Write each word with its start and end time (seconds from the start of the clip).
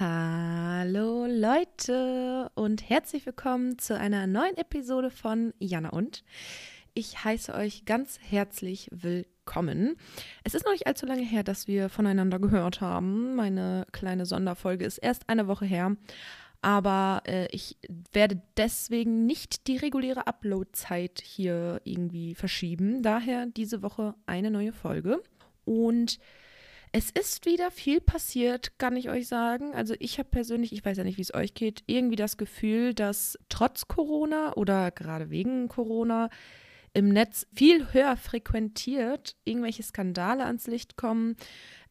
Hallo 0.00 1.26
Leute 1.26 2.52
und 2.54 2.88
herzlich 2.88 3.26
willkommen 3.26 3.80
zu 3.80 3.98
einer 3.98 4.28
neuen 4.28 4.56
Episode 4.56 5.10
von 5.10 5.52
Jana 5.58 5.88
und. 5.88 6.22
Ich 6.94 7.24
heiße 7.24 7.52
euch 7.52 7.84
ganz 7.84 8.20
herzlich 8.22 8.88
willkommen. 8.92 9.96
Es 10.44 10.54
ist 10.54 10.64
noch 10.64 10.70
nicht 10.70 10.86
allzu 10.86 11.04
lange 11.04 11.24
her, 11.24 11.42
dass 11.42 11.66
wir 11.66 11.88
voneinander 11.88 12.38
gehört 12.38 12.80
haben. 12.80 13.34
Meine 13.34 13.88
kleine 13.90 14.24
Sonderfolge 14.24 14.84
ist 14.84 14.98
erst 14.98 15.28
eine 15.28 15.48
Woche 15.48 15.64
her. 15.64 15.96
Aber 16.62 17.22
äh, 17.26 17.48
ich 17.50 17.76
werde 18.12 18.40
deswegen 18.56 19.26
nicht 19.26 19.66
die 19.66 19.78
reguläre 19.78 20.28
Upload-Zeit 20.28 21.20
hier 21.24 21.80
irgendwie 21.82 22.36
verschieben. 22.36 23.02
Daher 23.02 23.46
diese 23.46 23.82
Woche 23.82 24.14
eine 24.26 24.52
neue 24.52 24.72
Folge. 24.72 25.20
Und 25.64 26.20
es 26.92 27.10
ist 27.10 27.46
wieder 27.46 27.70
viel 27.70 28.00
passiert, 28.00 28.78
kann 28.78 28.96
ich 28.96 29.10
euch 29.10 29.28
sagen. 29.28 29.74
Also 29.74 29.94
ich 29.98 30.18
habe 30.18 30.28
persönlich, 30.30 30.72
ich 30.72 30.84
weiß 30.84 30.96
ja 30.96 31.04
nicht, 31.04 31.18
wie 31.18 31.22
es 31.22 31.34
euch 31.34 31.54
geht, 31.54 31.82
irgendwie 31.86 32.16
das 32.16 32.36
Gefühl, 32.36 32.94
dass 32.94 33.38
trotz 33.48 33.88
Corona 33.88 34.54
oder 34.54 34.90
gerade 34.90 35.30
wegen 35.30 35.68
Corona 35.68 36.30
im 36.94 37.08
Netz 37.10 37.46
viel 37.54 37.92
höher 37.92 38.16
frequentiert 38.16 39.36
irgendwelche 39.44 39.82
Skandale 39.82 40.44
ans 40.46 40.66
Licht 40.66 40.96
kommen. 40.96 41.36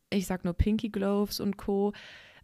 Ich 0.09 0.26
sag 0.26 0.44
nur 0.44 0.54
Pinky 0.54 0.90
Gloves 0.90 1.40
und 1.40 1.57
Co. 1.57 1.93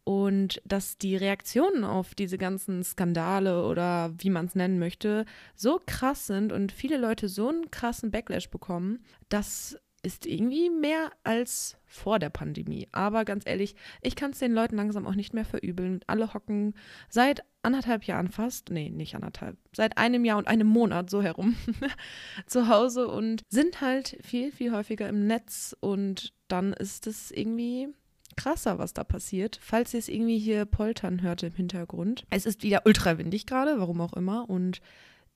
Und 0.05 0.61
dass 0.65 0.97
die 0.97 1.15
Reaktionen 1.15 1.85
auf 1.85 2.13
diese 2.13 2.37
ganzen 2.37 2.83
Skandale 2.83 3.65
oder 3.65 4.13
wie 4.17 4.29
man 4.29 4.47
es 4.47 4.55
nennen 4.55 4.77
möchte, 4.77 5.25
so 5.55 5.79
krass 5.85 6.27
sind 6.27 6.51
und 6.51 6.73
viele 6.73 6.97
Leute 6.97 7.29
so 7.29 7.47
einen 7.47 7.71
krassen 7.71 8.11
Backlash 8.11 8.49
bekommen, 8.49 8.99
dass 9.29 9.77
ist 10.03 10.25
irgendwie 10.25 10.69
mehr 10.69 11.11
als 11.23 11.77
vor 11.85 12.19
der 12.19 12.29
Pandemie. 12.29 12.87
Aber 12.91 13.23
ganz 13.23 13.43
ehrlich, 13.47 13.75
ich 14.01 14.15
kann 14.15 14.31
es 14.31 14.39
den 14.39 14.53
Leuten 14.53 14.75
langsam 14.75 15.07
auch 15.07 15.15
nicht 15.15 15.33
mehr 15.33 15.45
verübeln. 15.45 16.01
Alle 16.07 16.33
hocken 16.33 16.75
seit 17.09 17.43
anderthalb 17.61 18.03
Jahren 18.03 18.29
fast, 18.29 18.69
nee, 18.69 18.89
nicht 18.89 19.15
anderthalb, 19.15 19.57
seit 19.73 19.97
einem 19.97 20.25
Jahr 20.25 20.37
und 20.37 20.47
einem 20.47 20.67
Monat 20.67 21.09
so 21.09 21.21
herum 21.21 21.55
zu 22.45 22.67
Hause 22.67 23.07
und 23.07 23.43
sind 23.49 23.79
halt 23.79 24.17
viel, 24.21 24.51
viel 24.51 24.73
häufiger 24.73 25.07
im 25.07 25.25
Netz. 25.25 25.75
Und 25.79 26.33
dann 26.49 26.73
ist 26.73 27.07
es 27.07 27.31
irgendwie 27.31 27.87
krasser, 28.35 28.79
was 28.79 28.93
da 28.93 29.05
passiert. 29.05 29.57
Falls 29.61 29.93
ihr 29.93 29.99
es 29.99 30.09
irgendwie 30.09 30.39
hier 30.39 30.65
poltern 30.65 31.21
hört 31.21 31.43
im 31.43 31.53
Hintergrund. 31.53 32.25
Es 32.29 32.45
ist 32.45 32.63
wieder 32.63 32.81
ultra 32.85 33.17
windig 33.17 33.45
gerade, 33.45 33.79
warum 33.79 34.01
auch 34.01 34.13
immer. 34.13 34.49
Und 34.49 34.81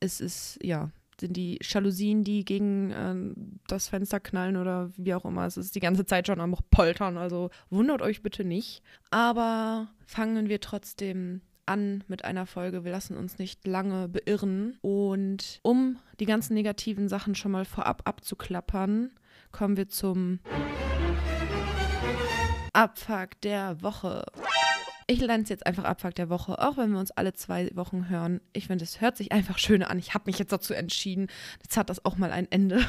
es 0.02 0.20
ist, 0.20 0.60
ja, 0.62 0.92
sind 1.20 1.36
die 1.36 1.60
Jalousien, 1.62 2.24
die 2.24 2.46
gegen 2.46 2.92
äh, 2.92 3.60
das 3.68 3.90
Fenster 3.90 4.20
knallen 4.20 4.58
oder 4.58 4.92
wie 4.98 5.14
auch 5.14 5.26
immer. 5.26 5.46
Es 5.46 5.58
ist 5.58 5.76
die 5.76 5.80
ganze 5.80 6.06
Zeit 6.06 6.28
schon 6.28 6.40
am 6.40 6.56
Poltern, 6.72 7.18
also 7.18 7.50
wundert 7.70 8.02
euch 8.02 8.22
bitte 8.22 8.44
nicht. 8.44 8.82
Aber 9.10 9.90
fangen 10.06 10.50
wir 10.50 10.62
trotzdem 10.62 11.42
an 11.68 12.04
mit 12.08 12.24
einer 12.26 12.46
Folge. 12.46 12.84
Wir 12.84 12.92
lassen 12.92 13.18
uns 13.18 13.38
nicht 13.38 13.68
lange 13.68 14.08
beirren. 14.08 14.78
Und 14.82 15.60
um 15.64 15.98
die 16.20 16.26
ganzen 16.26 16.54
negativen 16.54 17.10
Sachen 17.10 17.36
schon 17.36 17.52
mal 17.52 17.66
vorab 17.66 18.04
abzuklappern, 18.06 19.12
kommen 19.52 19.78
wir 19.78 19.90
zum 19.90 20.40
Abfuck 22.74 23.42
der 23.42 23.82
Woche. 23.82 24.24
Ich 25.10 25.22
lerne 25.22 25.44
es 25.44 25.50
jetzt 25.50 25.66
einfach 25.66 25.86
Abfuck 25.86 26.16
der 26.16 26.30
Woche, 26.30 26.60
auch 26.60 26.76
wenn 26.76 26.92
wir 26.92 27.00
uns 27.00 27.12
alle 27.12 27.32
zwei 27.32 27.72
Wochen 27.76 28.10
hören. 28.10 28.42
Ich 28.52 28.68
finde, 28.68 28.84
es 28.84 29.00
hört 29.00 29.16
sich 29.16 29.32
einfach 29.32 29.58
schön 29.58 29.82
an. 29.82 29.98
Ich 30.00 30.14
habe 30.14 30.26
mich 30.26 30.38
jetzt 30.38 30.52
dazu 30.52 30.74
entschieden. 30.74 31.28
Jetzt 31.64 31.78
hat 31.78 31.90
das 31.90 32.04
auch 32.04 32.18
mal 32.18 32.32
ein 32.32 32.52
Ende. 32.52 32.86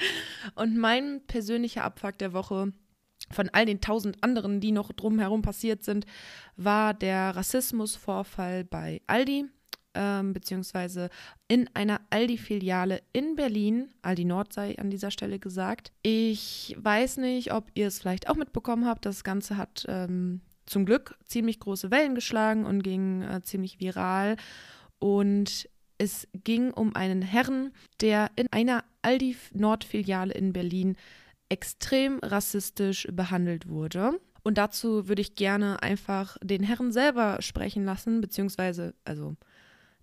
Und 0.54 0.78
mein 0.78 1.20
persönlicher 1.26 1.84
Abfuck 1.84 2.16
der 2.16 2.32
Woche 2.32 2.72
von 3.30 3.50
all 3.52 3.66
den 3.66 3.82
tausend 3.82 4.24
anderen, 4.24 4.60
die 4.60 4.72
noch 4.72 4.92
drumherum 4.92 5.42
passiert 5.42 5.84
sind, 5.84 6.06
war 6.56 6.94
der 6.94 7.36
Rassismusvorfall 7.36 8.64
bei 8.64 9.02
Aldi, 9.06 9.44
ähm, 9.92 10.32
beziehungsweise 10.32 11.10
in 11.48 11.68
einer 11.74 12.00
Aldi-Filiale 12.08 13.02
in 13.12 13.36
Berlin. 13.36 13.92
Aldi 14.00 14.24
Nord 14.24 14.54
sei 14.54 14.78
an 14.78 14.88
dieser 14.88 15.10
Stelle 15.10 15.38
gesagt. 15.38 15.92
Ich 16.00 16.74
weiß 16.78 17.18
nicht, 17.18 17.52
ob 17.52 17.70
ihr 17.74 17.88
es 17.88 17.98
vielleicht 17.98 18.30
auch 18.30 18.36
mitbekommen 18.36 18.86
habt. 18.86 19.04
Das 19.04 19.22
Ganze 19.22 19.58
hat 19.58 19.84
ähm, 19.86 20.40
zum 20.68 20.84
Glück 20.84 21.16
ziemlich 21.24 21.60
große 21.60 21.90
Wellen 21.90 22.14
geschlagen 22.14 22.64
und 22.64 22.82
ging 22.82 23.22
äh, 23.22 23.42
ziemlich 23.42 23.80
viral. 23.80 24.36
Und 24.98 25.68
es 25.98 26.28
ging 26.32 26.72
um 26.72 26.94
einen 26.94 27.22
Herrn, 27.22 27.72
der 28.00 28.30
in 28.36 28.46
einer 28.50 28.84
Aldi 29.02 29.36
Nord-Filiale 29.52 30.32
in 30.32 30.52
Berlin 30.52 30.96
extrem 31.48 32.18
rassistisch 32.20 33.08
behandelt 33.10 33.68
wurde. 33.68 34.20
Und 34.42 34.58
dazu 34.58 35.08
würde 35.08 35.22
ich 35.22 35.34
gerne 35.34 35.82
einfach 35.82 36.36
den 36.42 36.62
Herrn 36.62 36.92
selber 36.92 37.38
sprechen 37.40 37.84
lassen, 37.84 38.20
beziehungsweise, 38.20 38.94
also 39.04 39.36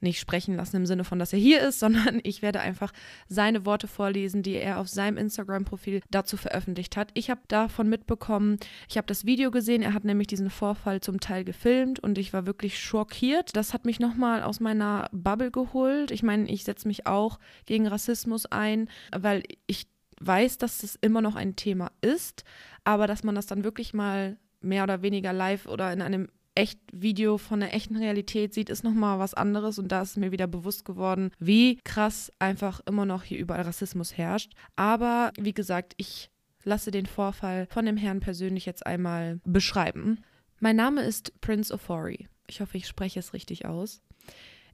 nicht 0.05 0.19
sprechen 0.19 0.55
lassen 0.55 0.77
im 0.77 0.85
Sinne 0.85 1.03
von, 1.03 1.19
dass 1.19 1.33
er 1.33 1.39
hier 1.39 1.61
ist, 1.61 1.79
sondern 1.85 2.21
ich 2.23 2.41
werde 2.41 2.61
einfach 2.61 2.93
seine 3.27 3.65
Worte 3.65 3.87
vorlesen, 3.87 4.41
die 4.41 4.55
er 4.55 4.79
auf 4.79 4.87
seinem 4.87 5.17
Instagram-Profil 5.17 6.01
dazu 6.09 6.37
veröffentlicht 6.37 6.95
hat. 6.95 7.09
Ich 7.13 7.29
habe 7.29 7.41
davon 7.49 7.89
mitbekommen, 7.89 8.57
ich 8.87 8.97
habe 8.97 9.07
das 9.07 9.25
Video 9.25 9.51
gesehen, 9.51 9.81
er 9.81 9.93
hat 9.93 10.05
nämlich 10.05 10.27
diesen 10.27 10.49
Vorfall 10.49 11.01
zum 11.01 11.19
Teil 11.19 11.43
gefilmt 11.43 11.99
und 11.99 12.17
ich 12.17 12.31
war 12.31 12.45
wirklich 12.45 12.79
schockiert. 12.79 13.55
Das 13.55 13.73
hat 13.73 13.85
mich 13.85 13.99
nochmal 13.99 14.43
aus 14.43 14.61
meiner 14.61 15.09
Bubble 15.11 15.51
geholt. 15.51 16.11
Ich 16.11 16.23
meine, 16.23 16.49
ich 16.49 16.63
setze 16.63 16.87
mich 16.87 17.05
auch 17.05 17.39
gegen 17.65 17.87
Rassismus 17.87 18.45
ein, 18.45 18.89
weil 19.11 19.43
ich 19.67 19.87
weiß, 20.21 20.57
dass 20.57 20.83
es 20.83 20.95
immer 20.95 21.21
noch 21.21 21.35
ein 21.35 21.55
Thema 21.55 21.91
ist, 22.01 22.45
aber 22.83 23.07
dass 23.07 23.23
man 23.23 23.35
das 23.35 23.47
dann 23.47 23.63
wirklich 23.63 23.93
mal 23.93 24.37
mehr 24.61 24.83
oder 24.83 25.01
weniger 25.01 25.33
live 25.33 25.67
oder 25.67 25.91
in 25.93 26.01
einem 26.01 26.29
echt 26.55 26.79
Video 26.91 27.37
von 27.37 27.59
der 27.59 27.73
echten 27.73 27.97
Realität 27.97 28.53
sieht, 28.53 28.69
ist 28.69 28.83
nochmal 28.83 29.19
was 29.19 29.33
anderes. 29.33 29.77
Und 29.77 29.91
da 29.91 30.01
ist 30.01 30.17
mir 30.17 30.31
wieder 30.31 30.47
bewusst 30.47 30.85
geworden, 30.85 31.31
wie 31.37 31.77
krass 31.83 32.31
einfach 32.39 32.81
immer 32.87 33.05
noch 33.05 33.23
hier 33.23 33.37
überall 33.37 33.63
Rassismus 33.63 34.17
herrscht. 34.17 34.53
Aber 34.75 35.31
wie 35.37 35.53
gesagt, 35.53 35.93
ich 35.97 36.31
lasse 36.63 36.91
den 36.91 37.05
Vorfall 37.05 37.67
von 37.69 37.85
dem 37.85 37.97
Herrn 37.97 38.21
persönlich 38.21 38.65
jetzt 38.65 38.85
einmal 38.85 39.39
beschreiben. 39.43 40.21
Mein 40.59 40.77
Name 40.77 41.01
ist 41.01 41.39
Prince 41.41 41.73
Ofori. 41.73 42.27
Ich 42.47 42.61
hoffe, 42.61 42.77
ich 42.77 42.87
spreche 42.87 43.19
es 43.19 43.33
richtig 43.33 43.65
aus. 43.65 44.01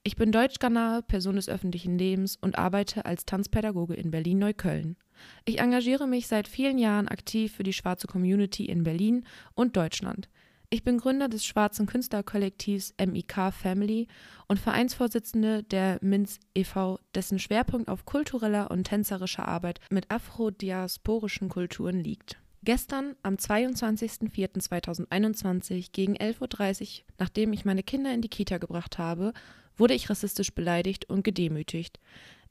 Ich 0.03 0.15
bin 0.15 0.31
Deutschkanal, 0.31 1.03
Person 1.03 1.35
des 1.35 1.47
öffentlichen 1.47 1.97
Lebens 1.97 2.35
und 2.41 2.57
arbeite 2.57 3.05
als 3.05 3.25
Tanzpädagoge 3.25 3.93
in 3.93 4.09
Berlin-Neukölln. 4.09 4.97
Ich 5.45 5.59
engagiere 5.59 6.07
mich 6.07 6.27
seit 6.27 6.47
vielen 6.47 6.79
Jahren 6.79 7.07
aktiv 7.07 7.53
für 7.53 7.61
die 7.61 7.73
schwarze 7.73 8.07
Community 8.07 8.65
in 8.65 8.83
Berlin 8.83 9.25
und 9.53 9.77
Deutschland. 9.77 10.27
Ich 10.73 10.85
bin 10.85 10.99
Gründer 10.99 11.27
des 11.27 11.45
schwarzen 11.45 11.85
Künstlerkollektivs 11.85 12.93
MIK 12.97 13.51
Family 13.51 14.07
und 14.47 14.57
Vereinsvorsitzende 14.57 15.63
der 15.63 15.99
MINZ 16.01 16.39
e.V., 16.55 16.97
dessen 17.13 17.39
Schwerpunkt 17.39 17.89
auf 17.89 18.05
kultureller 18.05 18.71
und 18.71 18.85
tänzerischer 18.85 19.49
Arbeit 19.49 19.81
mit 19.89 20.09
afrodiasporischen 20.09 21.49
Kulturen 21.49 21.99
liegt. 21.99 22.37
Gestern, 22.63 23.17
am 23.21 23.35
22.04.2021 23.35 25.89
gegen 25.91 26.15
11.30 26.15 26.99
Uhr, 26.99 27.03
nachdem 27.17 27.51
ich 27.51 27.65
meine 27.65 27.83
Kinder 27.83 28.13
in 28.13 28.21
die 28.21 28.29
Kita 28.29 28.57
gebracht 28.57 28.97
habe, 28.97 29.33
wurde 29.75 29.93
ich 29.93 30.09
rassistisch 30.09 30.55
beleidigt 30.55 31.09
und 31.09 31.25
gedemütigt. 31.25 31.99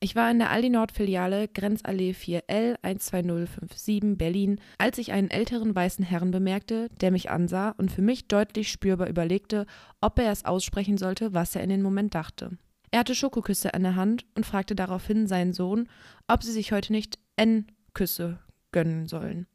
Ich 0.02 0.16
war 0.16 0.30
in 0.30 0.38
der 0.38 0.48
Aldi 0.48 0.70
Nord 0.70 0.92
Filiale 0.92 1.46
Grenzallee 1.46 2.12
4L 2.12 2.76
12057 2.80 4.16
Berlin, 4.16 4.58
als 4.78 4.96
ich 4.96 5.12
einen 5.12 5.28
älteren 5.28 5.74
weißen 5.74 6.02
Herrn 6.02 6.30
bemerkte, 6.30 6.88
der 7.02 7.10
mich 7.10 7.30
ansah 7.30 7.74
und 7.76 7.92
für 7.92 8.00
mich 8.00 8.26
deutlich 8.26 8.72
spürbar 8.72 9.10
überlegte, 9.10 9.66
ob 10.00 10.18
er 10.18 10.32
es 10.32 10.46
aussprechen 10.46 10.96
sollte, 10.96 11.34
was 11.34 11.54
er 11.54 11.62
in 11.62 11.68
dem 11.68 11.82
Moment 11.82 12.14
dachte. 12.14 12.56
Er 12.90 13.00
hatte 13.00 13.14
Schokoküsse 13.14 13.68
in 13.74 13.82
der 13.82 13.94
Hand 13.94 14.24
und 14.34 14.46
fragte 14.46 14.74
daraufhin 14.74 15.26
seinen 15.26 15.52
Sohn, 15.52 15.86
ob 16.28 16.42
sie 16.42 16.52
sich 16.52 16.72
heute 16.72 16.92
nicht 16.92 17.18
N-Küsse 17.36 18.38
gönnen 18.72 19.06
sollen. 19.06 19.48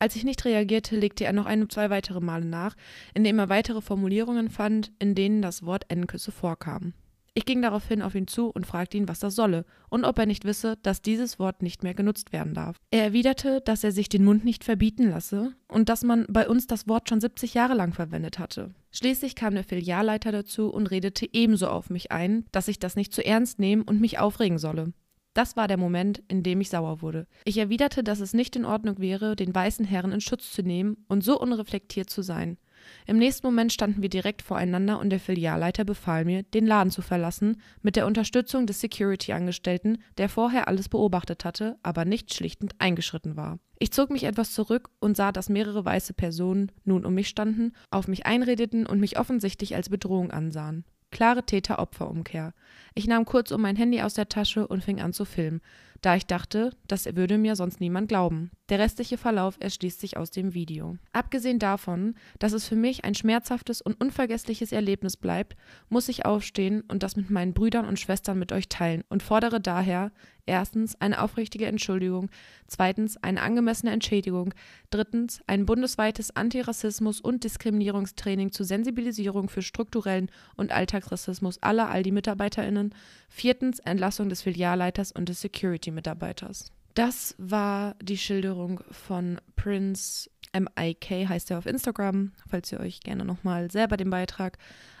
Als 0.00 0.16
ich 0.16 0.24
nicht 0.24 0.44
reagierte, 0.44 0.96
legte 0.96 1.24
er 1.24 1.32
noch 1.32 1.46
ein, 1.46 1.70
zwei 1.70 1.90
weitere 1.90 2.20
Male 2.20 2.44
nach, 2.44 2.74
indem 3.14 3.38
er 3.38 3.48
weitere 3.48 3.82
Formulierungen 3.82 4.50
fand, 4.50 4.90
in 4.98 5.14
denen 5.14 5.42
das 5.42 5.64
Wort 5.64 5.84
N-Küsse 5.90 6.32
vorkam. 6.32 6.92
Ich 7.34 7.44
ging 7.44 7.62
daraufhin 7.62 8.02
auf 8.02 8.16
ihn 8.16 8.26
zu 8.26 8.48
und 8.48 8.66
fragte 8.66 8.96
ihn, 8.96 9.08
was 9.08 9.20
das 9.20 9.36
solle 9.36 9.64
und 9.88 10.04
ob 10.04 10.18
er 10.18 10.26
nicht 10.26 10.44
wisse, 10.44 10.76
dass 10.82 11.00
dieses 11.00 11.38
Wort 11.38 11.62
nicht 11.62 11.84
mehr 11.84 11.94
genutzt 11.94 12.32
werden 12.32 12.54
darf. 12.54 12.76
Er 12.90 13.04
erwiderte, 13.04 13.60
dass 13.60 13.84
er 13.84 13.92
sich 13.92 14.08
den 14.08 14.24
Mund 14.24 14.44
nicht 14.44 14.64
verbieten 14.64 15.10
lasse 15.10 15.54
und 15.68 15.88
dass 15.88 16.02
man 16.02 16.26
bei 16.28 16.48
uns 16.48 16.66
das 16.66 16.88
Wort 16.88 17.08
schon 17.08 17.20
70 17.20 17.54
Jahre 17.54 17.74
lang 17.74 17.92
verwendet 17.92 18.40
hatte. 18.40 18.74
Schließlich 18.90 19.36
kam 19.36 19.54
der 19.54 19.62
Filialleiter 19.62 20.32
dazu 20.32 20.70
und 20.70 20.90
redete 20.90 21.28
ebenso 21.32 21.68
auf 21.68 21.88
mich 21.88 22.10
ein, 22.10 22.46
dass 22.50 22.66
ich 22.66 22.80
das 22.80 22.96
nicht 22.96 23.14
zu 23.14 23.24
ernst 23.24 23.60
nehmen 23.60 23.82
und 23.82 24.00
mich 24.00 24.18
aufregen 24.18 24.58
solle. 24.58 24.92
Das 25.32 25.56
war 25.56 25.68
der 25.68 25.76
Moment, 25.76 26.22
in 26.26 26.42
dem 26.42 26.60
ich 26.60 26.70
sauer 26.70 27.02
wurde. 27.02 27.28
Ich 27.44 27.56
erwiderte, 27.56 28.02
dass 28.02 28.18
es 28.18 28.34
nicht 28.34 28.56
in 28.56 28.64
Ordnung 28.64 28.98
wäre, 28.98 29.36
den 29.36 29.54
weißen 29.54 29.84
Herren 29.84 30.10
in 30.10 30.20
Schutz 30.20 30.50
zu 30.52 30.62
nehmen 30.62 31.04
und 31.06 31.22
so 31.22 31.40
unreflektiert 31.40 32.10
zu 32.10 32.22
sein. 32.22 32.58
Im 33.06 33.18
nächsten 33.18 33.46
Moment 33.46 33.72
standen 33.72 34.02
wir 34.02 34.08
direkt 34.08 34.42
voreinander 34.42 34.98
und 34.98 35.10
der 35.10 35.20
Filialleiter 35.20 35.84
befahl 35.84 36.24
mir, 36.24 36.42
den 36.42 36.66
Laden 36.66 36.90
zu 36.90 37.02
verlassen, 37.02 37.60
mit 37.82 37.96
der 37.96 38.06
Unterstützung 38.06 38.66
des 38.66 38.80
Security-Angestellten, 38.80 39.98
der 40.18 40.28
vorher 40.28 40.68
alles 40.68 40.88
beobachtet 40.88 41.44
hatte, 41.44 41.76
aber 41.82 42.04
nicht 42.04 42.34
schlichtend 42.34 42.74
eingeschritten 42.78 43.36
war. 43.36 43.58
Ich 43.78 43.92
zog 43.92 44.10
mich 44.10 44.24
etwas 44.24 44.52
zurück 44.52 44.90
und 45.00 45.16
sah, 45.16 45.32
dass 45.32 45.48
mehrere 45.48 45.84
weiße 45.84 46.12
Personen 46.12 46.70
nun 46.84 47.06
um 47.06 47.14
mich 47.14 47.28
standen, 47.28 47.72
auf 47.90 48.08
mich 48.08 48.26
einredeten 48.26 48.86
und 48.86 49.00
mich 49.00 49.18
offensichtlich 49.18 49.74
als 49.74 49.88
Bedrohung 49.88 50.30
ansahen. 50.30 50.84
Klare 51.10 51.44
Täter-Opfer-Umkehr. 51.44 52.54
Ich 52.94 53.08
nahm 53.08 53.24
kurz 53.24 53.50
um 53.50 53.62
mein 53.62 53.76
Handy 53.76 54.00
aus 54.02 54.14
der 54.14 54.28
Tasche 54.28 54.66
und 54.68 54.84
fing 54.84 55.00
an 55.00 55.12
zu 55.12 55.24
filmen 55.24 55.60
da 56.00 56.16
ich 56.16 56.26
dachte, 56.26 56.70
das 56.86 57.04
würde 57.14 57.36
mir 57.36 57.56
sonst 57.56 57.80
niemand 57.80 58.08
glauben. 58.08 58.50
Der 58.70 58.78
restliche 58.78 59.18
Verlauf 59.18 59.56
erschließt 59.60 60.00
sich 60.00 60.16
aus 60.16 60.30
dem 60.30 60.54
Video. 60.54 60.96
Abgesehen 61.12 61.58
davon, 61.58 62.14
dass 62.38 62.52
es 62.52 62.66
für 62.66 62.76
mich 62.76 63.04
ein 63.04 63.14
schmerzhaftes 63.14 63.82
und 63.82 64.00
unvergessliches 64.00 64.72
Erlebnis 64.72 65.16
bleibt, 65.16 65.56
muss 65.88 66.08
ich 66.08 66.24
aufstehen 66.24 66.82
und 66.88 67.02
das 67.02 67.16
mit 67.16 67.30
meinen 67.30 67.52
Brüdern 67.52 67.86
und 67.86 67.98
Schwestern 67.98 68.38
mit 68.38 68.52
euch 68.52 68.68
teilen 68.68 69.02
und 69.08 69.22
fordere 69.22 69.60
daher 69.60 70.12
erstens 70.46 71.00
eine 71.00 71.22
aufrichtige 71.22 71.66
Entschuldigung, 71.66 72.30
zweitens 72.66 73.16
eine 73.22 73.42
angemessene 73.42 73.92
Entschädigung, 73.92 74.54
drittens 74.90 75.40
ein 75.46 75.66
bundesweites 75.66 76.34
Antirassismus- 76.34 77.20
und 77.20 77.44
Diskriminierungstraining 77.44 78.52
zur 78.52 78.66
Sensibilisierung 78.66 79.48
für 79.48 79.62
strukturellen 79.62 80.30
und 80.56 80.72
Alltagsrassismus 80.72 81.62
aller 81.62 81.88
Aldi-MitarbeiterInnen, 81.90 82.94
viertens 83.28 83.78
Entlassung 83.80 84.28
des 84.28 84.42
Filialleiters 84.42 85.12
und 85.12 85.28
des 85.28 85.40
Security 85.40 85.89
Security-Mitarbeiters. 85.90 86.72
Das 86.94 87.34
war 87.38 87.94
die 88.02 88.18
Schilderung 88.18 88.80
von 88.90 89.40
Prince 89.56 90.28
MIK, 90.52 91.28
heißt 91.28 91.50
er 91.50 91.58
auf 91.58 91.66
Instagram, 91.66 92.32
falls 92.48 92.72
ihr 92.72 92.80
euch 92.80 93.00
gerne 93.00 93.24
nochmal 93.24 93.70
selber 93.70 93.96
den 93.96 94.10
Beitrag 94.10 94.58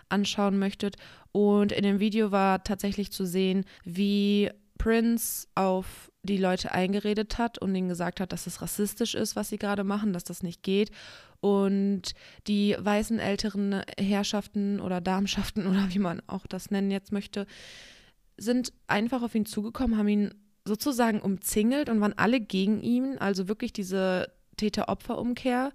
anschauen 0.08 0.58
möchtet. 0.58 0.96
Und 1.32 1.72
in 1.72 1.82
dem 1.82 1.98
Video 1.98 2.30
war 2.30 2.62
tatsächlich 2.62 3.10
zu 3.10 3.26
sehen, 3.26 3.64
wie 3.84 4.50
Prince 4.78 5.48
auf 5.54 6.10
die 6.22 6.36
Leute 6.36 6.72
eingeredet 6.72 7.38
hat 7.38 7.58
und 7.58 7.74
ihnen 7.74 7.88
gesagt 7.88 8.20
hat, 8.20 8.32
dass 8.32 8.46
es 8.46 8.62
rassistisch 8.62 9.14
ist, 9.14 9.36
was 9.36 9.48
sie 9.48 9.58
gerade 9.58 9.84
machen, 9.84 10.12
dass 10.12 10.24
das 10.24 10.42
nicht 10.42 10.62
geht. 10.62 10.90
Und 11.40 12.12
die 12.46 12.76
weißen 12.78 13.18
älteren 13.18 13.82
Herrschaften 13.98 14.80
oder 14.80 15.00
Darmschaften 15.00 15.66
oder 15.70 15.88
wie 15.92 15.98
man 15.98 16.22
auch 16.28 16.46
das 16.46 16.70
nennen 16.70 16.90
jetzt 16.90 17.12
möchte, 17.12 17.46
sind 18.36 18.72
einfach 18.86 19.22
auf 19.22 19.34
ihn 19.34 19.46
zugekommen, 19.46 19.98
haben 19.98 20.08
ihn 20.08 20.34
sozusagen 20.64 21.20
umzingelt 21.20 21.88
und 21.88 22.00
waren 22.00 22.16
alle 22.16 22.40
gegen 22.40 22.80
ihn, 22.80 23.18
also 23.18 23.48
wirklich 23.48 23.72
diese 23.72 24.32
Täter-Opfer-Umkehr 24.56 25.72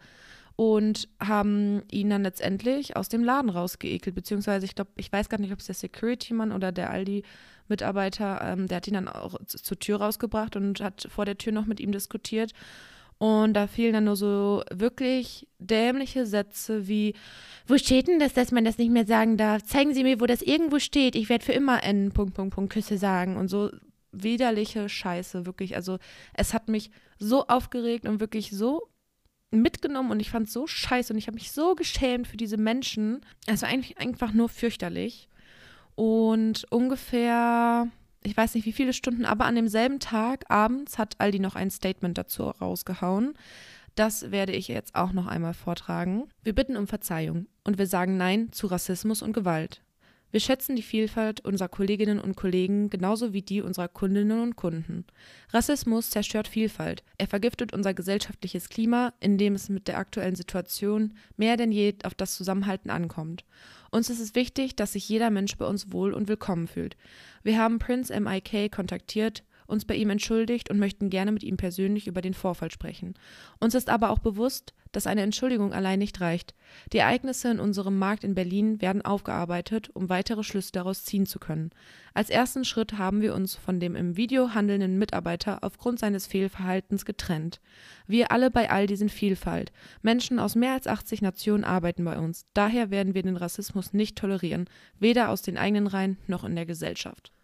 und 0.56 1.10
haben 1.20 1.84
ihn 1.92 2.10
dann 2.10 2.24
letztendlich 2.24 2.96
aus 2.96 3.10
dem 3.10 3.24
Laden 3.24 3.50
rausgeekelt, 3.50 4.16
beziehungsweise 4.16 4.66
ich 4.66 4.76
glaube, 4.76 4.92
ich 4.96 5.12
weiß 5.12 5.28
gar 5.28 5.40
nicht, 5.40 5.52
ob 5.52 5.60
es 5.60 5.66
der 5.66 5.76
Security-Mann 5.76 6.52
oder 6.52 6.72
der 6.72 6.92
Aldi-Mitarbeiter, 6.92 8.42
ähm, 8.42 8.68
der 8.68 8.78
hat 8.78 8.88
ihn 8.88 8.94
dann 8.94 9.10
auch 9.10 9.38
zur 9.46 9.80
Tür 9.80 9.98
rausgebracht 9.98 10.56
und 10.56 10.80
hat 10.80 11.08
vor 11.10 11.26
der 11.26 11.38
Tür 11.38 11.52
noch 11.52 11.66
mit 11.66 11.80
ihm 11.80 11.92
diskutiert. 11.92 12.52
Und 13.18 13.54
da 13.54 13.68
fielen 13.68 13.94
dann 13.94 14.04
nur 14.06 14.18
so 14.18 14.64
wirklich 14.74 15.48
dämliche 15.58 16.26
Sätze 16.26 16.88
wie, 16.88 17.14
wo 17.66 17.78
steht 17.78 18.08
denn 18.08 18.20
das, 18.20 18.34
dass 18.34 18.52
man 18.52 18.66
das 18.66 18.78
nicht 18.78 18.92
mehr 18.92 19.06
sagen 19.06 19.38
darf? 19.38 19.64
Zeigen 19.64 19.94
Sie 19.94 20.04
mir, 20.04 20.20
wo 20.20 20.26
das 20.26 20.42
irgendwo 20.42 20.80
steht. 20.80 21.16
Ich 21.16 21.30
werde 21.30 21.46
für 21.46 21.54
immer 21.54 21.84
N. 21.84 22.12
Punkt, 22.12 22.34
Punkt, 22.34 22.54
Punkt, 22.54 22.74
Küsse 22.74 22.98
sagen. 22.98 23.38
Und 23.38 23.48
so 23.48 23.72
widerliche 24.24 24.90
Scheiße, 24.90 25.46
wirklich. 25.46 25.76
Also 25.76 25.98
es 26.34 26.54
hat 26.54 26.68
mich 26.68 26.92
so 27.20 27.48
aufgeregt 27.48 28.08
und 28.08 28.20
wirklich 28.20 28.52
so 28.52 28.90
mitgenommen 29.52 30.12
und 30.12 30.20
ich 30.20 30.30
fand 30.30 30.48
es 30.48 30.54
so 30.54 30.68
scheiße 30.68 31.14
und 31.14 31.20
ich 31.20 31.28
habe 31.28 31.36
mich 31.36 31.52
so 31.52 31.76
geschämt 31.76 32.28
für 32.28 32.38
diese 32.38 32.58
Menschen. 32.58 33.22
Also 33.48 33.66
eigentlich 33.66 33.98
einfach 33.98 34.34
nur 34.34 34.50
fürchterlich. 34.50 35.30
Und 35.96 36.66
ungefähr, 36.72 37.88
ich 38.24 38.36
weiß 38.36 38.56
nicht 38.56 38.66
wie 38.66 38.74
viele 38.74 38.94
Stunden, 38.94 39.26
aber 39.26 39.46
an 39.46 39.56
demselben 39.56 40.00
Tag 40.00 40.44
abends 40.50 40.98
hat 40.98 41.16
Aldi 41.20 41.40
noch 41.40 41.56
ein 41.56 41.72
Statement 41.72 42.18
dazu 42.18 42.44
rausgehauen. 42.44 43.34
Das 43.96 44.30
werde 44.32 44.52
ich 44.52 44.68
jetzt 44.68 44.94
auch 44.96 45.14
noch 45.14 45.26
einmal 45.26 45.54
vortragen. 45.54 46.28
Wir 46.44 46.54
bitten 46.54 46.76
um 46.76 46.86
Verzeihung 46.86 47.48
und 47.64 47.78
wir 47.78 47.88
sagen 47.88 48.18
Nein 48.18 48.52
zu 48.52 48.68
Rassismus 48.68 49.22
und 49.22 49.32
Gewalt. 49.32 49.85
Wir 50.36 50.42
schätzen 50.42 50.76
die 50.76 50.82
Vielfalt 50.82 51.40
unserer 51.46 51.70
Kolleginnen 51.70 52.20
und 52.20 52.36
Kollegen 52.36 52.90
genauso 52.90 53.32
wie 53.32 53.42
die 53.42 53.62
unserer 53.62 53.88
Kundinnen 53.88 54.42
und 54.42 54.58
Kunden. 54.58 55.06
Rassismus 55.54 56.10
zerstört 56.10 56.50
Vielfalt. 56.50 57.06
Er 57.18 57.28
vergiftet 57.28 57.72
unser 57.72 57.94
gesellschaftliches 57.94 58.68
Klima, 58.68 59.14
in 59.22 59.38
dem 59.38 59.56
es 59.56 59.70
mit 59.70 59.88
der 59.88 59.98
aktuellen 59.98 60.36
Situation 60.36 61.14
mehr 61.38 61.56
denn 61.56 61.72
je 61.72 61.96
auf 62.04 62.16
das 62.16 62.36
Zusammenhalten 62.36 62.90
ankommt. 62.90 63.46
Uns 63.92 64.10
ist 64.10 64.20
es 64.20 64.36
wichtig, 64.36 64.76
dass 64.76 64.92
sich 64.92 65.08
jeder 65.08 65.30
Mensch 65.30 65.56
bei 65.56 65.68
uns 65.68 65.94
wohl 65.94 66.14
und 66.14 66.28
willkommen 66.28 66.68
fühlt. 66.68 66.98
Wir 67.44 67.58
haben 67.58 67.80
Prince 67.80 68.14
MIK 68.20 68.70
kontaktiert 68.74 69.46
uns 69.68 69.86
bei 69.86 69.96
ihm 69.96 70.10
entschuldigt 70.10 70.70
und 70.70 70.80
möchten 70.80 71.10
gerne 71.10 71.32
mit 71.32 71.44
ihm 71.44 71.58
persönlich 71.58 72.08
über 72.08 72.22
den 72.22 72.34
Vorfall 72.34 72.72
sprechen. 72.72 73.16
Uns 73.60 73.76
ist 73.76 73.90
aber 73.90 74.10
auch 74.10 74.20
bewusst, 74.20 74.74
dass 74.96 75.08
eine 75.08 75.22
Entschuldigung 75.22 75.74
allein 75.74 76.00
nicht 76.00 76.22
reicht. 76.22 76.56
Die 76.94 77.00
Ereignisse 77.00 77.52
in 77.52 77.60
unserem 77.60 78.00
Markt 78.00 78.24
in 78.24 78.34
Berlin 78.34 78.82
werden 78.82 79.04
aufgearbeitet, 79.04 79.90
um 79.94 80.10
weitere 80.10 80.44
Schlüsse 80.44 80.72
daraus 80.72 81.04
ziehen 81.04 81.26
zu 81.26 81.38
können. 81.38 81.72
Als 82.14 82.30
ersten 82.30 82.64
Schritt 82.64 82.98
haben 82.98 83.22
wir 83.22 83.36
uns 83.36 83.56
von 83.56 83.82
dem 83.82 83.96
im 83.96 84.16
Video 84.16 84.54
handelnden 84.54 84.98
Mitarbeiter 84.98 85.64
aufgrund 85.64 86.00
seines 86.00 86.28
Fehlverhaltens 86.28 87.04
getrennt. 87.04 87.60
Wir 88.08 88.32
alle 88.32 88.50
bei 88.50 88.70
all 88.70 88.88
diesen 88.88 89.10
Vielfalt. 89.10 89.74
Menschen 90.02 90.40
aus 90.40 90.56
mehr 90.56 90.74
als 90.74 90.88
80 90.88 91.22
Nationen 91.22 91.66
arbeiten 91.66 92.06
bei 92.06 92.18
uns. 92.18 92.46
Daher 92.54 92.90
werden 92.90 93.14
wir 93.14 93.24
den 93.24 93.38
Rassismus 93.38 93.92
nicht 93.92 94.18
tolerieren, 94.18 94.70
weder 94.98 95.30
aus 95.30 95.42
den 95.42 95.58
eigenen 95.58 95.88
Reihen 95.88 96.18
noch 96.28 96.46
in 96.46 96.56
der 96.56 96.66
Gesellschaft. 96.66 97.35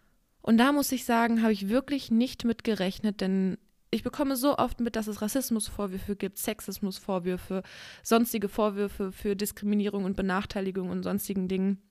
Und 0.42 0.58
da 0.58 0.72
muss 0.72 0.92
ich 0.92 1.04
sagen, 1.04 1.42
habe 1.42 1.52
ich 1.52 1.68
wirklich 1.68 2.10
nicht 2.10 2.44
mit 2.44 2.64
gerechnet, 2.64 3.20
denn 3.20 3.58
ich 3.94 4.02
bekomme 4.02 4.36
so 4.36 4.56
oft 4.56 4.80
mit, 4.80 4.96
dass 4.96 5.06
es 5.06 5.20
Rassismusvorwürfe 5.20 6.16
gibt, 6.16 6.38
Sexismusvorwürfe, 6.38 7.62
sonstige 8.02 8.48
Vorwürfe 8.48 9.12
für 9.12 9.36
Diskriminierung 9.36 10.04
und 10.04 10.16
Benachteiligung 10.16 10.88
und 10.88 11.02
sonstigen 11.02 11.46
Dingen. 11.46 11.82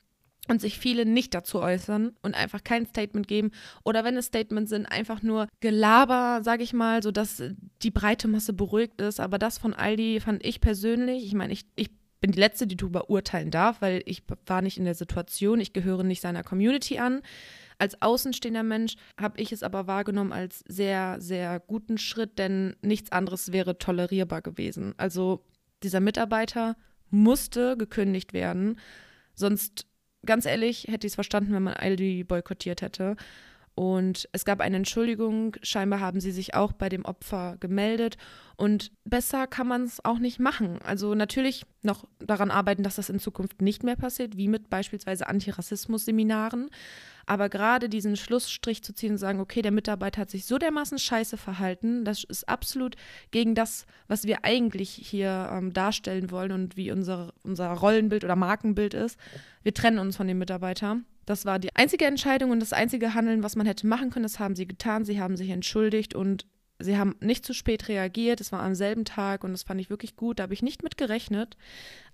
Und 0.48 0.59
sich 0.59 0.80
viele 0.80 1.06
nicht 1.06 1.36
dazu 1.36 1.59
äußern 1.59 2.15
und 2.24 2.33
einfach 2.33 2.63
kein 2.63 2.88
Statement 2.88 3.27
geben. 3.27 3.51
Oder 3.83 4.03
wenn 4.03 4.18
es 4.18 4.25
Statements 4.25 4.71
sind, 4.71 4.88
einfach 4.88 5.21
nur 5.21 5.47
Gelaber, 5.59 6.42
sage 6.44 6.63
ich 6.63 6.74
mal, 6.74 7.04
sodass 7.04 7.44
die 7.83 7.92
breite 7.92 8.27
Masse 8.27 8.51
beruhigt 8.51 9.00
ist. 9.01 9.19
Aber 9.19 9.38
das 9.38 9.59
von 9.59 9.75
Aldi 9.75 10.19
fand 10.19 10.44
ich 10.44 10.59
persönlich, 10.59 11.25
ich 11.25 11.36
meine, 11.36 11.54
ich, 11.54 11.68
ich 11.75 11.92
bin 12.21 12.31
die 12.31 12.39
Letzte, 12.39 12.65
die 12.65 12.75
darüber 12.75 13.12
urteilen 13.12 13.51
darf, 13.51 13.81
weil 13.81 14.01
ich 14.06 14.24
war 14.47 14.63
nicht 14.63 14.80
in 14.80 14.86
der 14.86 14.95
Situation, 14.95 15.59
ich 15.59 15.74
gehöre 15.74 16.04
nicht 16.04 16.21
seiner 16.21 16.44
Community 16.44 16.97
an. 16.97 17.21
Als 17.81 18.00
außenstehender 18.00 18.62
Mensch 18.62 18.94
habe 19.19 19.42
ich 19.42 19.51
es 19.51 19.63
aber 19.63 19.88
wahrgenommen 19.88 20.33
als 20.33 20.63
sehr, 20.68 21.19
sehr 21.19 21.60
guten 21.60 21.98
Schritt, 21.98 22.38
denn 22.38 22.75
nichts 22.83 23.12
anderes 23.12 23.54
wäre 23.54 23.80
tolerierbar 23.80 24.44
gewesen. 24.44 24.94
Also 24.98 25.44
dieser 25.81 26.00
Mitarbeiter 26.00 26.78
musste 27.10 27.75
gekündigt 27.78 28.33
werden, 28.33 28.80
sonst, 29.33 29.88
ganz 30.28 30.45
ehrlich, 30.45 30.90
hätte 30.90 31.07
ich 31.07 31.14
es 31.14 31.16
verstanden, 31.16 31.54
wenn 31.54 31.64
man 31.64 31.73
Aldi 31.73 32.23
boykottiert 32.23 32.83
hätte. 32.83 33.16
Und 33.81 34.30
es 34.31 34.45
gab 34.45 34.59
eine 34.59 34.76
Entschuldigung. 34.76 35.56
Scheinbar 35.64 36.02
haben 36.02 36.19
sie 36.19 36.30
sich 36.30 36.54
auch 36.54 36.71
bei 36.71 36.88
dem 36.88 37.04
Opfer 37.04 37.57
gemeldet. 37.59 38.16
Und 38.56 38.92
besser 39.06 39.47
kann 39.47 39.68
man 39.68 39.85
es 39.85 40.06
auch 40.06 40.19
nicht 40.19 40.40
machen. 40.40 40.78
Also 40.83 41.16
natürlich 41.16 41.66
noch 41.81 42.07
daran 42.19 42.52
arbeiten, 42.52 42.83
dass 42.83 42.97
das 42.97 43.09
in 43.09 43.18
Zukunft 43.18 43.59
nicht 43.59 43.81
mehr 43.81 43.95
passiert, 43.95 44.38
wie 44.38 44.47
mit 44.47 44.69
beispielsweise 44.69 45.26
Antirassismus-Seminaren. 45.28 46.69
Aber 47.26 47.50
gerade 47.50 47.90
diesen 47.90 48.18
Schlussstrich 48.18 48.83
zu 48.83 48.94
ziehen 48.94 49.14
und 49.14 49.18
sagen, 49.18 49.40
okay, 49.40 49.64
der 49.64 49.71
Mitarbeiter 49.71 50.21
hat 50.21 50.30
sich 50.30 50.45
so 50.45 50.59
dermaßen 50.59 51.00
scheiße 51.00 51.38
verhalten, 51.38 52.06
das 52.06 52.23
ist 52.23 52.47
absolut 52.47 52.97
gegen 53.31 53.56
das, 53.56 53.88
was 54.07 54.26
wir 54.26 54.45
eigentlich 54.45 54.92
hier 54.92 55.50
ähm, 55.52 55.73
darstellen 55.73 56.30
wollen 56.30 56.52
und 56.52 56.78
wie 56.78 56.92
unser, 56.92 57.33
unser 57.44 57.71
Rollenbild 57.71 58.23
oder 58.23 58.35
Markenbild 58.35 58.94
ist. 58.94 59.18
Wir 59.64 59.73
trennen 59.73 59.97
uns 59.97 60.18
von 60.18 60.28
dem 60.28 60.38
Mitarbeiter. 60.38 61.00
Das 61.25 61.45
war 61.45 61.59
die 61.59 61.75
einzige 61.75 62.06
Entscheidung 62.06 62.51
und 62.51 62.59
das 62.59 62.73
einzige 62.73 63.13
Handeln, 63.13 63.44
was 63.44 63.56
man 63.56 63.68
hätte 63.68 63.87
machen 63.87 64.09
können. 64.09 64.23
Das 64.23 64.40
haben 64.40 64.56
sie 64.56 64.68
getan. 64.68 65.06
Sie 65.06 65.19
haben 65.19 65.37
sich 65.37 65.49
entschuldigt 65.49 66.16
und 66.16 66.45
sie 66.80 66.97
haben 66.97 67.16
nicht 67.19 67.45
zu 67.45 67.54
spät 67.54 67.87
reagiert. 67.87 68.42
Es 68.42 68.51
war 68.51 68.61
am 68.61 68.75
selben 68.75 69.06
Tag 69.06 69.44
und 69.44 69.51
das 69.51 69.63
fand 69.63 69.80
ich 69.80 69.90
wirklich 69.90 70.16
gut. 70.16 70.40
Da 70.40 70.44
habe 70.44 70.54
ich 70.54 70.63
nicht 70.63 70.83
mit 70.83 70.97
gerechnet. 70.97 71.57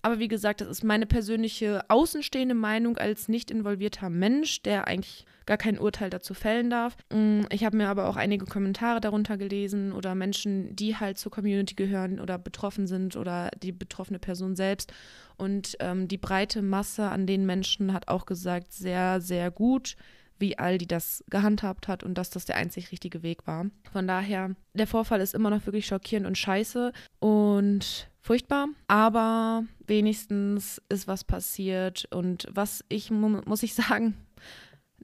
Aber 0.02 0.20
wie 0.20 0.28
gesagt, 0.28 0.62
das 0.62 0.68
ist 0.68 0.84
meine 0.84 1.06
persönliche 1.06 1.90
außenstehende 1.90 2.56
Meinung 2.56 2.98
als 2.98 3.28
nicht 3.28 3.52
involvierter 3.52 4.10
Mensch, 4.10 4.62
der 4.62 4.88
eigentlich 4.88 5.26
gar 5.48 5.58
kein 5.58 5.80
Urteil 5.80 6.12
dazu 6.12 6.36
fällen 6.36 6.70
darf. 6.70 6.96
Mm, 7.12 7.42
ich 7.50 7.64
habe 7.66 7.78
mir 7.78 7.88
aber 7.88 8.08
auch 8.08 8.18
einige 8.18 8.46
Kommentare 8.46 9.02
darunter 9.02 9.38
gelesen 9.38 9.94
oder 9.94 10.14
Menschen, 10.14 10.76
die 10.76 10.98
halt 10.98 11.18
zur 11.18 11.32
Community 11.32 11.74
gehören 11.74 12.20
oder 12.20 12.38
betroffen 12.38 12.86
sind 12.86 13.16
oder 13.16 13.50
die 13.64 13.72
betroffene 13.72 14.20
Person 14.20 14.56
selbst. 14.56 14.94
Und 15.38 15.78
ähm, 15.80 16.08
die 16.08 16.18
breite 16.18 16.62
Masse 16.62 17.10
an 17.10 17.26
den 17.26 17.46
Menschen 17.46 17.94
hat 17.94 18.08
auch 18.10 18.26
gesagt, 18.26 18.74
sehr, 18.74 19.22
sehr 19.22 19.50
gut, 19.50 19.96
wie 20.40 20.60
Aldi 20.60 20.86
das 20.86 21.24
gehandhabt 21.30 21.88
hat 21.88 22.04
und 22.04 22.16
dass 22.16 22.30
das 22.30 22.46
der 22.46 22.58
einzig 22.58 22.92
richtige 22.92 23.24
Weg 23.24 23.48
war. 23.48 23.68
Von 23.92 24.08
daher, 24.08 24.56
der 24.74 24.88
Vorfall 24.88 25.22
ist 25.22 25.34
immer 25.34 25.50
noch 25.50 25.66
wirklich 25.66 25.88
schockierend 25.88 26.28
und 26.28 26.38
scheiße 26.38 26.92
und 27.20 28.10
furchtbar, 28.22 28.68
aber 28.88 29.64
wenigstens 29.86 30.82
ist 30.90 31.08
was 31.08 31.24
passiert 31.24 32.08
und 32.12 32.48
was 32.52 32.84
ich, 32.90 33.10
muss 33.10 33.64
ich 33.64 33.74
sagen, 33.74 34.16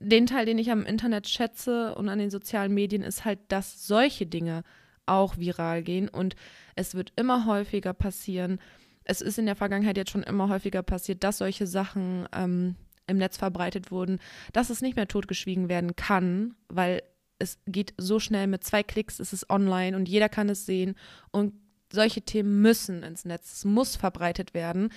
den 0.04 0.26
Teil, 0.26 0.46
den 0.46 0.58
ich 0.58 0.70
am 0.70 0.86
Internet 0.86 1.28
schätze 1.28 1.96
und 1.96 2.10
an 2.10 2.20
den 2.20 2.30
sozialen 2.30 2.74
Medien, 2.74 3.04
ist 3.04 3.26
halt, 3.26 3.40
dass 3.48 3.88
solche 3.88 4.26
Dinge 4.26 4.64
auch 5.06 5.38
viral 5.38 5.84
gehen 5.84 6.10
und 6.10 6.36
es 6.76 6.96
wird 6.96 7.14
immer 7.16 7.46
häufiger 7.46 7.94
passieren. 7.94 8.60
Es 9.04 9.22
ist 9.22 9.38
in 9.38 9.46
der 9.46 9.56
Vergangenheit 9.56 9.98
jetzt 9.98 10.12
schon 10.12 10.24
immer 10.24 10.50
häufiger 10.50 10.84
passiert, 10.84 11.24
dass 11.24 11.40
solche 11.40 11.68
Sachen 11.68 12.28
ähm, 12.34 12.76
im 13.08 13.18
Netz 13.18 13.38
verbreitet 13.38 13.92
wurden, 13.92 14.20
dass 14.54 14.70
es 14.70 14.82
nicht 14.82 14.96
mehr 14.96 15.08
totgeschwiegen 15.08 15.70
werden 15.70 15.96
kann, 15.96 16.56
weil 16.68 17.02
es 17.40 17.60
geht 17.66 17.94
so 17.98 18.20
schnell 18.20 18.48
mit 18.48 18.64
zwei 18.64 18.84
Klicks, 18.84 19.20
es 19.20 19.34
ist 19.34 19.50
online 19.50 19.96
und 19.96 20.08
jeder 20.08 20.30
kann 20.30 20.50
es 20.50 20.66
sehen 20.66 20.96
und 21.32 21.54
solche 21.92 22.22
Themen 22.22 22.62
müssen 22.62 23.04
ins 23.04 23.26
Netz, 23.26 23.54
es 23.54 23.66
muss 23.66 23.96
verbreitet 23.96 24.54
werden, 24.54 24.90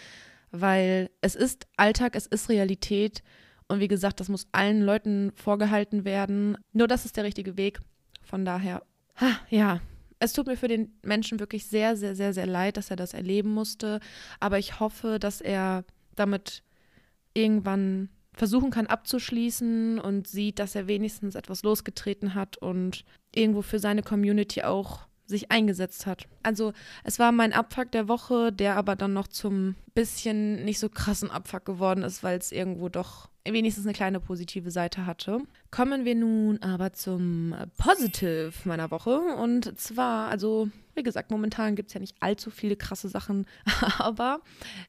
weil 0.50 1.10
es 1.20 1.34
ist 1.34 1.66
Alltag, 1.76 2.14
es 2.16 2.26
ist 2.26 2.48
Realität 2.48 3.22
und 3.68 3.80
wie 3.80 3.88
gesagt, 3.88 4.20
das 4.20 4.28
muss 4.28 4.46
allen 4.52 4.82
Leuten 4.82 5.32
vorgehalten 5.34 6.04
werden. 6.04 6.56
Nur 6.72 6.88
das 6.88 7.04
ist 7.04 7.16
der 7.16 7.24
richtige 7.24 7.56
Weg. 7.56 7.80
Von 8.22 8.44
daher, 8.44 8.82
ja, 9.50 9.80
es 10.18 10.32
tut 10.32 10.46
mir 10.46 10.56
für 10.56 10.68
den 10.68 10.92
Menschen 11.02 11.40
wirklich 11.40 11.66
sehr, 11.66 11.96
sehr, 11.96 12.14
sehr, 12.14 12.32
sehr 12.32 12.46
leid, 12.46 12.76
dass 12.76 12.90
er 12.90 12.96
das 12.96 13.12
erleben 13.12 13.50
musste. 13.50 14.00
Aber 14.40 14.58
ich 14.58 14.80
hoffe, 14.80 15.18
dass 15.18 15.40
er 15.40 15.84
damit 16.14 16.62
irgendwann 17.34 18.08
versuchen 18.32 18.70
kann 18.70 18.86
abzuschließen 18.86 19.98
und 19.98 20.28
sieht, 20.28 20.58
dass 20.58 20.74
er 20.74 20.86
wenigstens 20.86 21.34
etwas 21.34 21.62
losgetreten 21.62 22.34
hat 22.34 22.58
und 22.58 23.04
irgendwo 23.34 23.62
für 23.62 23.78
seine 23.78 24.02
Community 24.02 24.62
auch 24.62 25.06
sich 25.26 25.50
eingesetzt 25.50 26.06
hat. 26.06 26.26
Also 26.42 26.72
es 27.02 27.18
war 27.18 27.32
mein 27.32 27.52
Abfuck 27.52 27.90
der 27.92 28.08
Woche, 28.08 28.52
der 28.52 28.76
aber 28.76 28.94
dann 28.94 29.12
noch 29.12 29.26
zum 29.26 29.74
bisschen 29.96 30.64
nicht 30.64 30.78
so 30.78 30.88
krassen 30.88 31.30
Abfuck 31.32 31.64
geworden 31.64 32.04
ist, 32.04 32.22
weil 32.22 32.38
es 32.38 32.52
irgendwo 32.52 32.88
doch 32.88 33.28
wenigstens 33.52 33.86
eine 33.86 33.94
kleine 33.94 34.20
positive 34.20 34.70
Seite 34.70 35.06
hatte. 35.06 35.38
Kommen 35.70 36.04
wir 36.04 36.14
nun 36.14 36.62
aber 36.62 36.92
zum 36.92 37.54
Positive 37.76 38.52
meiner 38.64 38.90
Woche. 38.90 39.18
Und 39.18 39.78
zwar, 39.78 40.28
also 40.28 40.68
wie 40.94 41.02
gesagt, 41.02 41.30
momentan 41.30 41.76
gibt 41.76 41.90
es 41.90 41.94
ja 41.94 42.00
nicht 42.00 42.16
allzu 42.20 42.50
viele 42.50 42.76
krasse 42.76 43.08
Sachen, 43.08 43.46
aber 43.98 44.40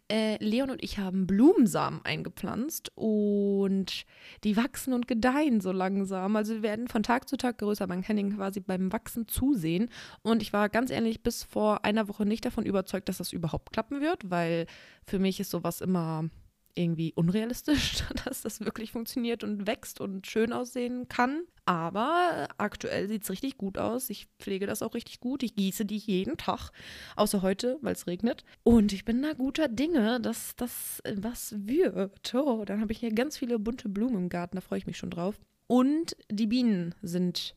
äh, 0.10 0.42
Leon 0.44 0.70
und 0.70 0.82
ich 0.82 1.00
haben 1.00 1.28
Blumensamen 1.28 2.00
eingepflanzt 2.06 2.92
und 2.96 4.06
die 4.46 4.56
wachsen 4.56 4.94
und 4.94 5.08
gedeihen 5.08 5.60
so 5.60 5.74
langsam. 5.74 6.36
Also 6.36 6.56
sie 6.56 6.62
werden 6.64 6.88
von 6.88 7.04
Tag 7.04 7.28
zu 7.28 7.36
Tag 7.36 7.58
größer. 7.58 7.88
Man 7.88 8.04
kann 8.04 8.18
ihnen 8.18 8.38
quasi 8.38 8.62
beim 8.62 8.94
Wachsen 8.94 9.28
zusehen. 9.28 9.90
Und 10.22 10.42
ich 10.42 10.54
war 10.54 10.70
ganz 10.70 10.92
ehrlich 10.92 11.24
bis 11.24 11.44
vor 11.44 11.84
einer 11.84 12.08
Woche 12.08 12.26
nicht 12.26 12.46
davon 12.46 12.66
überzeugt, 12.66 13.10
dass 13.10 13.18
das 13.18 13.34
überhaupt 13.34 13.74
klappen 13.74 14.00
wird, 14.00 14.30
weil 14.30 14.66
für 15.08 15.20
mich 15.20 15.40
ist 15.40 15.52
sowas 15.52 15.82
immer 15.82 16.30
irgendwie 16.78 17.12
unrealistisch, 17.16 18.04
dass 18.26 18.42
das 18.42 18.60
wirklich 18.62 18.92
funktioniert 18.92 19.44
und 19.44 19.68
wächst 19.68 20.00
und 20.00 20.28
schön 20.28 20.54
aussehen 20.54 21.08
kann. 21.10 21.44
Aber 21.66 22.48
aktuell 22.58 23.10
sieht 23.10 23.24
es 23.24 23.30
richtig 23.30 23.58
gut 23.58 23.78
aus. 23.78 24.10
Ich 24.10 24.28
pflege 24.40 24.68
das 24.68 24.82
auch 24.82 24.94
richtig 24.94 25.20
gut. 25.20 25.44
Ich 25.44 25.56
gieße 25.56 25.86
die 25.86 25.98
jeden 25.98 26.38
Tag, 26.38 26.72
außer 27.16 27.42
heute, 27.42 27.78
weil 27.82 27.94
es 27.94 28.08
regnet. 28.08 28.46
Und 28.64 28.94
ich 28.94 29.04
bin 29.04 29.22
da 29.22 29.34
guter 29.34 29.68
Dinge, 29.68 30.22
dass 30.22 30.56
das 30.56 31.02
was 31.16 31.56
wird. 31.58 32.34
Oh, 32.36 32.64
dann 32.64 32.80
habe 32.80 32.94
ich 32.94 33.00
hier 33.00 33.12
ganz 33.12 33.38
viele 33.38 33.60
bunte 33.60 33.90
Blumen 33.90 34.16
im 34.16 34.30
Garten, 34.30 34.56
da 34.56 34.62
freue 34.62 34.80
ich 34.80 34.88
mich 34.88 34.98
schon 34.98 35.10
drauf. 35.10 35.40
Und 35.66 36.16
die 36.32 36.48
Bienen 36.48 36.96
sind 37.02 37.56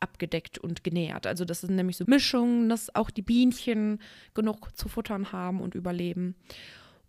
abgedeckt 0.00 0.58
und 0.58 0.82
genährt. 0.82 1.28
Also 1.28 1.44
das 1.44 1.60
sind 1.60 1.76
nämlich 1.76 1.96
so 1.96 2.04
Mischungen, 2.08 2.68
dass 2.68 2.92
auch 2.94 3.10
die 3.10 3.22
Bienchen 3.22 4.00
genug 4.34 4.76
zu 4.76 4.88
futtern 4.88 5.30
haben 5.30 5.60
und 5.60 5.76
überleben. 5.76 6.34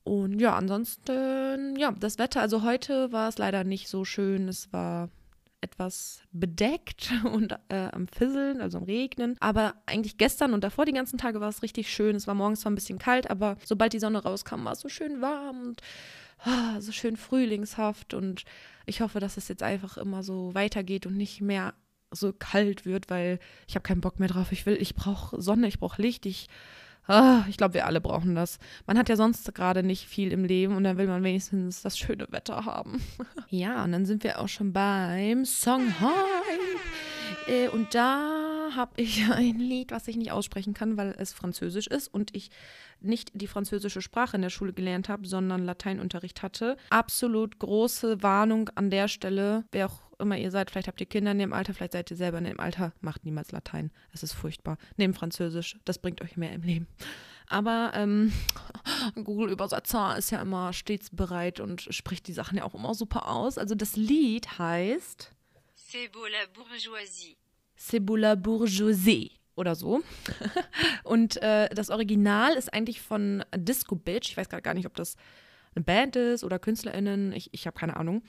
Und 0.03 0.39
ja, 0.39 0.55
ansonsten, 0.55 1.75
ja, 1.77 1.91
das 1.91 2.19
Wetter, 2.19 2.41
also 2.41 2.63
heute 2.63 3.11
war 3.11 3.29
es 3.29 3.37
leider 3.37 3.63
nicht 3.63 3.87
so 3.87 4.03
schön. 4.03 4.47
Es 4.49 4.71
war 4.73 5.09
etwas 5.61 6.21
bedeckt 6.31 7.11
und 7.23 7.53
äh, 7.69 7.87
am 7.91 8.07
Fisseln, 8.07 8.61
also 8.61 8.79
am 8.79 8.83
Regnen. 8.83 9.37
Aber 9.39 9.75
eigentlich 9.85 10.17
gestern 10.17 10.53
und 10.53 10.63
davor 10.63 10.85
die 10.85 10.91
ganzen 10.91 11.17
Tage 11.17 11.39
war 11.39 11.49
es 11.49 11.63
richtig 11.63 11.91
schön. 11.91 12.15
Es 12.15 12.27
war 12.27 12.35
morgens 12.35 12.61
zwar 12.61 12.71
ein 12.71 12.75
bisschen 12.75 12.99
kalt, 12.99 13.29
aber 13.29 13.57
sobald 13.63 13.93
die 13.93 13.99
Sonne 13.99 14.21
rauskam, 14.21 14.65
war 14.65 14.73
es 14.73 14.81
so 14.81 14.89
schön 14.89 15.21
warm 15.21 15.61
und 15.61 15.81
oh, 16.45 16.79
so 16.79 16.91
schön 16.91 17.15
frühlingshaft. 17.15 18.13
Und 18.13 18.43
ich 18.85 18.99
hoffe, 18.99 19.21
dass 19.21 19.37
es 19.37 19.47
jetzt 19.47 19.63
einfach 19.63 19.97
immer 19.97 20.21
so 20.21 20.53
weitergeht 20.53 21.05
und 21.05 21.15
nicht 21.15 21.39
mehr 21.39 21.73
so 22.11 22.33
kalt 22.33 22.85
wird, 22.85 23.09
weil 23.09 23.39
ich 23.67 23.75
habe 23.75 23.83
keinen 23.83 24.01
Bock 24.01 24.19
mehr 24.19 24.29
drauf. 24.29 24.51
Ich 24.51 24.65
will, 24.65 24.77
ich 24.79 24.95
brauche 24.95 25.41
Sonne, 25.41 25.67
ich 25.67 25.79
brauche 25.79 26.01
Licht, 26.01 26.25
ich 26.25 26.47
Ah, 27.07 27.43
ich 27.49 27.57
glaube, 27.57 27.73
wir 27.73 27.85
alle 27.85 27.99
brauchen 27.99 28.33
das. 28.35 28.59
Man 28.87 28.97
hat 28.97 29.09
ja 29.09 29.15
sonst 29.15 29.53
gerade 29.53 29.83
nicht 29.83 30.07
viel 30.07 30.31
im 30.31 30.45
Leben 30.45 30.75
und 30.75 30.83
dann 30.83 30.97
will 30.97 31.07
man 31.07 31.23
wenigstens 31.23 31.81
das 31.81 31.97
schöne 31.97 32.27
Wetter 32.31 32.65
haben. 32.65 33.01
ja, 33.49 33.83
und 33.83 33.91
dann 33.91 34.05
sind 34.05 34.23
wir 34.23 34.39
auch 34.39 34.47
schon 34.47 34.71
beim 34.71 35.45
Song 35.45 35.99
Hype. 35.99 37.47
Äh, 37.47 37.67
und 37.69 37.93
da 37.93 38.69
habe 38.75 39.01
ich 39.01 39.23
ein 39.31 39.59
Lied, 39.59 39.91
was 39.91 40.07
ich 40.07 40.15
nicht 40.15 40.31
aussprechen 40.31 40.73
kann, 40.73 40.97
weil 40.97 41.13
es 41.17 41.33
französisch 41.33 41.87
ist 41.87 42.07
und 42.07 42.35
ich 42.35 42.49
nicht 43.01 43.31
die 43.33 43.47
französische 43.47 44.01
Sprache 44.01 44.37
in 44.37 44.41
der 44.41 44.49
Schule 44.49 44.71
gelernt 44.71 45.09
habe, 45.09 45.27
sondern 45.27 45.65
Lateinunterricht 45.65 46.41
hatte. 46.41 46.77
Absolut 46.89 47.59
große 47.59 48.23
Warnung 48.23 48.69
an 48.75 48.89
der 48.89 49.09
Stelle, 49.09 49.65
wer 49.71 49.87
auch 49.87 50.01
immer 50.19 50.37
ihr 50.37 50.51
seid, 50.51 50.71
vielleicht 50.71 50.87
habt 50.87 50.99
ihr 51.01 51.07
Kinder 51.07 51.31
in 51.31 51.39
dem 51.39 51.53
Alter, 51.53 51.73
vielleicht 51.73 51.93
seid 51.93 52.11
ihr 52.11 52.17
selber 52.17 52.37
in 52.37 52.45
dem 52.45 52.59
Alter, 52.59 52.93
macht 53.01 53.25
niemals 53.25 53.51
Latein. 53.51 53.91
Es 54.11 54.23
ist 54.23 54.33
furchtbar. 54.33 54.77
Nehmt 54.97 55.17
Französisch, 55.17 55.77
das 55.85 55.99
bringt 55.99 56.21
euch 56.21 56.37
mehr 56.37 56.53
im 56.53 56.61
Leben. 56.61 56.87
Aber 57.47 57.91
ähm, 57.95 58.31
Google-Übersetzer 59.15 60.17
ist 60.17 60.31
ja 60.31 60.41
immer 60.41 60.73
stets 60.73 61.09
bereit 61.09 61.59
und 61.59 61.81
spricht 61.93 62.27
die 62.27 62.33
Sachen 62.33 62.57
ja 62.57 62.63
auch 62.63 62.73
immer 62.73 62.93
super 62.93 63.29
aus. 63.29 63.57
Also 63.57 63.75
das 63.75 63.95
Lied 63.95 64.57
heißt 64.57 65.31
C'est 65.75 66.11
beau 66.11 66.25
la 66.25 66.45
bourgeoisie. 66.53 67.37
C'est 67.77 67.99
beau 67.99 68.15
la 68.15 68.35
bourgeoisie 68.35 69.31
oder 69.55 69.75
so. 69.75 70.01
und 71.03 71.37
äh, 71.41 71.69
das 71.69 71.89
Original 71.89 72.53
ist 72.53 72.73
eigentlich 72.73 73.01
von 73.01 73.43
Disco 73.55 73.95
Bitch. 73.95 74.29
Ich 74.29 74.37
weiß 74.37 74.49
gerade 74.49 74.63
gar 74.63 74.73
nicht, 74.73 74.87
ob 74.87 74.95
das 74.95 75.15
eine 75.75 75.83
Band 75.83 76.15
ist 76.15 76.43
oder 76.43 76.59
KünstlerInnen. 76.59 77.31
Ich, 77.33 77.49
ich 77.53 77.67
habe 77.67 77.77
keine 77.77 77.97
Ahnung. 77.97 78.23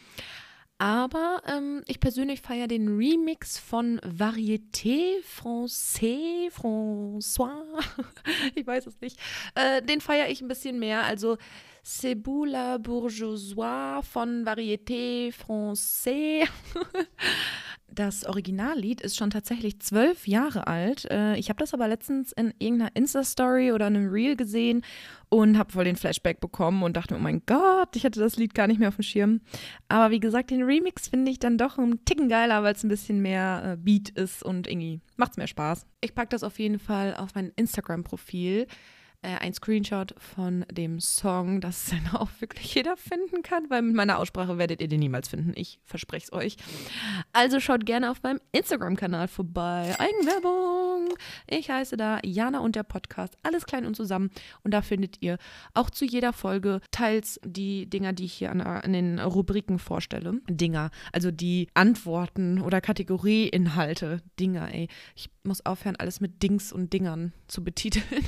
Aber 0.78 1.43
ähm, 1.47 1.83
ich 1.87 2.00
persönlich 2.00 2.40
feiere 2.40 2.66
den 2.66 2.97
Remix 2.97 3.59
von 3.59 4.00
Varieté 4.00 5.23
Français, 5.23 6.50
François, 6.50 7.62
ich 8.54 8.66
weiß 8.66 8.87
es 8.87 9.00
nicht. 9.00 9.19
Äh, 9.54 9.83
den 9.83 10.00
feiere 10.00 10.28
ich 10.31 10.40
ein 10.40 10.49
bisschen 10.49 10.78
mehr. 10.81 11.04
Also 11.04 11.38
Ceboula 11.85 12.79
Bourgeois 12.79 14.00
von 14.03 14.47
Varieté 14.47 15.33
Français. 15.33 16.49
Das 17.87 18.25
Originallied 18.25 19.03
ist 19.03 19.17
schon 19.17 19.31
tatsächlich 19.31 19.79
zwölf 19.79 20.26
Jahre 20.26 20.67
alt. 20.67 21.09
Äh, 21.12 21.37
ich 21.37 21.49
habe 21.49 21.61
das 21.61 21.75
aber 21.75 21.87
letztens 21.87 22.33
in 22.33 22.53
irgendeiner 22.59 22.91
Insta-Story 22.97 23.71
oder 23.71 23.87
einem 23.87 24.11
Reel 24.11 24.35
gesehen 24.35 24.83
und 25.29 25.57
habe 25.57 25.71
voll 25.71 25.85
den 25.85 25.95
Flashback 25.95 26.41
bekommen 26.41 26.83
und 26.83 26.97
dachte, 26.97 27.14
oh 27.14 27.21
mein 27.21 27.43
Gott, 27.47 27.95
ich 27.95 28.05
hatte 28.05 28.19
das 28.19 28.37
Lied 28.37 28.53
gar 28.53 28.67
nicht 28.67 28.81
mehr 28.81 28.88
auf 28.88 28.97
dem 28.97 29.05
Schirm. 29.05 29.43
Aber 29.87 30.11
wie 30.11 30.19
gesagt, 30.19 30.50
den 30.50 30.64
Remix 30.64 31.07
finde 31.07 31.31
ich 31.31 31.38
dann 31.38 31.57
doch 31.57 31.79
ein 31.79 32.05
Ticken 32.05 32.29
geiler, 32.29 32.64
weil 32.64 32.75
es 32.75 32.83
ein 32.83 32.88
bisschen 32.88 33.23
mehr 33.23 33.75
äh, 33.75 33.76
Beat 33.76 34.09
ist 34.09 34.43
und 34.43 34.67
irgendwie 34.67 35.00
macht 35.17 35.33
es 35.33 35.37
mehr 35.37 35.47
Spaß. 35.47 35.87
Ich 36.00 36.17
packe 36.17 36.31
das 36.31 36.43
auf 36.43 36.59
jeden 36.59 36.81
Fall 36.81 37.14
auf 37.14 37.37
mein 37.37 37.53
Instagram-Profil 37.55 38.67
äh, 39.25 39.38
ein 39.40 39.54
Screenshot 39.54 40.14
von 40.19 40.66
dem 40.71 41.00
Song, 41.00 41.61
das 41.61 41.87
dann 41.90 42.14
auch 42.14 42.28
wirklich 42.40 42.75
jeder 42.75 42.97
finden 42.97 43.43
kann, 43.43 43.71
weil 43.71 43.83
mit 43.83 43.97
meiner 43.97 44.19
Aussprache 44.19 44.59
werdet 44.59 44.81
ihr 44.81 44.88
den 44.88 45.00
niemals 45.00 45.28
finden. 45.28 45.52
Ich 45.57 45.81
verspreche 45.85 46.26
es 46.26 46.33
euch. 46.33 46.57
Also 47.35 47.59
schaut 47.59 47.85
gerne 47.85 48.12
auf 48.12 48.23
meinem 48.23 48.38
Instagram-Kanal 48.53 49.26
vorbei. 49.26 49.93
Eigenwerbung! 49.99 51.14
Ich 51.49 51.69
heiße 51.69 51.97
da 51.97 52.21
Jana 52.23 52.61
und 52.61 52.76
der 52.76 52.85
Podcast. 52.85 53.37
Alles 53.43 53.67
klein 53.67 53.87
und 53.87 53.97
zusammen. 53.97 54.31
Und 54.62 54.73
da 54.73 54.83
findet 54.83 55.17
ihr 55.21 55.38
auch 55.75 55.91
zu 55.91 56.05
jeder 56.05 56.33
Folge 56.33 56.81
teils 56.93 57.41
die 57.45 57.91
Dinger, 57.91 58.12
die 58.12 58.26
ich 58.26 58.35
hier 58.35 58.53
an, 58.53 58.61
an 58.61 58.93
den 58.93 59.19
Rubriken 59.19 59.81
vorstelle. 59.81 60.41
Dinger, 60.49 60.93
also 61.12 61.33
die 61.33 61.67
Antworten 61.75 62.61
oder 62.61 62.81
Kategorieinhalte. 62.81 64.23
Dinger, 64.38 64.73
ey. 64.73 64.87
Ich 65.17 65.29
muss 65.43 65.67
aufhören, 65.67 65.97
alles 65.97 66.21
mit 66.21 66.41
Dings 66.41 66.73
und 66.73 66.93
Dingern 66.93 67.33
zu 67.49 67.64
betiteln. 67.64 68.05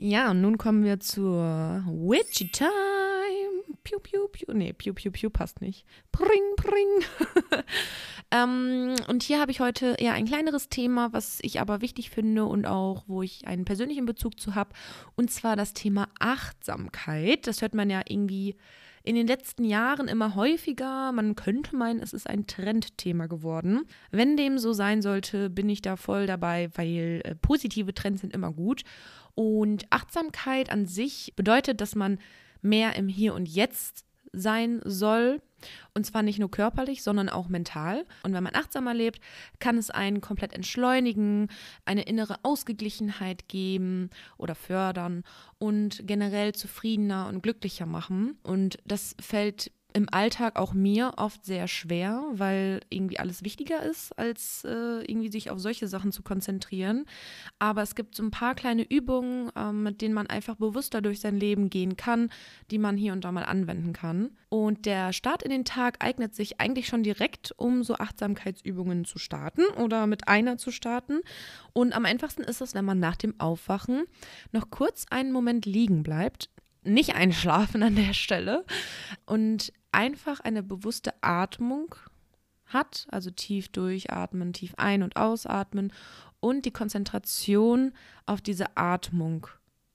Ja, 0.00 0.30
und 0.30 0.42
nun 0.42 0.58
kommen 0.58 0.84
wir 0.84 1.00
zur 1.00 1.82
Witchy 1.88 2.52
Time. 2.52 3.07
Piu, 3.84 3.98
piu, 4.00 4.28
piu. 4.28 4.52
Nee, 4.52 4.72
piu, 4.72 4.92
piu, 4.92 5.10
piu 5.10 5.30
passt 5.30 5.60
nicht. 5.60 5.86
Pring, 6.12 6.28
pring. 6.56 7.62
ähm, 8.30 8.94
und 9.08 9.22
hier 9.22 9.40
habe 9.40 9.50
ich 9.50 9.60
heute 9.60 9.96
eher 9.98 10.14
ein 10.14 10.26
kleineres 10.26 10.68
Thema, 10.68 11.12
was 11.12 11.38
ich 11.42 11.60
aber 11.60 11.80
wichtig 11.80 12.10
finde 12.10 12.44
und 12.44 12.66
auch, 12.66 13.04
wo 13.06 13.22
ich 13.22 13.46
einen 13.46 13.64
persönlichen 13.64 14.06
Bezug 14.06 14.40
zu 14.40 14.54
habe. 14.54 14.70
Und 15.16 15.30
zwar 15.30 15.56
das 15.56 15.74
Thema 15.74 16.08
Achtsamkeit. 16.18 17.46
Das 17.46 17.62
hört 17.62 17.74
man 17.74 17.90
ja 17.90 18.02
irgendwie 18.06 18.56
in 19.04 19.14
den 19.14 19.26
letzten 19.26 19.64
Jahren 19.64 20.08
immer 20.08 20.34
häufiger. 20.34 21.12
Man 21.12 21.34
könnte 21.34 21.74
meinen, 21.76 22.00
es 22.00 22.12
ist 22.12 22.28
ein 22.28 22.46
Trendthema 22.46 23.26
geworden. 23.26 23.86
Wenn 24.10 24.36
dem 24.36 24.58
so 24.58 24.72
sein 24.72 25.02
sollte, 25.02 25.48
bin 25.50 25.68
ich 25.68 25.80
da 25.80 25.96
voll 25.96 26.26
dabei, 26.26 26.68
weil 26.74 27.22
äh, 27.24 27.34
positive 27.34 27.94
Trends 27.94 28.20
sind 28.20 28.34
immer 28.34 28.52
gut. 28.52 28.82
Und 29.34 29.86
Achtsamkeit 29.90 30.70
an 30.70 30.86
sich 30.86 31.32
bedeutet, 31.36 31.80
dass 31.80 31.94
man 31.94 32.18
mehr 32.62 32.96
im 32.96 33.08
Hier 33.08 33.34
und 33.34 33.48
Jetzt 33.48 34.04
sein 34.32 34.80
soll. 34.84 35.40
Und 35.92 36.06
zwar 36.06 36.22
nicht 36.22 36.38
nur 36.38 36.50
körperlich, 36.50 37.02
sondern 37.02 37.28
auch 37.28 37.48
mental. 37.48 38.04
Und 38.22 38.32
wenn 38.32 38.44
man 38.44 38.54
achtsamer 38.54 38.94
lebt, 38.94 39.20
kann 39.58 39.76
es 39.76 39.90
einen 39.90 40.20
komplett 40.20 40.52
entschleunigen, 40.52 41.48
eine 41.84 42.02
innere 42.02 42.36
Ausgeglichenheit 42.44 43.48
geben 43.48 44.10
oder 44.36 44.54
fördern 44.54 45.24
und 45.58 46.06
generell 46.06 46.54
zufriedener 46.54 47.26
und 47.26 47.42
glücklicher 47.42 47.86
machen. 47.86 48.38
Und 48.44 48.78
das 48.84 49.16
fällt 49.20 49.72
im 49.98 50.08
Alltag 50.12 50.54
auch 50.54 50.74
mir 50.74 51.14
oft 51.16 51.44
sehr 51.44 51.66
schwer, 51.66 52.22
weil 52.30 52.80
irgendwie 52.88 53.18
alles 53.18 53.42
wichtiger 53.42 53.82
ist, 53.82 54.16
als 54.16 54.62
äh, 54.62 55.02
irgendwie 55.02 55.28
sich 55.28 55.50
auf 55.50 55.58
solche 55.58 55.88
Sachen 55.88 56.12
zu 56.12 56.22
konzentrieren. 56.22 57.04
Aber 57.58 57.82
es 57.82 57.96
gibt 57.96 58.14
so 58.14 58.22
ein 58.22 58.30
paar 58.30 58.54
kleine 58.54 58.88
Übungen, 58.88 59.50
äh, 59.56 59.72
mit 59.72 60.00
denen 60.00 60.14
man 60.14 60.28
einfach 60.28 60.54
bewusster 60.54 61.02
durch 61.02 61.18
sein 61.18 61.36
Leben 61.40 61.68
gehen 61.68 61.96
kann, 61.96 62.30
die 62.70 62.78
man 62.78 62.96
hier 62.96 63.12
und 63.12 63.24
da 63.24 63.32
mal 63.32 63.42
anwenden 63.42 63.92
kann. 63.92 64.30
Und 64.48 64.86
der 64.86 65.12
Start 65.12 65.42
in 65.42 65.50
den 65.50 65.64
Tag 65.64 65.96
eignet 65.98 66.32
sich 66.32 66.60
eigentlich 66.60 66.86
schon 66.86 67.02
direkt, 67.02 67.52
um 67.56 67.82
so 67.82 67.96
Achtsamkeitsübungen 67.96 69.04
zu 69.04 69.18
starten 69.18 69.64
oder 69.82 70.06
mit 70.06 70.28
einer 70.28 70.58
zu 70.58 70.70
starten. 70.70 71.22
Und 71.72 71.92
am 71.92 72.04
einfachsten 72.04 72.44
ist 72.44 72.60
es, 72.60 72.72
wenn 72.72 72.84
man 72.84 73.00
nach 73.00 73.16
dem 73.16 73.34
Aufwachen 73.40 74.04
noch 74.52 74.70
kurz 74.70 75.06
einen 75.10 75.32
Moment 75.32 75.66
liegen 75.66 76.04
bleibt, 76.04 76.50
nicht 76.88 77.14
einschlafen 77.14 77.82
an 77.82 77.96
der 77.96 78.14
Stelle 78.14 78.64
und 79.26 79.72
einfach 79.92 80.40
eine 80.40 80.62
bewusste 80.62 81.12
Atmung 81.22 81.94
hat, 82.66 83.06
also 83.10 83.30
tief 83.30 83.68
durchatmen, 83.68 84.52
tief 84.52 84.74
ein- 84.76 85.02
und 85.02 85.16
ausatmen 85.16 85.92
und 86.40 86.66
die 86.66 86.70
Konzentration 86.70 87.92
auf 88.26 88.40
diese 88.40 88.76
Atmung 88.76 89.46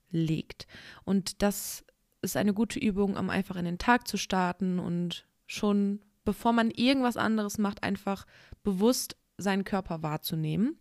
legt. 0.10 0.68
Und 1.04 1.42
das 1.42 1.84
ist 2.22 2.38
eine 2.38 2.54
gute 2.54 2.80
Übung, 2.80 3.16
um 3.18 3.30
einfach 3.30 3.56
in 3.56 3.66
den 3.66 3.78
Tag 3.78 4.08
zu 4.08 4.18
starten 4.18 4.80
und 4.80 5.26
schon 5.46 6.00
bevor 6.26 6.54
man 6.54 6.72
irgendwas 6.72 7.18
anderes 7.18 7.58
macht, 7.58 7.84
einfach 7.84 8.26
bewusst 8.64 9.18
seinen 9.38 9.64
Körper 9.64 10.04
wahrzunehmen. 10.04 10.78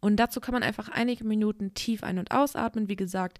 Und 0.00 0.16
dazu 0.16 0.40
kann 0.40 0.52
man 0.52 0.62
einfach 0.62 0.88
einige 0.88 1.24
Minuten 1.24 1.74
tief 1.74 2.02
ein- 2.02 2.18
und 2.18 2.32
ausatmen. 2.32 2.88
Wie 2.88 2.96
gesagt, 2.96 3.38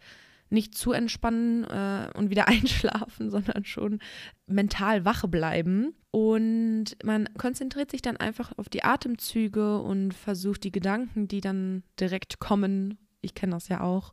nicht 0.52 0.76
zu 0.76 0.92
entspannen 0.92 1.64
äh, 1.64 2.10
und 2.14 2.30
wieder 2.30 2.48
einschlafen, 2.48 3.30
sondern 3.30 3.64
schon 3.64 3.98
mental 4.46 5.04
wach 5.04 5.26
bleiben. 5.26 5.94
Und 6.10 6.96
man 7.02 7.28
konzentriert 7.38 7.90
sich 7.90 8.02
dann 8.02 8.18
einfach 8.18 8.52
auf 8.58 8.68
die 8.68 8.84
Atemzüge 8.84 9.80
und 9.80 10.12
versucht 10.12 10.62
die 10.64 10.72
Gedanken, 10.72 11.26
die 11.26 11.40
dann 11.40 11.82
direkt 11.98 12.38
kommen, 12.38 12.98
ich 13.22 13.34
kenne 13.34 13.52
das 13.52 13.68
ja 13.68 13.80
auch, 13.80 14.12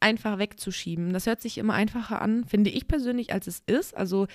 einfach 0.00 0.38
wegzuschieben. 0.38 1.12
Das 1.12 1.26
hört 1.26 1.40
sich 1.40 1.58
immer 1.58 1.74
einfacher 1.74 2.20
an, 2.20 2.44
finde 2.44 2.70
ich 2.70 2.88
persönlich, 2.88 3.32
als 3.32 3.46
es 3.46 3.62
ist. 3.66 3.96
Also 3.96 4.26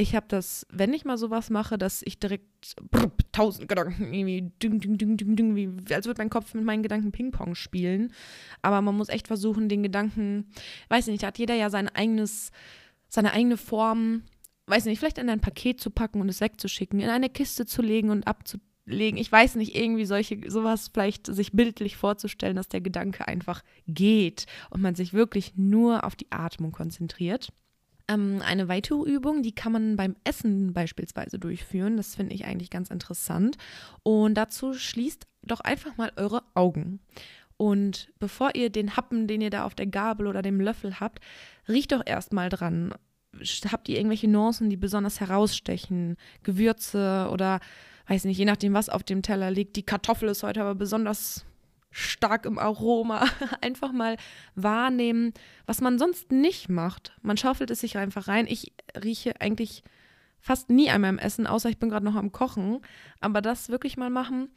ich 0.00 0.16
habe 0.16 0.26
das, 0.28 0.66
wenn 0.70 0.94
ich 0.94 1.04
mal 1.04 1.18
sowas 1.18 1.50
mache, 1.50 1.76
dass 1.76 2.02
ich 2.02 2.18
direkt 2.18 2.74
brr, 2.90 3.10
tausend 3.32 3.68
Gedanken 3.68 4.12
irgendwie 4.12 4.50
ding, 4.62 4.80
ding, 4.80 4.96
ding, 4.96 5.16
ding, 5.16 5.36
ding, 5.36 5.56
wie, 5.56 5.94
als 5.94 6.06
würde 6.06 6.22
mein 6.22 6.30
Kopf 6.30 6.54
mit 6.54 6.64
meinen 6.64 6.82
Gedanken 6.82 7.12
Ping-Pong 7.12 7.54
spielen. 7.54 8.12
Aber 8.62 8.80
man 8.80 8.96
muss 8.96 9.10
echt 9.10 9.26
versuchen, 9.26 9.68
den 9.68 9.82
Gedanken, 9.82 10.46
weiß 10.88 11.08
nicht, 11.08 11.22
da 11.22 11.28
hat 11.28 11.38
jeder 11.38 11.54
ja 11.54 11.68
sein 11.68 11.88
eigenes, 11.88 12.50
seine 13.08 13.32
eigene 13.32 13.58
Form, 13.58 14.22
weiß 14.66 14.86
nicht, 14.86 14.98
vielleicht 14.98 15.18
in 15.18 15.28
ein 15.28 15.40
Paket 15.40 15.80
zu 15.80 15.90
packen 15.90 16.20
und 16.22 16.30
es 16.30 16.40
wegzuschicken, 16.40 17.00
in 17.00 17.10
eine 17.10 17.28
Kiste 17.28 17.66
zu 17.66 17.82
legen 17.82 18.08
und 18.08 18.26
abzulegen. 18.26 19.18
Ich 19.20 19.30
weiß 19.30 19.56
nicht, 19.56 19.76
irgendwie 19.76 20.06
solche, 20.06 20.50
sowas 20.50 20.90
vielleicht 20.92 21.26
sich 21.26 21.52
bildlich 21.52 21.98
vorzustellen, 21.98 22.56
dass 22.56 22.68
der 22.68 22.80
Gedanke 22.80 23.28
einfach 23.28 23.62
geht 23.86 24.46
und 24.70 24.80
man 24.80 24.94
sich 24.94 25.12
wirklich 25.12 25.56
nur 25.56 26.04
auf 26.04 26.16
die 26.16 26.32
Atmung 26.32 26.72
konzentriert 26.72 27.52
ähm, 28.10 28.42
eine 28.44 28.68
weitere 28.68 29.08
Übung, 29.08 29.42
die 29.42 29.54
kann 29.54 29.72
man 29.72 29.96
beim 29.96 30.16
Essen 30.24 30.72
beispielsweise 30.72 31.38
durchführen. 31.38 31.96
Das 31.96 32.14
finde 32.16 32.34
ich 32.34 32.44
eigentlich 32.44 32.70
ganz 32.70 32.90
interessant. 32.90 33.56
Und 34.02 34.34
dazu 34.34 34.74
schließt 34.74 35.26
doch 35.42 35.60
einfach 35.60 35.96
mal 35.96 36.12
eure 36.16 36.42
Augen. 36.54 37.00
Und 37.56 38.10
bevor 38.18 38.54
ihr 38.54 38.70
den 38.70 38.96
Happen, 38.96 39.26
den 39.26 39.40
ihr 39.40 39.50
da 39.50 39.64
auf 39.64 39.74
der 39.74 39.86
Gabel 39.86 40.26
oder 40.26 40.42
dem 40.42 40.60
Löffel 40.60 40.98
habt, 40.98 41.20
riecht 41.68 41.92
doch 41.92 42.02
erstmal 42.04 42.48
dran. 42.48 42.94
Habt 43.70 43.88
ihr 43.88 43.96
irgendwelche 43.96 44.28
Nuancen, 44.28 44.70
die 44.70 44.76
besonders 44.76 45.20
herausstechen? 45.20 46.16
Gewürze 46.42 47.28
oder 47.30 47.60
weiß 48.08 48.24
nicht, 48.24 48.38
je 48.38 48.44
nachdem, 48.44 48.74
was 48.74 48.88
auf 48.88 49.04
dem 49.04 49.22
Teller 49.22 49.50
liegt. 49.50 49.76
Die 49.76 49.84
Kartoffel 49.84 50.30
ist 50.30 50.42
heute 50.42 50.62
aber 50.62 50.74
besonders 50.74 51.44
stark 51.90 52.46
im 52.46 52.58
Aroma. 52.58 53.26
Einfach 53.60 53.92
mal 53.92 54.16
wahrnehmen, 54.54 55.32
was 55.66 55.80
man 55.80 55.98
sonst 55.98 56.32
nicht 56.32 56.68
macht. 56.68 57.12
Man 57.22 57.36
schaufelt 57.36 57.70
es 57.70 57.80
sich 57.80 57.96
einfach 57.98 58.28
rein. 58.28 58.46
Ich 58.46 58.72
rieche 59.02 59.40
eigentlich 59.40 59.82
fast 60.38 60.70
nie 60.70 60.90
an 60.90 61.02
meinem 61.02 61.18
Essen, 61.18 61.46
außer 61.46 61.68
ich 61.68 61.78
bin 61.78 61.90
gerade 61.90 62.04
noch 62.04 62.14
am 62.14 62.32
Kochen. 62.32 62.80
Aber 63.20 63.42
das 63.42 63.68
wirklich 63.68 63.96
mal 63.96 64.10
machen 64.10 64.48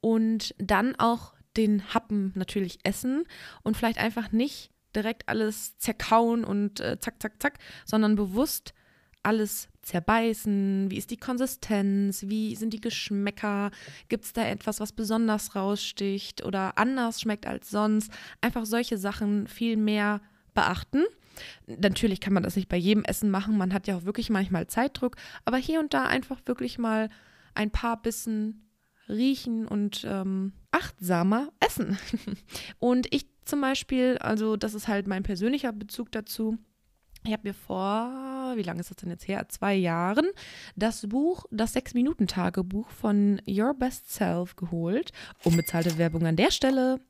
und 0.00 0.54
dann 0.58 0.96
auch 0.96 1.34
den 1.56 1.94
Happen 1.94 2.32
natürlich 2.34 2.80
essen 2.82 3.24
und 3.62 3.76
vielleicht 3.76 3.98
einfach 3.98 4.32
nicht 4.32 4.70
direkt 4.94 5.28
alles 5.28 5.78
zerkauen 5.78 6.44
und 6.44 6.80
äh, 6.80 6.98
zack, 7.00 7.20
zack, 7.22 7.40
zack, 7.40 7.58
sondern 7.84 8.14
bewusst 8.14 8.74
alles 9.22 9.68
zerbeißen? 9.82 10.90
Wie 10.90 10.96
ist 10.96 11.10
die 11.10 11.16
Konsistenz? 11.16 12.24
Wie 12.26 12.54
sind 12.56 12.72
die 12.72 12.80
Geschmäcker? 12.80 13.70
Gibt 14.08 14.24
es 14.24 14.32
da 14.32 14.44
etwas, 14.46 14.80
was 14.80 14.92
besonders 14.92 15.54
raussticht 15.54 16.44
oder 16.44 16.78
anders 16.78 17.20
schmeckt 17.20 17.46
als 17.46 17.70
sonst? 17.70 18.12
Einfach 18.40 18.64
solche 18.66 18.98
Sachen 18.98 19.46
viel 19.46 19.76
mehr 19.76 20.20
beachten. 20.54 21.04
Natürlich 21.66 22.20
kann 22.20 22.32
man 22.32 22.42
das 22.42 22.56
nicht 22.56 22.68
bei 22.68 22.76
jedem 22.76 23.04
Essen 23.04 23.30
machen. 23.30 23.56
Man 23.56 23.72
hat 23.72 23.86
ja 23.86 23.96
auch 23.96 24.04
wirklich 24.04 24.30
manchmal 24.30 24.66
Zeitdruck. 24.66 25.16
Aber 25.44 25.56
hier 25.56 25.80
und 25.80 25.94
da 25.94 26.04
einfach 26.04 26.40
wirklich 26.46 26.78
mal 26.78 27.08
ein 27.54 27.70
paar 27.70 28.00
Bissen 28.00 28.68
riechen 29.08 29.66
und 29.66 30.04
ähm, 30.08 30.52
achtsamer 30.70 31.48
essen. 31.60 31.98
und 32.78 33.12
ich 33.12 33.26
zum 33.44 33.60
Beispiel, 33.60 34.18
also 34.18 34.56
das 34.56 34.74
ist 34.74 34.88
halt 34.88 35.06
mein 35.06 35.22
persönlicher 35.22 35.72
Bezug 35.72 36.12
dazu. 36.12 36.58
Ich 37.24 37.32
habe 37.32 37.48
mir 37.48 37.54
vor, 37.54 38.52
wie 38.56 38.62
lange 38.62 38.80
ist 38.80 38.90
das 38.90 38.96
denn 38.96 39.10
jetzt 39.10 39.28
her? 39.28 39.48
Zwei 39.48 39.74
Jahren 39.74 40.26
das 40.74 41.06
Buch, 41.08 41.44
das 41.52 41.72
Sechs-Minuten-Tagebuch 41.74 42.88
von 42.90 43.40
Your 43.48 43.74
Best 43.74 44.12
Self 44.12 44.56
geholt. 44.56 45.12
Unbezahlte 45.44 45.98
Werbung 45.98 46.26
an 46.26 46.36
der 46.36 46.50
Stelle. 46.50 47.00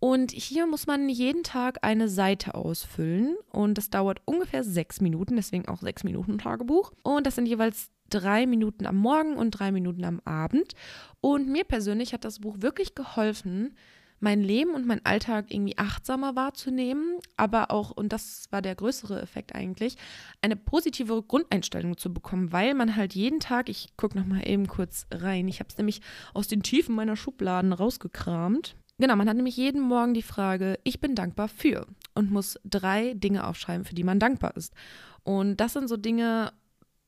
Und 0.00 0.32
hier 0.32 0.66
muss 0.66 0.86
man 0.86 1.08
jeden 1.08 1.44
Tag 1.44 1.78
eine 1.82 2.08
Seite 2.08 2.54
ausfüllen 2.54 3.36
und 3.50 3.78
das 3.78 3.90
dauert 3.90 4.22
ungefähr 4.26 4.62
sechs 4.62 5.00
Minuten, 5.00 5.34
deswegen 5.34 5.66
auch 5.66 5.80
sechs 5.80 6.04
Minuten 6.04 6.38
Tagebuch. 6.38 6.92
Und 7.02 7.26
das 7.26 7.34
sind 7.34 7.46
jeweils 7.46 7.90
drei 8.10 8.46
Minuten 8.46 8.86
am 8.86 8.96
Morgen 8.96 9.36
und 9.36 9.52
drei 9.52 9.72
Minuten 9.72 10.04
am 10.04 10.20
Abend. 10.24 10.74
Und 11.20 11.48
mir 11.48 11.64
persönlich 11.64 12.12
hat 12.12 12.24
das 12.24 12.40
Buch 12.40 12.56
wirklich 12.60 12.94
geholfen, 12.94 13.76
mein 14.20 14.42
Leben 14.42 14.74
und 14.74 14.86
mein 14.86 15.04
Alltag 15.04 15.46
irgendwie 15.48 15.78
achtsamer 15.78 16.36
wahrzunehmen, 16.36 17.18
aber 17.36 17.70
auch, 17.70 17.90
und 17.90 18.12
das 18.12 18.46
war 18.50 18.62
der 18.62 18.74
größere 18.74 19.20
Effekt 19.20 19.54
eigentlich, 19.54 19.96
eine 20.42 20.56
positive 20.56 21.22
Grundeinstellung 21.22 21.96
zu 21.96 22.12
bekommen, 22.12 22.52
weil 22.52 22.74
man 22.74 22.96
halt 22.96 23.14
jeden 23.14 23.40
Tag, 23.40 23.68
ich 23.68 23.96
gucke 23.96 24.18
nochmal 24.18 24.48
eben 24.48 24.66
kurz 24.66 25.06
rein, 25.12 25.48
ich 25.48 25.60
habe 25.60 25.68
es 25.68 25.78
nämlich 25.78 26.00
aus 26.34 26.48
den 26.48 26.62
Tiefen 26.62 26.94
meiner 26.94 27.16
Schubladen 27.16 27.72
rausgekramt. 27.72 28.76
Genau, 29.00 29.14
man 29.14 29.28
hat 29.28 29.36
nämlich 29.36 29.56
jeden 29.56 29.80
Morgen 29.80 30.12
die 30.12 30.22
Frage, 30.22 30.80
ich 30.82 31.00
bin 31.00 31.14
dankbar 31.14 31.48
für 31.48 31.86
und 32.14 32.32
muss 32.32 32.58
drei 32.64 33.14
Dinge 33.14 33.46
aufschreiben, 33.46 33.84
für 33.84 33.94
die 33.94 34.02
man 34.02 34.18
dankbar 34.18 34.56
ist. 34.56 34.74
Und 35.22 35.58
das 35.58 35.74
sind 35.74 35.88
so 35.88 35.96
Dinge, 35.96 36.52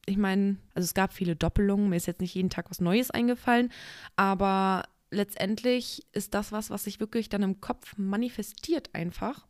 ich 0.06 0.16
meine, 0.16 0.56
also 0.74 0.84
es 0.84 0.94
gab 0.94 1.12
viele 1.12 1.34
Doppelungen, 1.34 1.88
mir 1.88 1.96
ist 1.96 2.06
jetzt 2.06 2.20
nicht 2.20 2.34
jeden 2.34 2.50
Tag 2.50 2.70
was 2.70 2.80
Neues 2.80 3.10
eingefallen, 3.10 3.72
aber 4.14 4.84
letztendlich 5.10 6.06
ist 6.12 6.34
das 6.34 6.52
was, 6.52 6.70
was 6.70 6.84
sich 6.84 7.00
wirklich 7.00 7.28
dann 7.28 7.42
im 7.42 7.60
Kopf 7.60 7.94
manifestiert 7.96 8.90
einfach. 8.94 9.46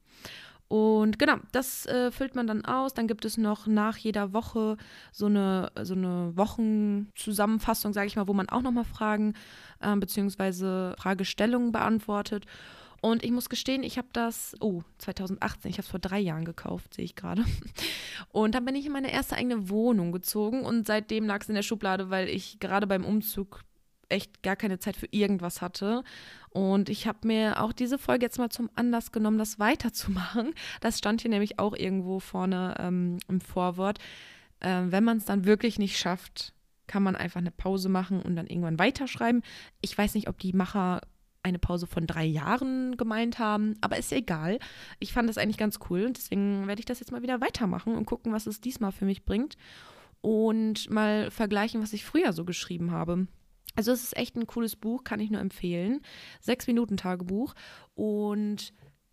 Und 0.68 1.18
genau, 1.18 1.34
das 1.50 1.84
äh, 1.86 2.12
füllt 2.12 2.36
man 2.36 2.46
dann 2.46 2.64
aus. 2.64 2.94
Dann 2.94 3.08
gibt 3.08 3.24
es 3.24 3.36
noch 3.36 3.66
nach 3.66 3.96
jeder 3.96 4.32
Woche 4.32 4.76
so 5.10 5.26
eine, 5.26 5.72
so 5.82 5.94
eine 5.94 6.30
Wochenzusammenfassung, 6.36 7.92
sage 7.92 8.06
ich 8.06 8.14
mal, 8.14 8.28
wo 8.28 8.34
man 8.34 8.48
auch 8.48 8.62
nochmal 8.62 8.84
Fragen 8.84 9.34
äh, 9.80 9.96
bzw. 9.96 10.94
Fragestellungen 10.96 11.72
beantwortet. 11.72 12.46
Und 13.00 13.24
ich 13.24 13.32
muss 13.32 13.48
gestehen, 13.48 13.82
ich 13.82 13.98
habe 13.98 14.08
das, 14.12 14.54
oh, 14.60 14.82
2018, 14.98 15.70
ich 15.70 15.78
habe 15.78 15.86
es 15.86 15.90
vor 15.90 15.98
drei 15.98 16.20
Jahren 16.20 16.44
gekauft, 16.44 16.94
sehe 16.94 17.04
ich 17.04 17.16
gerade. 17.16 17.44
Und 18.30 18.54
dann 18.54 18.64
bin 18.64 18.76
ich 18.76 18.86
in 18.86 18.92
meine 18.92 19.10
erste 19.10 19.36
eigene 19.36 19.70
Wohnung 19.70 20.12
gezogen 20.12 20.64
und 20.64 20.86
seitdem 20.86 21.26
lag 21.26 21.40
es 21.40 21.48
in 21.48 21.54
der 21.54 21.62
Schublade, 21.62 22.10
weil 22.10 22.28
ich 22.28 22.60
gerade 22.60 22.86
beim 22.86 23.04
Umzug 23.04 23.62
echt 24.10 24.42
gar 24.42 24.56
keine 24.56 24.78
Zeit 24.78 24.96
für 24.96 25.08
irgendwas 25.10 25.62
hatte. 25.62 26.02
Und 26.50 26.88
ich 26.88 27.06
habe 27.06 27.26
mir 27.26 27.62
auch 27.62 27.72
diese 27.72 27.98
Folge 27.98 28.26
jetzt 28.26 28.38
mal 28.38 28.50
zum 28.50 28.70
Anlass 28.74 29.12
genommen, 29.12 29.38
das 29.38 29.58
weiterzumachen. 29.58 30.54
Das 30.80 30.98
stand 30.98 31.22
hier 31.22 31.30
nämlich 31.30 31.58
auch 31.58 31.74
irgendwo 31.74 32.20
vorne 32.20 32.74
ähm, 32.78 33.18
im 33.28 33.40
Vorwort. 33.40 33.98
Ähm, 34.60 34.92
wenn 34.92 35.04
man 35.04 35.18
es 35.18 35.24
dann 35.24 35.44
wirklich 35.44 35.78
nicht 35.78 35.98
schafft, 35.98 36.52
kann 36.86 37.02
man 37.02 37.14
einfach 37.14 37.40
eine 37.40 37.52
Pause 37.52 37.88
machen 37.88 38.20
und 38.20 38.34
dann 38.34 38.48
irgendwann 38.48 38.78
weiterschreiben. 38.78 39.42
Ich 39.80 39.96
weiß 39.96 40.14
nicht, 40.14 40.28
ob 40.28 40.38
die 40.38 40.52
Macher 40.52 41.00
eine 41.42 41.58
Pause 41.58 41.86
von 41.86 42.06
drei 42.06 42.24
Jahren 42.24 42.96
gemeint 42.96 43.38
haben, 43.38 43.76
aber 43.80 43.96
ist 43.96 44.10
ja 44.10 44.18
egal. 44.18 44.58
Ich 44.98 45.12
fand 45.12 45.28
das 45.28 45.38
eigentlich 45.38 45.56
ganz 45.56 45.78
cool 45.88 46.04
und 46.04 46.16
deswegen 46.16 46.66
werde 46.66 46.80
ich 46.80 46.86
das 46.86 47.00
jetzt 47.00 47.12
mal 47.12 47.22
wieder 47.22 47.40
weitermachen 47.40 47.94
und 47.94 48.06
gucken, 48.06 48.32
was 48.32 48.46
es 48.46 48.60
diesmal 48.60 48.92
für 48.92 49.04
mich 49.04 49.24
bringt 49.24 49.56
und 50.20 50.90
mal 50.90 51.30
vergleichen, 51.30 51.80
was 51.80 51.92
ich 51.92 52.04
früher 52.04 52.32
so 52.32 52.44
geschrieben 52.44 52.90
habe. 52.90 53.26
Also 53.76 53.92
es 53.92 54.02
ist 54.02 54.16
echt 54.16 54.36
ein 54.36 54.46
cooles 54.46 54.76
Buch, 54.76 55.04
kann 55.04 55.20
ich 55.20 55.30
nur 55.30 55.40
empfehlen. 55.40 56.00
Sechs 56.40 56.66
Minuten 56.66 56.96
Tagebuch 56.96 57.54
und 57.94 58.72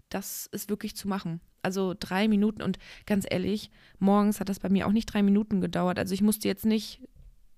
das 0.10 0.48
ist 0.48 0.70
wirklich 0.70 0.96
zu 0.96 1.08
machen. 1.08 1.42
Also 1.62 1.94
drei 2.00 2.28
Minuten 2.28 2.62
und 2.62 2.80
ganz 3.06 3.26
ehrlich, 3.30 3.72
morgens 4.00 4.40
hat 4.40 4.50
das 4.50 4.60
bei 4.60 4.70
mir 4.70 4.88
auch 4.88 4.92
nicht 4.92 5.08
drei 5.08 5.22
Minuten 5.22 5.62
gedauert. 5.62 6.00
Also 6.00 6.14
ich 6.14 6.22
musste 6.22 6.48
jetzt 6.48 6.66
nicht 6.66 7.02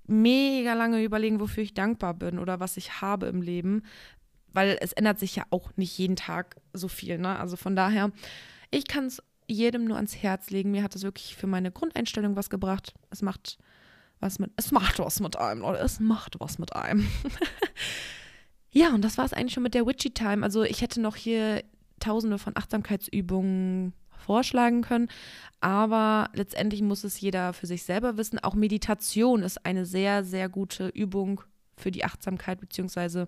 mega 0.08 0.74
lange 0.74 1.04
überlegen, 1.04 1.40
wofür 1.40 1.64
ich 1.64 1.74
dankbar 1.74 2.16
bin 2.16 2.40
oder 2.40 2.60
was 2.60 2.78
ich 2.78 3.02
habe 3.02 3.28
im 3.28 3.42
Leben, 3.42 3.84
weil 4.52 4.78
es 4.82 4.94
ändert 4.94 5.20
sich 5.20 5.36
ja 5.36 5.44
auch 5.52 5.70
nicht 5.78 5.98
jeden 5.98 6.16
Tag 6.16 6.56
so 6.74 6.88
viel. 6.88 7.20
Ne? 7.20 7.38
Also 7.38 7.56
von 7.56 7.76
daher, 7.76 8.12
ich 8.72 8.88
kann 8.88 9.06
es 9.06 9.22
jedem 9.48 9.86
nur 9.86 9.98
ans 9.98 10.16
Herz 10.16 10.50
legen. 10.50 10.72
Mir 10.72 10.84
hat 10.84 10.96
es 10.96 11.04
wirklich 11.04 11.36
für 11.36 11.48
meine 11.48 11.72
Grundeinstellung 11.72 12.36
was 12.36 12.50
gebracht. 12.50 12.94
Es 13.10 13.22
macht 13.22 13.58
was 14.20 14.40
mit, 14.40 14.52
es 14.56 14.72
macht 14.72 15.00
was 15.00 15.20
mit 15.20 15.38
einem, 15.38 15.64
oder 15.64 15.82
es 15.82 16.00
macht 16.00 16.40
was 16.40 16.60
mit 16.60 16.76
einem. 16.76 17.08
ja, 18.72 18.94
und 18.94 19.04
das 19.04 19.18
war 19.18 19.26
es 19.26 19.34
eigentlich 19.34 19.54
schon 19.54 19.64
mit 19.64 19.74
der 19.74 19.86
Witchy 19.86 20.12
Time. 20.12 20.44
Also 20.44 20.64
ich 20.64 20.82
hätte 20.82 21.02
noch 21.02 21.16
hier 21.16 21.64
tausende 22.00 22.38
von 22.38 22.56
Achtsamkeitsübungen 22.56 23.94
vorschlagen 24.10 24.82
können, 24.82 25.10
aber 25.62 26.30
letztendlich 26.34 26.82
muss 26.82 27.04
es 27.04 27.20
jeder 27.20 27.54
für 27.54 27.68
sich 27.68 27.84
selber 27.84 28.18
wissen. 28.18 28.40
Auch 28.40 28.56
Meditation 28.56 29.44
ist 29.44 29.66
eine 29.66 29.86
sehr, 29.86 30.24
sehr 30.24 30.50
gute 30.50 30.88
Übung 30.90 31.42
für 31.78 31.92
die 31.92 32.04
Achtsamkeit, 32.04 32.60
beziehungsweise 32.60 33.28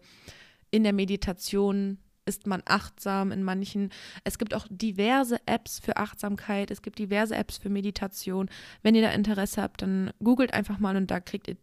in 0.69 0.83
der 0.83 0.93
Meditation 0.93 1.97
ist 2.31 2.47
man 2.47 2.63
achtsam 2.65 3.33
in 3.33 3.43
manchen. 3.43 3.89
Es 4.23 4.37
gibt 4.37 4.53
auch 4.53 4.65
diverse 4.69 5.37
Apps 5.45 5.79
für 5.79 5.97
Achtsamkeit, 5.97 6.71
es 6.71 6.81
gibt 6.81 6.97
diverse 6.97 7.35
Apps 7.35 7.57
für 7.57 7.69
Meditation. 7.69 8.49
Wenn 8.83 8.95
ihr 8.95 9.01
da 9.01 9.11
Interesse 9.11 9.61
habt, 9.61 9.81
dann 9.81 10.11
googelt 10.23 10.53
einfach 10.53 10.79
mal 10.79 10.95
und 10.95 11.11
da 11.11 11.19
kriegt 11.19 11.49
ihr 11.49 11.57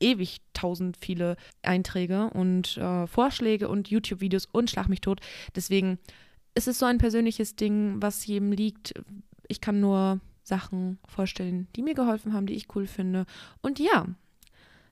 ewig 0.00 0.40
tausend 0.54 0.96
viele 0.96 1.36
Einträge 1.62 2.30
und 2.30 2.78
äh, 2.78 3.06
Vorschläge 3.06 3.68
und 3.68 3.88
YouTube-Videos 3.88 4.46
und 4.46 4.70
schlag 4.70 4.88
mich 4.88 5.02
tot. 5.02 5.20
Deswegen 5.54 5.98
ist 6.54 6.68
es 6.68 6.78
so 6.78 6.86
ein 6.86 6.98
persönliches 6.98 7.56
Ding, 7.56 8.00
was 8.00 8.26
jedem 8.26 8.52
liegt. 8.52 8.94
Ich 9.48 9.60
kann 9.60 9.80
nur 9.80 10.20
Sachen 10.42 10.98
vorstellen, 11.06 11.68
die 11.76 11.82
mir 11.82 11.94
geholfen 11.94 12.32
haben, 12.32 12.46
die 12.46 12.54
ich 12.54 12.74
cool 12.74 12.86
finde. 12.86 13.26
Und 13.60 13.78
ja, 13.78 14.06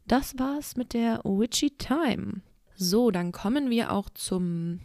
das 0.07 0.39
war's 0.39 0.77
mit 0.77 0.93
der 0.93 1.21
Witchy 1.25 1.71
Time. 1.71 2.43
So, 2.77 3.11
dann 3.11 3.33
kommen 3.33 3.71
wir 3.71 3.93
auch 3.93 4.11
zum 4.11 4.81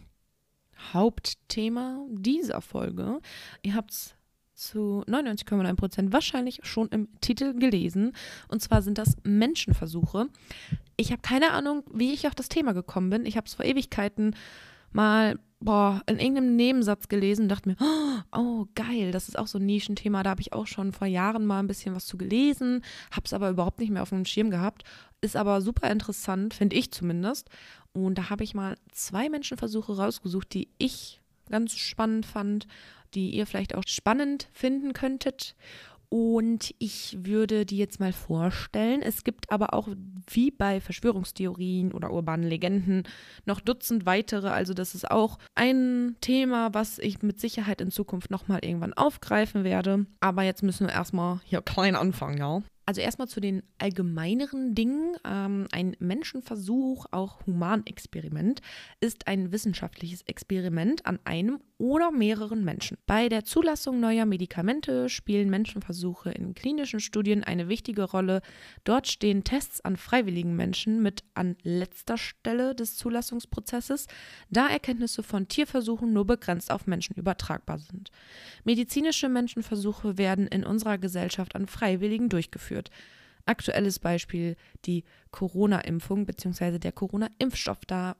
Hauptthema 0.92 2.04
dieser 2.08 2.60
Folge. 2.60 3.20
Ihr 3.62 3.74
habt 3.74 3.92
es 3.92 4.14
zu 4.54 5.02
99,9 5.06 5.74
Prozent 5.74 6.12
wahrscheinlich 6.12 6.60
schon 6.64 6.88
im 6.88 7.08
Titel 7.20 7.54
gelesen. 7.54 8.12
Und 8.48 8.60
zwar 8.60 8.82
sind 8.82 8.98
das 8.98 9.16
Menschenversuche. 9.22 10.26
Ich 10.96 11.12
habe 11.12 11.22
keine 11.22 11.52
Ahnung, 11.52 11.82
wie 11.92 12.12
ich 12.12 12.26
auf 12.26 12.34
das 12.34 12.48
Thema 12.48 12.72
gekommen 12.72 13.10
bin. 13.10 13.26
Ich 13.26 13.36
habe 13.36 13.46
es 13.46 13.54
vor 13.54 13.64
Ewigkeiten 13.64 14.36
mal 14.92 15.38
boah, 15.60 16.02
in 16.06 16.18
irgendeinem 16.18 16.56
Nebensatz 16.56 17.08
gelesen 17.08 17.42
und 17.42 17.48
dachte 17.50 17.68
mir, 17.68 17.76
oh 18.32 18.66
geil, 18.74 19.12
das 19.12 19.28
ist 19.28 19.38
auch 19.38 19.46
so 19.46 19.58
ein 19.58 19.66
Nischenthema. 19.66 20.22
Da 20.22 20.30
habe 20.30 20.40
ich 20.40 20.52
auch 20.52 20.66
schon 20.66 20.92
vor 20.92 21.06
Jahren 21.06 21.46
mal 21.46 21.60
ein 21.60 21.66
bisschen 21.66 21.94
was 21.94 22.06
zu 22.06 22.16
gelesen, 22.16 22.82
habe 23.10 23.26
es 23.26 23.32
aber 23.32 23.50
überhaupt 23.50 23.78
nicht 23.78 23.90
mehr 23.90 24.02
auf 24.02 24.08
dem 24.08 24.24
Schirm 24.24 24.50
gehabt. 24.50 24.84
Ist 25.20 25.36
aber 25.36 25.60
super 25.60 25.90
interessant, 25.90 26.54
finde 26.54 26.76
ich 26.76 26.92
zumindest. 26.92 27.50
Und 27.92 28.18
da 28.18 28.30
habe 28.30 28.44
ich 28.44 28.54
mal 28.54 28.76
zwei 28.92 29.28
Menschenversuche 29.28 29.96
rausgesucht, 29.96 30.52
die 30.54 30.68
ich 30.78 31.20
ganz 31.48 31.76
spannend 31.76 32.26
fand, 32.26 32.66
die 33.14 33.30
ihr 33.30 33.46
vielleicht 33.46 33.74
auch 33.74 33.82
spannend 33.86 34.48
finden 34.52 34.92
könntet. 34.92 35.56
Und 36.12 36.74
ich 36.80 37.16
würde 37.20 37.64
die 37.64 37.76
jetzt 37.78 38.00
mal 38.00 38.12
vorstellen. 38.12 39.00
Es 39.00 39.22
gibt 39.22 39.52
aber 39.52 39.74
auch, 39.74 39.88
wie 40.28 40.50
bei 40.50 40.80
Verschwörungstheorien 40.80 41.92
oder 41.92 42.12
urbanen 42.12 42.48
Legenden, 42.48 43.04
noch 43.44 43.60
Dutzend 43.60 44.06
weitere. 44.06 44.48
Also 44.48 44.74
das 44.74 44.96
ist 44.96 45.08
auch 45.08 45.38
ein 45.54 46.16
Thema, 46.20 46.74
was 46.74 46.98
ich 46.98 47.22
mit 47.22 47.38
Sicherheit 47.38 47.80
in 47.80 47.92
Zukunft 47.92 48.28
nochmal 48.28 48.58
irgendwann 48.64 48.92
aufgreifen 48.92 49.62
werde. 49.62 50.06
Aber 50.18 50.42
jetzt 50.42 50.64
müssen 50.64 50.88
wir 50.88 50.94
erstmal 50.94 51.40
hier 51.44 51.62
klein 51.62 51.94
anfangen, 51.94 52.38
ja. 52.38 52.62
Also 52.90 53.02
erstmal 53.02 53.28
zu 53.28 53.38
den 53.38 53.62
allgemeineren 53.78 54.74
Dingen. 54.74 55.14
Ähm, 55.24 55.68
ein 55.70 55.94
Menschenversuch, 56.00 57.06
auch 57.12 57.46
Humanexperiment, 57.46 58.62
ist 58.98 59.28
ein 59.28 59.52
wissenschaftliches 59.52 60.22
Experiment 60.22 61.06
an 61.06 61.20
einem 61.22 61.60
oder 61.78 62.10
mehreren 62.10 62.64
Menschen. 62.64 62.98
Bei 63.06 63.28
der 63.28 63.44
Zulassung 63.44 64.00
neuer 64.00 64.26
Medikamente 64.26 65.08
spielen 65.08 65.50
Menschenversuche 65.50 66.32
in 66.32 66.54
klinischen 66.54 66.98
Studien 66.98 67.44
eine 67.44 67.68
wichtige 67.68 68.02
Rolle. 68.02 68.42
Dort 68.82 69.06
stehen 69.06 69.44
Tests 69.44 69.80
an 69.80 69.96
freiwilligen 69.96 70.56
Menschen 70.56 71.00
mit 71.00 71.22
an 71.34 71.56
letzter 71.62 72.18
Stelle 72.18 72.74
des 72.74 72.96
Zulassungsprozesses, 72.96 74.08
da 74.50 74.66
Erkenntnisse 74.66 75.22
von 75.22 75.46
Tierversuchen 75.46 76.12
nur 76.12 76.26
begrenzt 76.26 76.72
auf 76.72 76.88
Menschen 76.88 77.14
übertragbar 77.14 77.78
sind. 77.78 78.10
Medizinische 78.64 79.28
Menschenversuche 79.28 80.18
werden 80.18 80.48
in 80.48 80.64
unserer 80.64 80.98
Gesellschaft 80.98 81.54
an 81.54 81.68
Freiwilligen 81.68 82.28
durchgeführt 82.28 82.79
durchgeführt. 82.80 82.90
Aktuelles 83.46 83.98
Beispiel 83.98 84.56
die 84.84 85.02
Corona-Impfung 85.32 86.26
bzw. 86.26 86.78
der 86.78 86.92
Corona-Impfstoff. 86.92 87.84
Da 87.86 88.16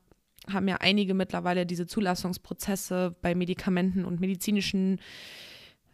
haben 0.51 0.67
ja 0.67 0.77
einige 0.81 1.15
mittlerweile 1.15 1.67
diese 1.67 1.87
Zulassungsprozesse 1.87 3.15
bei 3.21 3.35
Medikamenten 3.35 4.05
und 4.05 4.19
medizinischen 4.19 4.99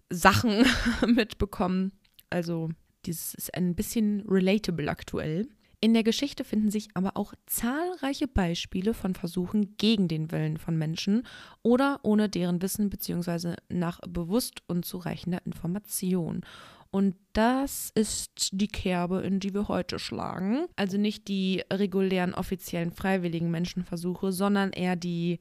Sachen 0.09 0.65
mitbekommen. 1.07 1.93
Also 2.31 2.71
dieses 3.05 3.35
ist 3.35 3.55
ein 3.55 3.75
bisschen 3.75 4.25
relatable 4.29 4.89
aktuell. 4.89 5.49
In 5.81 5.93
der 5.93 6.05
Geschichte 6.05 6.43
finden 6.45 6.71
sich 6.71 6.89
aber 6.95 7.17
auch 7.17 7.35
zahlreiche 7.45 8.29
Beispiele 8.29 8.95
von 8.95 9.15
Versuchen 9.15 9.77
gegen 9.77 10.09
den 10.09 10.33
Willen 10.33 10.57
von 10.57 10.79
Menschen 10.79 11.25
oder 11.63 12.01
ohne 12.03 12.31
deren 12.31 12.63
Wissen 12.63 12.89
bzw. 12.89 13.57
nach 13.69 14.01
bewusst 14.09 14.63
unzureichender 14.69 15.45
Information. 15.45 16.41
Und 16.97 17.15
das 17.35 17.91
ist 17.95 18.49
die 18.53 18.69
Kerbe, 18.69 19.21
in 19.21 19.39
die 19.39 19.53
wir 19.53 19.69
heute 19.69 19.99
schlagen. 19.99 20.65
Also 20.77 20.97
nicht 20.97 21.29
die 21.29 21.63
regulären 21.71 22.33
offiziellen 22.33 22.91
freiwilligen 22.91 23.51
Menschenversuche, 23.51 24.33
sondern 24.33 24.71
eher 24.71 24.97
die 24.97 25.39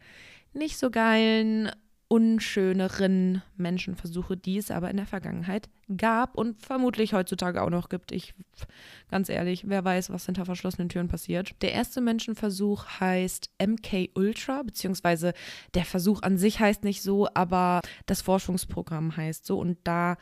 nicht 0.51 0.77
so 0.77 0.91
geilen, 0.91 1.71
unschöneren 2.09 3.41
Menschenversuche, 3.55 4.35
die 4.35 4.57
es 4.57 4.69
aber 4.69 4.89
in 4.89 4.97
der 4.97 5.05
Vergangenheit 5.05 5.69
gab 5.95 6.35
und 6.35 6.61
vermutlich 6.61 7.13
heutzutage 7.13 7.61
auch 7.61 7.69
noch 7.69 7.87
gibt. 7.87 8.11
Ich, 8.11 8.33
ganz 9.09 9.29
ehrlich, 9.29 9.63
wer 9.65 9.85
weiß, 9.85 10.09
was 10.09 10.25
hinter 10.25 10.43
verschlossenen 10.43 10.89
Türen 10.89 11.07
passiert. 11.07 11.55
Der 11.61 11.71
erste 11.71 12.01
Menschenversuch 12.01 12.99
heißt 12.99 13.49
MK 13.65 14.09
Ultra, 14.15 14.61
beziehungsweise 14.61 15.31
der 15.73 15.85
Versuch 15.85 16.21
an 16.21 16.37
sich 16.37 16.59
heißt 16.59 16.83
nicht 16.83 17.01
so, 17.01 17.29
aber 17.33 17.79
das 18.07 18.21
Forschungsprogramm 18.21 19.15
heißt 19.15 19.45
so 19.45 19.57
und 19.57 19.77
da 19.85 20.17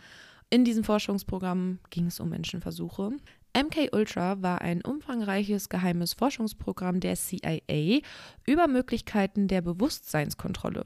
in 0.54 0.66
diesem 0.66 0.84
Forschungsprogramm 0.84 1.80
ging 1.90 2.06
es 2.06 2.20
um 2.20 2.30
Menschenversuche. 2.30 3.14
MK 3.58 3.92
Ultra 3.92 4.44
war 4.44 4.62
ein 4.62 4.84
umfangreiches 4.84 5.68
geheimes 5.68 6.14
Forschungsprogramm 6.14 7.00
der 7.00 7.16
CIA 7.16 8.02
über 8.46 8.68
Möglichkeiten 8.68 9.48
der 9.48 9.64
Bewusstseinskontrolle. 9.64 10.86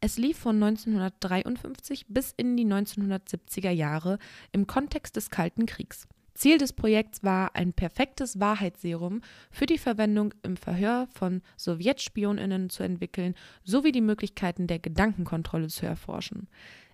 Es 0.00 0.18
lief 0.18 0.38
von 0.38 0.56
1953 0.56 2.06
bis 2.08 2.34
in 2.36 2.56
die 2.56 2.66
1970er 2.66 3.70
Jahre 3.70 4.18
im 4.50 4.66
Kontext 4.66 5.14
des 5.14 5.30
Kalten 5.30 5.66
Kriegs. 5.66 6.08
Ziel 6.34 6.58
des 6.58 6.72
Projekts 6.72 7.22
war, 7.22 7.54
ein 7.54 7.72
perfektes 7.72 8.40
Wahrheitsserum 8.40 9.20
für 9.52 9.66
die 9.66 9.78
Verwendung 9.78 10.34
im 10.42 10.56
Verhör 10.56 11.06
von 11.14 11.42
Sowjetspioninnen 11.56 12.68
zu 12.68 12.82
entwickeln, 12.82 13.36
sowie 13.62 13.92
die 13.92 14.00
Möglichkeiten 14.00 14.66
der 14.66 14.80
Gedankenkontrolle 14.80 15.68
zu 15.68 15.86
erforschen. 15.86 16.48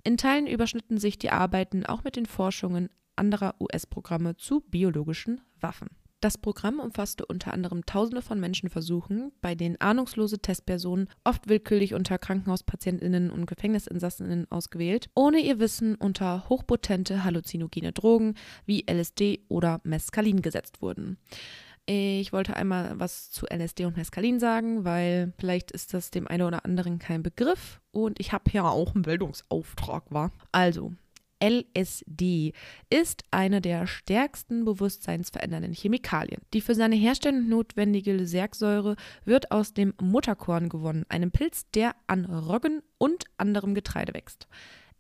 In 0.07 0.19
Teilen 0.19 0.47
überschnitten 0.47 0.99
sich 0.99 1.19
die 1.19 1.31
Arbeiten 1.31 1.87
auch 1.87 2.05
mit 2.05 2.17
den 2.17 2.27
Forschungen 2.27 2.91
anderer 3.17 3.55
US-Programme 3.59 4.37
zu 4.37 4.61
biologischen 4.61 5.41
Waffen. 5.61 5.89
Das 6.21 6.39
Programm 6.39 6.79
umfasste 6.79 7.25
unter 7.27 7.53
anderem 7.53 7.85
tausende 7.87 8.23
von 8.23 8.39
Menschenversuchen, 8.41 9.33
bei 9.41 9.55
denen 9.55 9.81
ahnungslose 9.81 10.39
Testpersonen, 10.39 11.09
oft 11.23 11.49
willkürlich 11.49 11.95
unter 11.95 12.19
Krankenhauspatientinnen 12.19 13.31
und 13.31 13.47
Gefängnisinsassinnen 13.47 14.51
ausgewählt, 14.51 15.09
ohne 15.15 15.39
ihr 15.41 15.59
Wissen 15.59 15.95
unter 15.97 16.49
hochpotente 16.49 17.25
halluzinogene 17.25 17.93
Drogen 17.93 18.35
wie 18.65 18.85
LSD 18.91 19.45
oder 19.49 19.81
Mescalin 19.85 20.41
gesetzt 20.41 20.81
wurden. 20.81 21.19
Ich 21.87 22.33
wollte 22.33 22.57
einmal 22.57 22.99
was 22.99 23.31
zu 23.31 23.47
LSD 23.47 23.85
und 23.85 23.97
Mescalin 23.97 24.41
sagen, 24.41 24.85
weil 24.85 25.35
vielleicht 25.39 25.71
ist 25.71 25.93
das 25.93 26.11
dem 26.11 26.27
einen 26.27 26.45
oder 26.45 26.65
anderen 26.65 26.99
kein 26.99 27.23
Begriff 27.23 27.81
und 27.91 28.19
ich 28.21 28.33
habe 28.33 28.51
ja 28.53 28.67
auch 28.67 28.95
einen 28.95 29.03
Bildungsauftrag, 29.03 30.05
war. 30.11 30.33
Also, 30.51 30.93
LSD 31.43 32.55
ist 32.89 33.25
eine 33.31 33.61
der 33.61 33.87
stärksten 33.87 34.65
bewusstseinsverändernden 34.65 35.75
Chemikalien. 35.75 36.41
Die 36.55 36.63
für 36.63 36.75
seine 36.75 36.97
Herstellung 36.97 37.51
notwendige 37.51 38.15
Lysergsäure 38.15 38.97
wird 39.27 39.51
aus 39.51 39.75
dem 39.75 39.93
Mutterkorn 40.01 40.71
gewonnen, 40.71 41.05
einem 41.11 41.33
Pilz, 41.33 41.67
der 41.75 41.95
an 42.07 42.25
Roggen 42.25 42.83
und 42.97 43.25
anderem 43.37 43.75
Getreide 43.75 44.15
wächst. 44.15 44.49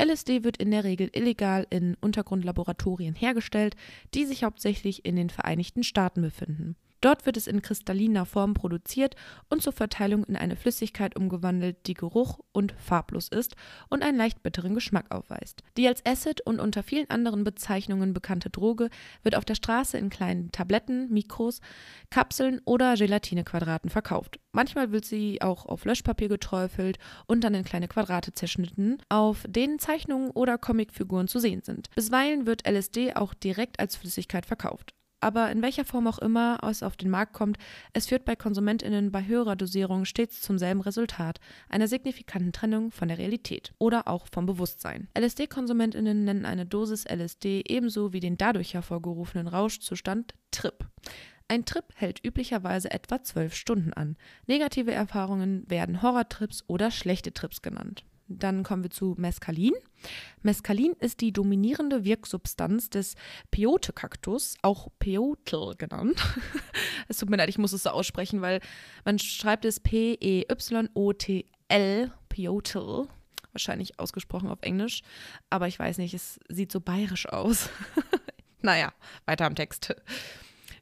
LSD 0.02 0.42
wird 0.42 0.56
in 0.56 0.70
der 0.70 0.84
Regel 0.84 1.10
illegal 1.12 1.66
in 1.70 1.96
Untergrundlaboratorien 2.00 3.14
hergestellt, 3.14 3.76
die 4.12 4.24
sich 4.24 4.44
hauptsächlich 4.44 5.04
in 5.04 5.16
den 5.16 5.30
Vereinigten 5.30 5.84
Staaten 5.84 6.22
befinden. 6.22 6.76
Dort 7.04 7.26
wird 7.26 7.36
es 7.36 7.46
in 7.46 7.60
kristalliner 7.60 8.24
Form 8.24 8.54
produziert 8.54 9.14
und 9.50 9.60
zur 9.60 9.74
Verteilung 9.74 10.24
in 10.24 10.36
eine 10.36 10.56
Flüssigkeit 10.56 11.16
umgewandelt, 11.16 11.86
die 11.86 11.92
geruch- 11.92 12.40
und 12.52 12.72
farblos 12.78 13.28
ist 13.28 13.56
und 13.90 14.02
einen 14.02 14.16
leicht 14.16 14.42
bitteren 14.42 14.74
Geschmack 14.74 15.14
aufweist. 15.14 15.62
Die 15.76 15.86
als 15.86 16.02
Acid 16.06 16.40
und 16.46 16.60
unter 16.60 16.82
vielen 16.82 17.10
anderen 17.10 17.44
Bezeichnungen 17.44 18.14
bekannte 18.14 18.48
Droge 18.48 18.88
wird 19.22 19.36
auf 19.36 19.44
der 19.44 19.54
Straße 19.54 19.98
in 19.98 20.08
kleinen 20.08 20.50
Tabletten, 20.50 21.12
Mikros, 21.12 21.60
Kapseln 22.08 22.62
oder 22.64 22.94
Gelatinequadraten 22.94 23.90
verkauft. 23.90 24.40
Manchmal 24.52 24.90
wird 24.90 25.04
sie 25.04 25.42
auch 25.42 25.66
auf 25.66 25.84
Löschpapier 25.84 26.28
geträufelt 26.28 26.96
und 27.26 27.44
dann 27.44 27.52
in 27.52 27.64
kleine 27.64 27.88
Quadrate 27.88 28.32
zerschnitten, 28.32 28.96
auf 29.10 29.44
denen 29.46 29.78
Zeichnungen 29.78 30.30
oder 30.30 30.56
Comicfiguren 30.56 31.28
zu 31.28 31.38
sehen 31.38 31.60
sind. 31.62 31.90
Bisweilen 31.94 32.46
wird 32.46 32.66
LSD 32.66 33.14
auch 33.14 33.34
direkt 33.34 33.78
als 33.78 33.94
Flüssigkeit 33.94 34.46
verkauft 34.46 34.94
aber 35.24 35.50
in 35.50 35.62
welcher 35.62 35.86
Form 35.86 36.06
auch 36.06 36.18
immer 36.18 36.58
es 36.62 36.82
auf 36.82 36.96
den 36.96 37.08
Markt 37.08 37.32
kommt, 37.32 37.56
es 37.94 38.06
führt 38.06 38.26
bei 38.26 38.36
KonsumentInnen 38.36 39.10
bei 39.10 39.24
höherer 39.26 39.56
Dosierung 39.56 40.04
stets 40.04 40.42
zum 40.42 40.58
selben 40.58 40.82
Resultat, 40.82 41.40
einer 41.70 41.88
signifikanten 41.88 42.52
Trennung 42.52 42.90
von 42.90 43.08
der 43.08 43.16
Realität 43.16 43.72
oder 43.78 44.06
auch 44.06 44.26
vom 44.30 44.44
Bewusstsein. 44.44 45.08
LSD-KonsumentInnen 45.18 46.24
nennen 46.24 46.44
eine 46.44 46.66
Dosis 46.66 47.06
LSD 47.06 47.64
ebenso 47.66 48.12
wie 48.12 48.20
den 48.20 48.36
dadurch 48.36 48.74
hervorgerufenen 48.74 49.48
Rauschzustand 49.48 50.34
Trip. 50.50 50.86
Ein 51.48 51.64
Trip 51.64 51.84
hält 51.94 52.22
üblicherweise 52.22 52.90
etwa 52.90 53.22
zwölf 53.22 53.54
Stunden 53.54 53.94
an. 53.94 54.16
Negative 54.46 54.92
Erfahrungen 54.92 55.64
werden 55.68 56.02
Horrortrips 56.02 56.64
oder 56.66 56.90
schlechte 56.90 57.32
Trips 57.32 57.62
genannt. 57.62 58.04
Dann 58.28 58.62
kommen 58.62 58.82
wir 58.82 58.90
zu 58.90 59.14
Mescalin. 59.18 59.74
Mescalin 60.42 60.94
ist 60.98 61.20
die 61.20 61.32
dominierende 61.32 62.04
Wirksubstanz 62.04 62.88
des 62.90 63.16
Peyote-Kaktus, 63.50 64.56
auch 64.62 64.88
Peyote 64.98 65.74
genannt. 65.76 66.16
es 67.08 67.18
tut 67.18 67.28
mir 67.28 67.36
leid, 67.36 67.50
ich 67.50 67.58
muss 67.58 67.72
es 67.72 67.82
so 67.82 67.90
aussprechen, 67.90 68.40
weil 68.40 68.60
man 69.04 69.18
schreibt 69.18 69.64
es 69.64 69.80
P-E-Y-O-T-L, 69.80 70.52
Peyote. 72.28 73.08
Wahrscheinlich 73.52 74.00
ausgesprochen 74.00 74.48
auf 74.48 74.62
Englisch, 74.62 75.02
aber 75.48 75.68
ich 75.68 75.78
weiß 75.78 75.98
nicht, 75.98 76.14
es 76.14 76.40
sieht 76.48 76.72
so 76.72 76.80
bayerisch 76.80 77.28
aus. 77.28 77.68
naja, 78.62 78.92
weiter 79.26 79.46
am 79.46 79.54
Text. 79.54 79.94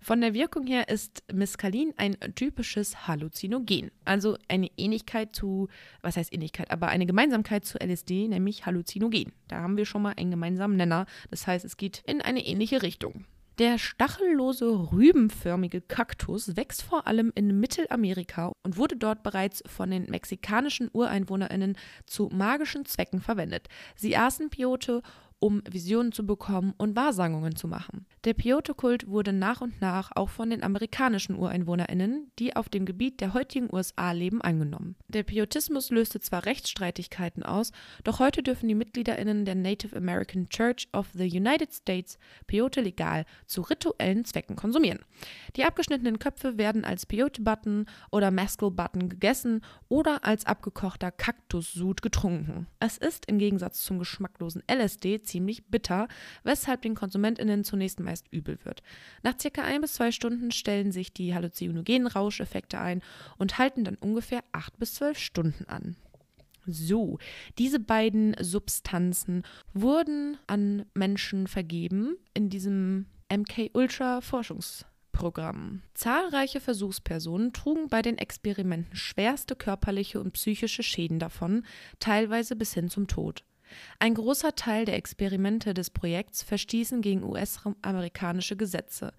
Von 0.03 0.21
der 0.21 0.35
Wirkung 0.35 0.67
her 0.67 0.89
ist 0.89 1.23
Mescalin 1.33 1.95
ein 1.97 2.17
typisches 2.35 3.07
Halluzinogen. 3.07 3.93
Also 4.05 4.37
eine 4.49 4.69
Ähnlichkeit 4.77 5.37
zu, 5.37 5.69
was 6.01 6.17
heißt 6.17 6.35
Ähnlichkeit, 6.35 6.73
aber 6.73 6.89
eine 6.89 7.07
Gemeinsamkeit 7.07 7.65
zu 7.65 7.79
LSD, 7.79 8.27
nämlich 8.27 8.67
Halluzinogen. 8.67 9.33
Da 9.47 9.61
haben 9.61 9.77
wir 9.77 9.87
schon 9.87 10.03
mal 10.03 10.15
einen 10.17 10.33
gemeinsamen 10.33 10.77
Nenner. 10.77 11.07
Das 11.31 11.47
heißt, 11.47 11.65
es 11.65 11.77
geht 11.77 12.03
in 12.05 12.21
eine 12.21 12.45
ähnliche 12.45 12.83
Richtung. 12.83 13.27
Der 13.59 13.79
stachellose, 13.79 14.93
rübenförmige 14.93 15.83
Kaktus 15.83 16.57
wächst 16.57 16.83
vor 16.83 17.07
allem 17.07 17.31
in 17.37 17.61
Mittelamerika 17.61 18.51
und 18.65 18.79
wurde 18.79 18.97
dort 18.97 19.23
bereits 19.23 19.63
von 19.67 19.91
den 19.91 20.11
mexikanischen 20.11 20.89
UreinwohnerInnen 20.93 21.77
zu 22.07 22.29
magischen 22.33 22.87
Zwecken 22.87 23.21
verwendet. 23.21 23.69
Sie 23.95 24.17
aßen 24.17 24.51
Piote 24.51 25.03
um 25.43 25.61
Visionen 25.69 26.13
zu 26.13 26.25
bekommen 26.25 26.73
und 26.79 26.95
Wahrsagungen 26.95 27.57
zu 27.57 27.67
machen. 27.67 28.07
Der 28.23 28.33
Peyote-Kult 28.33 29.09
wurde 29.09 29.33
nach 29.33 29.61
und 29.61 29.81
nach 29.81 30.13
auch 30.15 30.29
von 30.29 30.51
den 30.51 30.63
amerikanischen 30.63 31.35
UreinwohnerInnen, 31.35 32.31
die 32.39 32.55
auf 32.55 32.69
dem 32.69 32.87
Gebiet 32.87 33.21
der 33.21 33.35
heutigen 33.35 33.69
USA 33.75 34.13
leben, 34.13 34.41
angenommen. 34.41 34.95
Der 35.09 35.25
Peyotismus 35.25 35.91
löste 35.91 36.21
zwar 36.21 36.47
Rechtsstreitigkeiten 36.47 37.43
aus, 37.43 37.73
doch 38.05 38.21
heute 38.21 38.45
dürfen 38.45 38.69
die 38.69 38.77
MitgliederInnen 38.77 39.45
der 39.45 39.57
Native 39.57 39.97
American 39.97 40.49
Church 40.49 40.89
of 40.93 41.09
the 41.13 41.29
United 41.29 41.73
States 41.73 42.19
Peyote 42.47 42.81
legal 42.81 43.25
zu 43.47 43.63
rituellen 43.63 44.25
Zwecken 44.25 44.55
konsumieren. 44.55 45.01
Die 45.57 45.65
abgeschnittenen 45.65 46.21
Köpfe 46.21 46.57
werden 46.57 46.85
als 46.85 47.05
Peyote-Button 47.05 47.87
oder 48.13 48.31
Mescal-Button 48.31 49.09
gegessen 49.09 49.65
oder 49.89 50.25
als 50.25 50.47
abgekochter 50.47 51.11
Kaktussud 51.11 52.01
getrunken. 52.01 52.69
Es 52.79 52.97
ist 52.97 53.27
im 53.27 53.39
Gegensatz 53.39 53.83
zum 53.83 53.99
geschmacklosen 53.99 54.63
LSD 54.71 55.21
ziemlich 55.33 55.67
bitter, 55.67 56.09
weshalb 56.45 56.83
den 56.83 56.95
KonsumentInnen 56.95 57.65
zunächst 57.65 58.01
meist 58.01 58.27
übel 58.31 58.59
wird. 58.65 58.83
Nach 59.23 59.35
circa 59.41 59.63
ein 59.63 59.81
bis 59.81 59.95
zwei 59.95 60.13
Stunden 60.13 60.51
stellen 60.51 60.93
sich 60.93 61.13
die 61.13 61.35
halluzinogenen 61.35 62.07
Rauscheffekte 62.07 62.79
ein 62.79 63.03
und 63.39 63.59
halten 63.59 63.85
dann 63.85 63.97
ungefähr 63.97 64.45
acht 64.53 64.79
bis 64.79 64.95
zwölf 64.95 65.19
Stunden 65.19 65.65
an. 65.67 65.97
So, 66.67 67.19
diese 67.59 67.81
beiden 67.81 68.37
Substanzen 68.39 69.43
wurden 69.73 70.37
an 70.47 70.87
Menschen 70.95 71.49
vergeben 71.49 72.17
in 72.35 72.51
diesem 72.51 73.07
MK 73.33 73.71
Ultra 73.73 74.21
Forschungsprogramm. 74.21 75.83
Zahlreiche 75.95 76.61
Versuchspersonen 76.61 77.53
trugen 77.53 77.89
bei 77.89 78.01
den 78.01 78.17
Experimenten 78.17 78.95
schwerste 78.95 79.57
körperliche 79.57 80.21
und 80.21 80.35
psychische 80.35 80.85
Schäden 80.85 81.19
davon, 81.19 81.65
teilweise 81.99 82.55
bis 82.55 82.75
hin 82.75 82.89
zum 82.89 83.09
Tod. 83.09 83.43
Ein 83.99 84.15
großer 84.15 84.55
Teil 84.55 84.85
der 84.85 84.97
Experimente 84.97 85.75
des 85.75 85.91
Projekts 85.91 86.43
verstießen 86.43 87.03
gegen 87.03 87.23
US-amerikanische 87.23 88.57
Gesetze. 88.57 89.13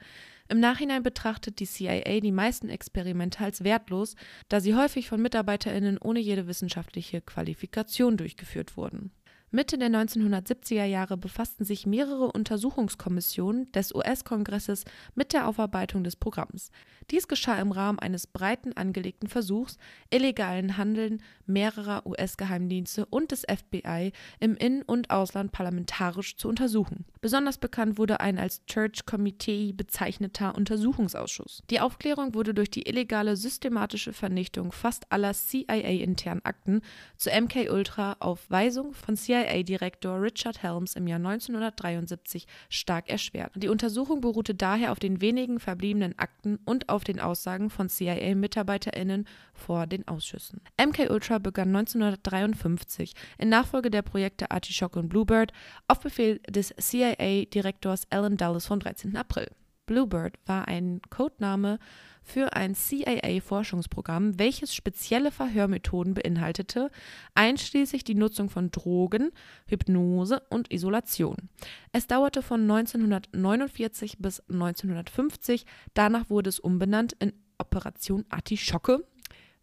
Im 0.49 0.59
Nachhinein 0.59 1.03
betrachtet 1.03 1.59
die 1.59 1.65
CIA 1.65 2.19
die 2.19 2.31
meisten 2.31 2.69
Experimente 2.69 3.43
als 3.43 3.63
wertlos, 3.63 4.15
da 4.49 4.59
sie 4.59 4.75
häufig 4.75 5.07
von 5.07 5.21
Mitarbeiterinnen 5.21 5.97
ohne 5.97 6.19
jede 6.19 6.47
wissenschaftliche 6.47 7.21
Qualifikation 7.21 8.17
durchgeführt 8.17 8.77
wurden 8.77 9.11
Mitte 9.55 9.77
der 9.77 9.89
1970er 9.89 10.85
Jahre 10.85 11.15
befassten 11.15 11.63
sich 11.63 11.85
mehrere 11.85 12.31
Untersuchungskommissionen 12.31 13.71
des 13.71 13.93
US-Kongresses 13.93 14.83
mit 15.13 15.31
der 15.31 15.47
Aufarbeitung 15.47 16.03
des 16.03 16.15
Programms. 16.15 16.71
Dies 17.11 17.27
geschah 17.27 17.59
im 17.59 17.71
Rahmen 17.71 17.99
eines 17.99 18.25
breiten 18.27 18.73
angelegten 18.73 19.27
Versuchs, 19.27 19.77
illegalen 20.09 20.77
Handeln 20.77 21.21
mehrerer 21.45 22.05
US-Geheimdienste 22.05 23.05
und 23.05 23.31
des 23.31 23.41
FBI 23.41 24.11
im 24.39 24.55
In- 24.55 24.81
und 24.83 25.09
Ausland 25.09 25.51
parlamentarisch 25.51 26.37
zu 26.37 26.47
untersuchen. 26.47 27.05
Besonders 27.21 27.57
bekannt 27.57 27.97
wurde 27.97 28.19
ein 28.19 28.39
als 28.39 28.65
Church 28.65 29.05
Committee 29.05 29.73
bezeichneter 29.73 30.55
Untersuchungsausschuss. 30.55 31.63
Die 31.69 31.79
Aufklärung 31.79 32.33
wurde 32.33 32.53
durch 32.53 32.71
die 32.71 32.87
illegale 32.87 33.35
systematische 33.35 34.13
Vernichtung 34.13 34.71
fast 34.71 35.11
aller 35.11 35.33
CIA-internen 35.33 36.43
Akten 36.45 36.81
zu 37.17 37.29
MK 37.29 37.69
Ultra 37.71 38.17
auf 38.19 38.49
Weisung 38.49 38.93
von 38.93 39.15
CIA 39.15 39.33
CIA-Direktor 39.33 40.21
Richard 40.21 40.61
Helms 40.61 40.95
im 40.95 41.07
Jahr 41.07 41.17
1973 41.17 42.45
stark 42.69 43.09
erschwert. 43.09 43.51
Die 43.55 43.67
Untersuchung 43.67 44.21
beruhte 44.21 44.53
daher 44.53 44.91
auf 44.91 44.99
den 44.99 45.21
wenigen 45.21 45.59
verbliebenen 45.59 46.17
Akten 46.17 46.59
und 46.65 46.89
auf 46.93 47.03
den 47.03 47.19
Aussagen 47.19 47.69
von 47.69 47.89
CIA-MitarbeiterInnen 47.89 49.27
vor 49.53 49.87
den 49.87 50.07
Ausschüssen. 50.07 50.61
MK 50.79 51.09
Ultra 51.09 51.39
begann 51.39 51.75
1953 51.75 53.13
in 53.39 53.49
Nachfolge 53.49 53.89
der 53.89 54.03
Projekte 54.03 54.51
Artichoke 54.51 54.99
und 54.99 55.09
Bluebird 55.09 55.51
auf 55.87 55.99
Befehl 55.99 56.39
des 56.47 56.73
CIA-Direktors 56.79 58.03
Alan 58.11 58.37
Dulles 58.37 58.67
vom 58.67 58.79
13. 58.79 59.17
April. 59.17 59.49
Bluebird 59.85 60.35
war 60.45 60.67
ein 60.67 61.01
Codename 61.09 61.79
für 62.23 62.53
ein 62.53 62.73
CIA-Forschungsprogramm, 62.73 64.39
welches 64.39 64.73
spezielle 64.73 65.31
Verhörmethoden 65.31 66.13
beinhaltete, 66.13 66.89
einschließlich 67.35 68.03
die 68.03 68.15
Nutzung 68.15 68.49
von 68.49 68.71
Drogen, 68.71 69.31
Hypnose 69.67 70.41
und 70.49 70.71
Isolation. 70.71 71.49
Es 71.91 72.07
dauerte 72.07 72.41
von 72.41 72.61
1949 72.61 74.17
bis 74.19 74.39
1950, 74.49 75.65
danach 75.93 76.29
wurde 76.29 76.49
es 76.49 76.59
umbenannt 76.59 77.13
in 77.19 77.33
Operation 77.57 78.25
Artischocke, 78.29 79.05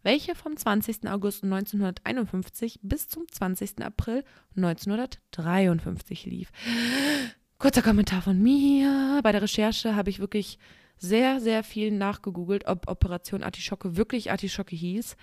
welche 0.03 0.35
vom 0.35 0.57
20. 0.57 1.07
August 1.09 1.43
1951 1.43 2.79
bis 2.81 3.07
zum 3.07 3.27
20. 3.27 3.83
April 3.83 4.23
1953 4.55 6.25
lief. 6.25 6.51
Kurzer 7.57 7.83
Kommentar 7.83 8.23
von 8.23 8.41
mir. 8.41 9.19
Bei 9.21 9.31
der 9.31 9.43
Recherche 9.43 9.95
habe 9.95 10.09
ich 10.09 10.19
wirklich 10.19 10.57
sehr, 11.01 11.39
sehr 11.39 11.63
viel 11.63 11.91
nachgegoogelt, 11.91 12.67
ob 12.67 12.87
Operation 12.87 13.43
Artischocke 13.43 13.97
wirklich 13.97 14.31
Artischocke 14.31 14.75
hieß. 14.75 15.17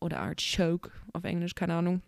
Oder 0.00 0.20
Artichoke 0.20 0.90
auf 1.14 1.24
Englisch, 1.24 1.54
keine 1.54 1.74
Ahnung. 1.74 2.02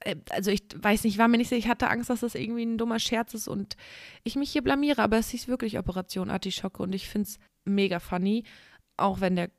Äh, 0.00 0.16
also 0.30 0.50
ich 0.50 0.62
weiß 0.76 1.04
nicht, 1.04 1.18
war 1.18 1.26
mir 1.26 1.38
nicht 1.38 1.48
sicher, 1.48 1.58
ich 1.58 1.68
hatte 1.68 1.90
Angst, 1.90 2.10
dass 2.10 2.20
das 2.20 2.36
irgendwie 2.36 2.64
ein 2.64 2.78
dummer 2.78 3.00
Scherz 3.00 3.34
ist 3.34 3.48
und 3.48 3.76
ich 4.22 4.36
mich 4.36 4.52
hier 4.52 4.62
blamiere, 4.62 5.02
aber 5.02 5.18
es 5.18 5.30
hieß 5.30 5.48
wirklich 5.48 5.78
Operation 5.78 6.30
Artischocke 6.30 6.82
und 6.82 6.94
ich 6.94 7.08
finde 7.08 7.28
es 7.28 7.38
mega 7.64 7.98
funny, 7.98 8.44
auch 8.96 9.20
wenn 9.20 9.34
der 9.34 9.50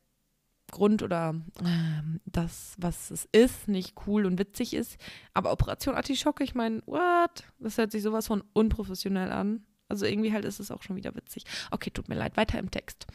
Grund 0.71 1.03
oder 1.03 1.35
äh, 1.61 2.19
das, 2.25 2.75
was 2.77 3.11
es 3.11 3.27
ist, 3.31 3.67
nicht 3.67 3.95
cool 4.07 4.25
und 4.25 4.39
witzig 4.39 4.73
ist. 4.73 4.97
Aber 5.33 5.51
Operation 5.51 5.95
Artischocke, 5.95 6.43
ich 6.43 6.55
meine, 6.55 6.81
what? 6.85 7.43
Das 7.59 7.77
hört 7.77 7.91
sich 7.91 8.03
sowas 8.03 8.27
von 8.27 8.43
unprofessionell 8.53 9.31
an. 9.31 9.65
Also 9.93 10.07
irgendwie 10.07 10.33
halt 10.33 10.43
ist 10.43 10.59
es 10.59 10.71
auch 10.71 10.81
schon 10.81 10.95
wieder 10.95 11.15
witzig. 11.15 11.43
Okay, 11.69 11.91
tut 11.91 12.09
mir 12.09 12.15
leid, 12.15 12.35
weiter 12.35 12.57
im 12.57 12.71
Text. 12.71 13.05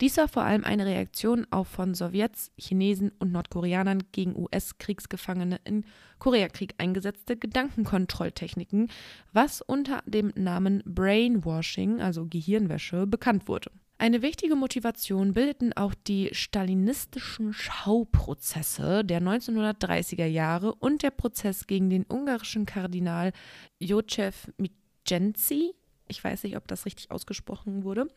Dies 0.00 0.16
war 0.16 0.26
vor 0.26 0.42
allem 0.42 0.64
eine 0.64 0.84
Reaktion 0.84 1.46
auf 1.50 1.68
von 1.68 1.94
Sowjets, 1.94 2.50
Chinesen 2.58 3.12
und 3.20 3.30
Nordkoreanern 3.30 4.02
gegen 4.10 4.36
US-Kriegsgefangene 4.36 5.60
im 5.64 5.84
Koreakrieg 6.18 6.74
eingesetzte 6.78 7.36
Gedankenkontrolltechniken, 7.36 8.90
was 9.32 9.62
unter 9.62 10.02
dem 10.04 10.32
Namen 10.34 10.82
Brainwashing, 10.84 12.02
also 12.02 12.26
Gehirnwäsche, 12.26 13.06
bekannt 13.06 13.46
wurde. 13.46 13.70
Eine 13.98 14.20
wichtige 14.20 14.56
Motivation 14.56 15.32
bildeten 15.32 15.72
auch 15.72 15.94
die 15.94 16.28
stalinistischen 16.32 17.54
Schauprozesse 17.54 19.02
der 19.02 19.22
1930er 19.22 20.26
Jahre 20.26 20.74
und 20.74 21.02
der 21.02 21.10
Prozess 21.10 21.66
gegen 21.66 21.88
den 21.88 22.04
ungarischen 22.06 22.66
Kardinal 22.66 23.32
Josef 23.78 24.52
Mijenci 25.08 25.74
ich 26.08 26.22
weiß 26.22 26.44
nicht, 26.44 26.56
ob 26.56 26.66
das 26.68 26.86
richtig 26.86 27.10
ausgesprochen 27.10 27.84
wurde, 27.84 28.08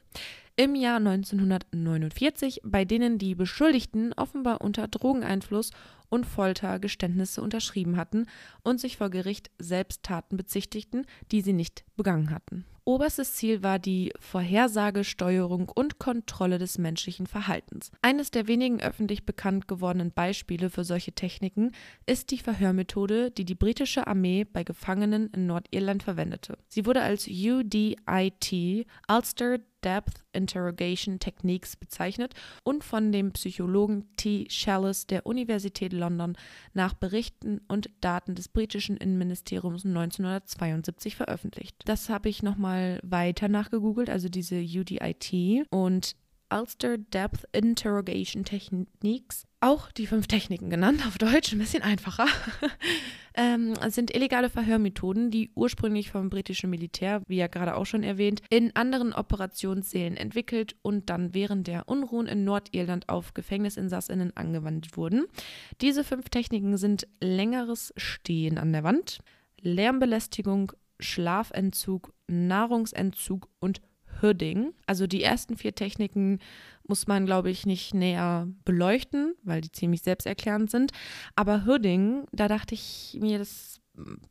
im 0.59 0.75
Jahr 0.75 0.97
1949, 0.97 2.59
bei 2.65 2.83
denen 2.83 3.17
die 3.17 3.33
Beschuldigten 3.33 4.11
offenbar 4.11 4.59
unter 4.59 4.89
Drogeneinfluss 4.89 5.71
und 6.09 6.25
Folter 6.25 6.79
Geständnisse 6.79 7.41
unterschrieben 7.41 7.95
hatten 7.95 8.25
und 8.61 8.77
sich 8.77 8.97
vor 8.97 9.09
Gericht 9.09 9.51
selbst 9.57 10.03
Taten 10.03 10.35
bezichtigten, 10.35 11.05
die 11.31 11.39
sie 11.39 11.53
nicht 11.53 11.85
begangen 11.95 12.29
hatten. 12.31 12.65
Oberstes 12.83 13.35
Ziel 13.35 13.63
war 13.63 13.77
die 13.79 14.11
Vorhersage, 14.19 15.03
Steuerung 15.03 15.69
und 15.69 15.99
Kontrolle 15.99 16.57
des 16.57 16.77
menschlichen 16.77 17.27
Verhaltens. 17.27 17.91
Eines 18.01 18.31
der 18.31 18.47
wenigen 18.47 18.81
öffentlich 18.81 19.25
bekannt 19.25 19.67
gewordenen 19.67 20.11
Beispiele 20.11 20.69
für 20.69 20.83
solche 20.83 21.13
Techniken 21.13 21.71
ist 22.05 22.31
die 22.31 22.39
Verhörmethode, 22.39 23.31
die 23.31 23.45
die 23.45 23.55
britische 23.55 24.07
Armee 24.07 24.43
bei 24.43 24.63
Gefangenen 24.63 25.29
in 25.33 25.45
Nordirland 25.45 26.03
verwendete. 26.03 26.57
Sie 26.67 26.85
wurde 26.85 27.01
als 27.01 27.27
UDIT, 27.27 28.87
Ulster 29.07 29.59
Depth 29.83 30.23
Interrogation 30.33 31.19
Techniques 31.19 31.75
bezeichnet 31.75 32.33
und 32.63 32.83
von 32.83 33.11
dem 33.11 33.31
Psychologen 33.33 34.15
T. 34.15 34.47
Shallis 34.49 35.07
der 35.07 35.25
Universität 35.25 35.93
London 35.93 36.37
nach 36.73 36.93
Berichten 36.93 37.61
und 37.67 37.89
Daten 38.01 38.35
des 38.35 38.47
britischen 38.47 38.97
Innenministeriums 38.97 39.85
1972 39.85 41.15
veröffentlicht. 41.15 41.75
Das 41.85 42.09
habe 42.09 42.29
ich 42.29 42.43
nochmal 42.43 42.99
weiter 43.03 43.47
nachgegoogelt, 43.47 44.09
also 44.09 44.29
diese 44.29 44.59
UDIT 44.59 45.65
und 45.69 46.15
Ulster 46.51 46.97
Depth 46.97 47.45
Interrogation 47.51 48.43
Techniques, 48.43 49.45
auch 49.61 49.91
die 49.91 50.07
fünf 50.07 50.27
Techniken 50.27 50.69
genannt, 50.69 51.05
auf 51.05 51.17
Deutsch 51.17 51.51
ein 51.51 51.59
bisschen 51.59 51.83
einfacher, 51.83 52.27
ähm, 53.33 53.73
sind 53.89 54.15
illegale 54.15 54.49
Verhörmethoden, 54.49 55.31
die 55.31 55.51
ursprünglich 55.55 56.11
vom 56.11 56.29
britischen 56.29 56.69
Militär, 56.69 57.21
wie 57.27 57.37
ja 57.37 57.47
gerade 57.47 57.75
auch 57.75 57.85
schon 57.85 58.03
erwähnt, 58.03 58.41
in 58.49 58.75
anderen 58.75 59.13
Operationssälen 59.13 60.17
entwickelt 60.17 60.75
und 60.81 61.09
dann 61.09 61.33
während 61.33 61.67
der 61.67 61.89
Unruhen 61.89 62.27
in 62.27 62.43
Nordirland 62.45 63.09
auf 63.09 63.33
Gefängnisinsassinnen 63.33 64.35
angewandt 64.35 64.95
wurden. 64.95 65.25
Diese 65.81 66.03
fünf 66.03 66.29
Techniken 66.29 66.77
sind 66.77 67.07
längeres 67.19 67.93
Stehen 67.97 68.57
an 68.57 68.71
der 68.71 68.83
Wand, 68.83 69.19
Lärmbelästigung, 69.61 70.71
Schlafentzug, 70.99 72.13
Nahrungsentzug 72.27 73.49
und 73.59 73.81
Hooding. 74.21 74.73
Also 74.85 75.07
die 75.07 75.23
ersten 75.23 75.57
vier 75.57 75.75
Techniken 75.75 76.39
muss 76.87 77.07
man, 77.07 77.25
glaube 77.25 77.49
ich, 77.49 77.65
nicht 77.65 77.93
näher 77.93 78.47
beleuchten, 78.65 79.35
weil 79.43 79.61
die 79.61 79.71
ziemlich 79.71 80.01
selbsterklärend 80.01 80.71
sind. 80.71 80.91
Aber 81.35 81.65
Hooding, 81.65 82.25
da 82.31 82.47
dachte 82.47 82.73
ich 82.75 83.17
mir, 83.19 83.37
das, 83.37 83.79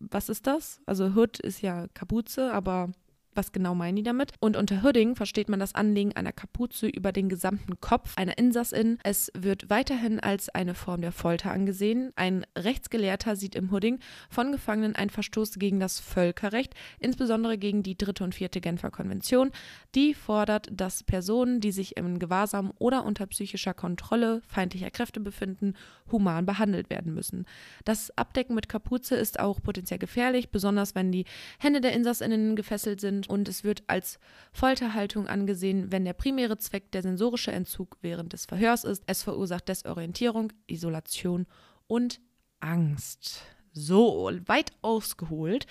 was 0.00 0.28
ist 0.28 0.46
das? 0.46 0.80
Also 0.86 1.14
Hood 1.14 1.38
ist 1.40 1.62
ja 1.62 1.86
Kapuze, 1.94 2.52
aber 2.52 2.90
was 3.38 3.52
genau 3.52 3.74
meinen 3.74 3.94
die 3.96 4.02
damit? 4.02 4.32
Und 4.40 4.56
unter 4.56 4.82
Hooding 4.82 5.14
versteht 5.14 5.48
man 5.48 5.60
das 5.60 5.74
Anlegen 5.74 6.14
einer 6.16 6.32
Kapuze 6.32 6.88
über 6.88 7.12
den 7.12 7.28
gesamten 7.28 7.80
Kopf 7.80 8.18
einer 8.18 8.36
Insassin. 8.36 8.98
Es 9.04 9.30
wird 9.32 9.70
weiterhin 9.70 10.18
als 10.18 10.48
eine 10.48 10.74
Form 10.74 11.02
der 11.02 11.12
Folter 11.12 11.52
angesehen. 11.52 12.12
Ein 12.16 12.44
Rechtsgelehrter 12.58 13.36
sieht 13.36 13.54
im 13.54 13.70
Hooding 13.70 14.00
von 14.28 14.50
Gefangenen 14.50 14.96
einen 14.96 15.10
Verstoß 15.10 15.60
gegen 15.60 15.78
das 15.78 16.00
Völkerrecht, 16.00 16.74
insbesondere 16.98 17.58
gegen 17.58 17.84
die 17.84 17.96
dritte 17.96 18.24
und 18.24 18.34
vierte 18.34 18.60
Genfer 18.60 18.90
Konvention. 18.90 19.52
Die 19.94 20.14
fordert, 20.14 20.68
dass 20.72 21.04
Personen, 21.04 21.60
die 21.60 21.70
sich 21.70 21.96
im 21.96 22.18
Gewahrsam 22.18 22.72
oder 22.80 23.04
unter 23.04 23.26
psychischer 23.26 23.72
Kontrolle 23.72 24.42
feindlicher 24.48 24.90
Kräfte 24.90 25.20
befinden, 25.20 25.74
human 26.10 26.44
behandelt 26.44 26.90
werden 26.90 27.14
müssen. 27.14 27.46
Das 27.84 28.10
Abdecken 28.18 28.56
mit 28.56 28.68
Kapuze 28.68 29.14
ist 29.14 29.38
auch 29.38 29.62
potenziell 29.62 30.00
gefährlich, 30.00 30.50
besonders 30.50 30.96
wenn 30.96 31.12
die 31.12 31.24
Hände 31.60 31.80
der 31.80 31.92
Insassinnen 31.92 32.56
gefesselt 32.56 33.00
sind 33.00 33.27
und 33.28 33.48
es 33.48 33.64
wird 33.64 33.84
als 33.86 34.18
Folterhaltung 34.52 35.28
angesehen, 35.28 35.92
wenn 35.92 36.04
der 36.04 36.14
primäre 36.14 36.58
Zweck 36.58 36.90
der 36.92 37.02
sensorische 37.02 37.52
Entzug 37.52 37.98
während 38.00 38.32
des 38.32 38.46
Verhörs 38.46 38.84
ist. 38.84 39.04
Es 39.06 39.22
verursacht 39.22 39.68
Desorientierung, 39.68 40.52
Isolation 40.66 41.46
und 41.86 42.20
Angst. 42.60 43.42
So, 43.72 44.30
weit 44.46 44.72
ausgeholt. 44.82 45.66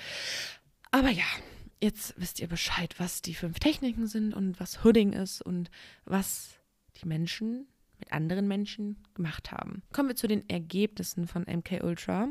Aber 0.91 1.09
ja, 1.09 1.25
jetzt 1.81 2.13
wisst 2.17 2.39
ihr 2.39 2.47
Bescheid, 2.47 2.95
was 2.97 3.21
die 3.21 3.35
fünf 3.35 3.59
Techniken 3.59 4.07
sind 4.07 4.33
und 4.33 4.59
was 4.59 4.83
Hooding 4.83 5.13
ist 5.13 5.41
und 5.41 5.69
was 6.05 6.51
die 7.01 7.07
Menschen 7.07 7.67
mit 8.07 8.13
anderen 8.13 8.47
Menschen 8.47 8.97
gemacht 9.15 9.51
haben. 9.51 9.83
Kommen 9.91 10.09
wir 10.09 10.15
zu 10.15 10.27
den 10.27 10.47
Ergebnissen 10.49 11.27
von 11.27 11.43
MK 11.43 11.83
Ultra. 11.83 12.29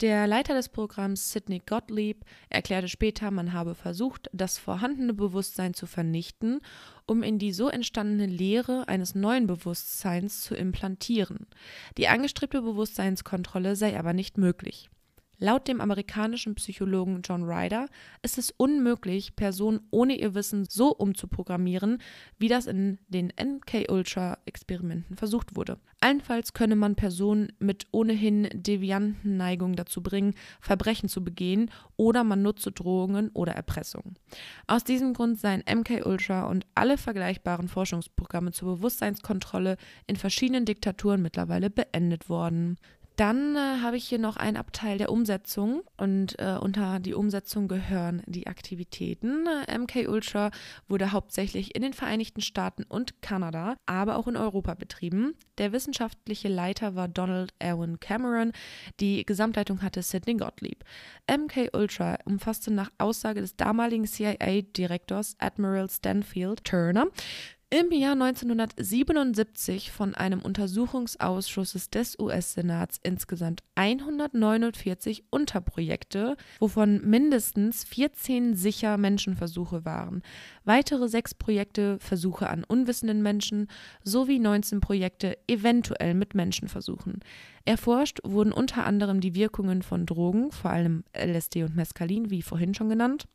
Der 0.00 0.26
Leiter 0.26 0.54
des 0.54 0.68
Programms 0.68 1.32
Sidney 1.32 1.62
Gottlieb 1.64 2.24
erklärte 2.50 2.88
später, 2.88 3.30
man 3.30 3.52
habe 3.52 3.74
versucht, 3.74 4.28
das 4.32 4.58
vorhandene 4.58 5.14
Bewusstsein 5.14 5.72
zu 5.72 5.86
vernichten, 5.86 6.60
um 7.06 7.22
in 7.22 7.38
die 7.38 7.52
so 7.52 7.68
entstandene 7.68 8.26
Lehre 8.26 8.88
eines 8.88 9.14
neuen 9.14 9.46
Bewusstseins 9.46 10.42
zu 10.42 10.54
implantieren. 10.54 11.46
Die 11.96 12.08
angestrebte 12.08 12.60
Bewusstseinskontrolle 12.60 13.74
sei 13.74 13.98
aber 13.98 14.12
nicht 14.12 14.36
möglich. 14.36 14.90
Laut 15.38 15.68
dem 15.68 15.82
amerikanischen 15.82 16.54
Psychologen 16.54 17.20
John 17.22 17.44
Ryder 17.44 17.88
ist 18.22 18.38
es 18.38 18.50
unmöglich, 18.50 19.36
Personen 19.36 19.80
ohne 19.90 20.18
ihr 20.18 20.34
Wissen 20.34 20.64
so 20.64 20.92
umzuprogrammieren, 20.92 21.98
wie 22.38 22.48
das 22.48 22.66
in 22.66 22.98
den 23.08 23.32
MK-Ultra-Experimenten 23.38 25.16
versucht 25.16 25.54
wurde. 25.54 25.78
Allenfalls 26.00 26.54
könne 26.54 26.76
man 26.76 26.94
Personen 26.94 27.52
mit 27.58 27.86
ohnehin 27.90 28.48
devianten 28.52 29.36
Neigungen 29.36 29.76
dazu 29.76 30.02
bringen, 30.02 30.34
Verbrechen 30.60 31.08
zu 31.08 31.22
begehen 31.22 31.70
oder 31.96 32.24
man 32.24 32.42
nutze 32.42 32.72
Drohungen 32.72 33.30
oder 33.30 33.52
Erpressung. 33.52 34.14
Aus 34.66 34.84
diesem 34.84 35.12
Grund 35.12 35.38
seien 35.38 35.64
MK-Ultra 35.68 36.46
und 36.46 36.66
alle 36.74 36.96
vergleichbaren 36.96 37.68
Forschungsprogramme 37.68 38.52
zur 38.52 38.76
Bewusstseinskontrolle 38.76 39.76
in 40.06 40.16
verschiedenen 40.16 40.64
Diktaturen 40.64 41.20
mittlerweile 41.20 41.68
beendet 41.68 42.28
worden. 42.30 42.76
Dann 43.16 43.56
äh, 43.56 43.80
habe 43.80 43.96
ich 43.96 44.06
hier 44.06 44.18
noch 44.18 44.36
einen 44.36 44.58
Abteil 44.58 44.98
der 44.98 45.10
Umsetzung 45.10 45.82
und 45.96 46.38
äh, 46.38 46.58
unter 46.60 47.00
die 47.00 47.14
Umsetzung 47.14 47.66
gehören 47.66 48.22
die 48.26 48.46
Aktivitäten. 48.46 49.46
Äh, 49.46 49.78
MK 49.78 50.08
Ultra 50.08 50.50
wurde 50.86 51.12
hauptsächlich 51.12 51.74
in 51.74 51.80
den 51.80 51.94
Vereinigten 51.94 52.42
Staaten 52.42 52.84
und 52.84 53.22
Kanada, 53.22 53.76
aber 53.86 54.16
auch 54.16 54.28
in 54.28 54.36
Europa 54.36 54.74
betrieben. 54.74 55.34
Der 55.56 55.72
wissenschaftliche 55.72 56.48
Leiter 56.48 56.94
war 56.94 57.08
Donald 57.08 57.54
Erwin 57.58 57.98
Cameron. 58.00 58.52
Die 59.00 59.24
Gesamtleitung 59.24 59.80
hatte 59.80 60.02
Sidney 60.02 60.34
Gottlieb. 60.34 60.84
MK 61.26 61.70
Ultra 61.72 62.18
umfasste 62.26 62.70
nach 62.70 62.90
Aussage 62.98 63.40
des 63.40 63.56
damaligen 63.56 64.04
CIA-Direktors 64.04 65.36
Admiral 65.38 65.88
Stanfield 65.88 66.64
Turner 66.64 67.06
im 67.68 67.90
Jahr 67.90 68.12
1977 68.12 69.90
von 69.90 70.14
einem 70.14 70.40
Untersuchungsausschuss 70.40 71.90
des 71.90 72.16
US-Senats 72.16 73.00
insgesamt 73.02 73.64
149 73.74 75.24
Unterprojekte, 75.30 76.36
wovon 76.60 77.00
mindestens 77.04 77.82
14 77.82 78.54
sicher 78.54 78.96
Menschenversuche 78.98 79.84
waren, 79.84 80.22
weitere 80.64 81.08
sechs 81.08 81.34
Projekte 81.34 81.98
Versuche 81.98 82.48
an 82.48 82.62
unwissenden 82.62 83.20
Menschen 83.22 83.66
sowie 84.04 84.38
19 84.38 84.80
Projekte 84.80 85.36
eventuell 85.48 86.14
mit 86.14 86.36
Menschenversuchen. 86.36 87.18
Erforscht 87.66 88.20
wurden 88.22 88.52
unter 88.52 88.86
anderem 88.86 89.20
die 89.20 89.34
Wirkungen 89.34 89.82
von 89.82 90.06
Drogen, 90.06 90.52
vor 90.52 90.70
allem 90.70 91.02
LSD 91.12 91.64
und 91.64 91.74
Mescalin, 91.74 92.30
wie 92.30 92.40
vorhin 92.40 92.74
schon 92.74 92.88
genannt, 92.88 93.26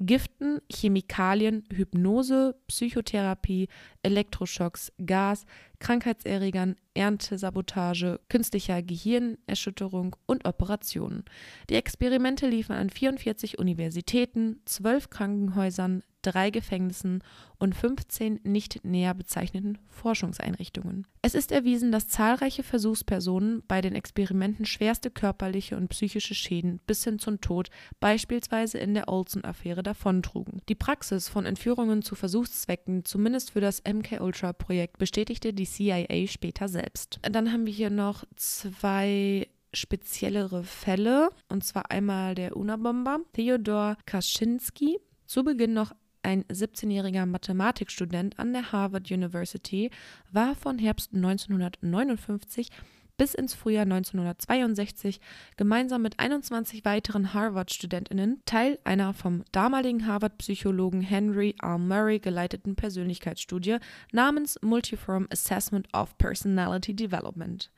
Giften, 0.00 0.62
Chemikalien, 0.72 1.64
Hypnose, 1.70 2.56
Psychotherapie, 2.66 3.68
Elektroschocks, 4.02 4.90
Gas, 5.04 5.44
Krankheitserregern, 5.80 6.76
Erntesabotage, 6.94 8.20
künstlicher 8.30 8.82
Gehirnerschütterung 8.82 10.16
und 10.24 10.46
Operationen. 10.46 11.22
Die 11.68 11.74
Experimente 11.74 12.48
liefen 12.48 12.72
an 12.72 12.88
44 12.88 13.58
Universitäten, 13.58 14.62
12 14.64 15.10
Krankenhäusern, 15.10 16.02
drei 16.24 16.50
Gefängnissen 16.50 17.22
und 17.58 17.74
15 17.74 18.40
nicht 18.42 18.84
näher 18.84 19.14
bezeichneten 19.14 19.78
Forschungseinrichtungen. 19.88 21.06
Es 21.22 21.34
ist 21.34 21.52
erwiesen, 21.52 21.92
dass 21.92 22.08
zahlreiche 22.08 22.62
Versuchspersonen 22.62 23.62
bei 23.66 23.80
den 23.80 23.94
Experimenten 23.94 24.66
schwerste 24.66 25.10
körperliche 25.10 25.76
und 25.76 25.88
psychische 25.88 26.34
Schäden 26.34 26.80
bis 26.86 27.04
hin 27.04 27.18
zum 27.18 27.40
Tod, 27.40 27.70
beispielsweise 28.00 28.78
in 28.78 28.94
der 28.94 29.08
Olson-Affäre, 29.08 29.82
davontrugen. 29.82 30.60
Die 30.68 30.74
Praxis 30.74 31.28
von 31.28 31.46
Entführungen 31.46 32.02
zu 32.02 32.14
Versuchszwecken, 32.14 33.04
zumindest 33.04 33.52
für 33.52 33.60
das 33.60 33.82
MK-Ultra-Projekt, 33.84 34.98
bestätigte 34.98 35.52
die 35.52 35.66
CIA 35.66 36.26
später 36.26 36.68
selbst. 36.68 37.20
Dann 37.22 37.52
haben 37.52 37.66
wir 37.66 37.72
hier 37.72 37.90
noch 37.90 38.24
zwei 38.36 39.48
speziellere 39.74 40.62
Fälle, 40.62 41.30
und 41.48 41.64
zwar 41.64 41.90
einmal 41.90 42.34
der 42.34 42.56
Unabomber 42.56 43.20
Theodor 43.32 43.96
Kaczynski, 44.06 44.98
zu 45.26 45.44
Beginn 45.44 45.72
noch 45.72 45.92
ein 46.24 46.44
17-jähriger 46.44 47.26
Mathematikstudent 47.26 48.38
an 48.38 48.52
der 48.52 48.72
Harvard 48.72 49.10
University, 49.10 49.90
war 50.32 50.54
von 50.54 50.78
Herbst 50.78 51.14
1959 51.14 52.70
bis 53.16 53.34
ins 53.34 53.54
Frühjahr 53.54 53.82
1962 53.82 55.20
gemeinsam 55.56 56.02
mit 56.02 56.18
21 56.18 56.84
weiteren 56.84 57.32
Harvard-Studentinnen 57.32 58.42
Teil 58.44 58.78
einer 58.84 59.14
vom 59.14 59.44
damaligen 59.52 60.06
Harvard-Psychologen 60.06 61.00
Henry 61.00 61.54
R. 61.62 61.78
Murray 61.78 62.18
geleiteten 62.18 62.74
Persönlichkeitsstudie 62.74 63.78
namens 64.12 64.58
Multiform 64.62 65.28
Assessment 65.30 65.88
of 65.92 66.16
Personality 66.18 66.94
Development. 66.94 67.70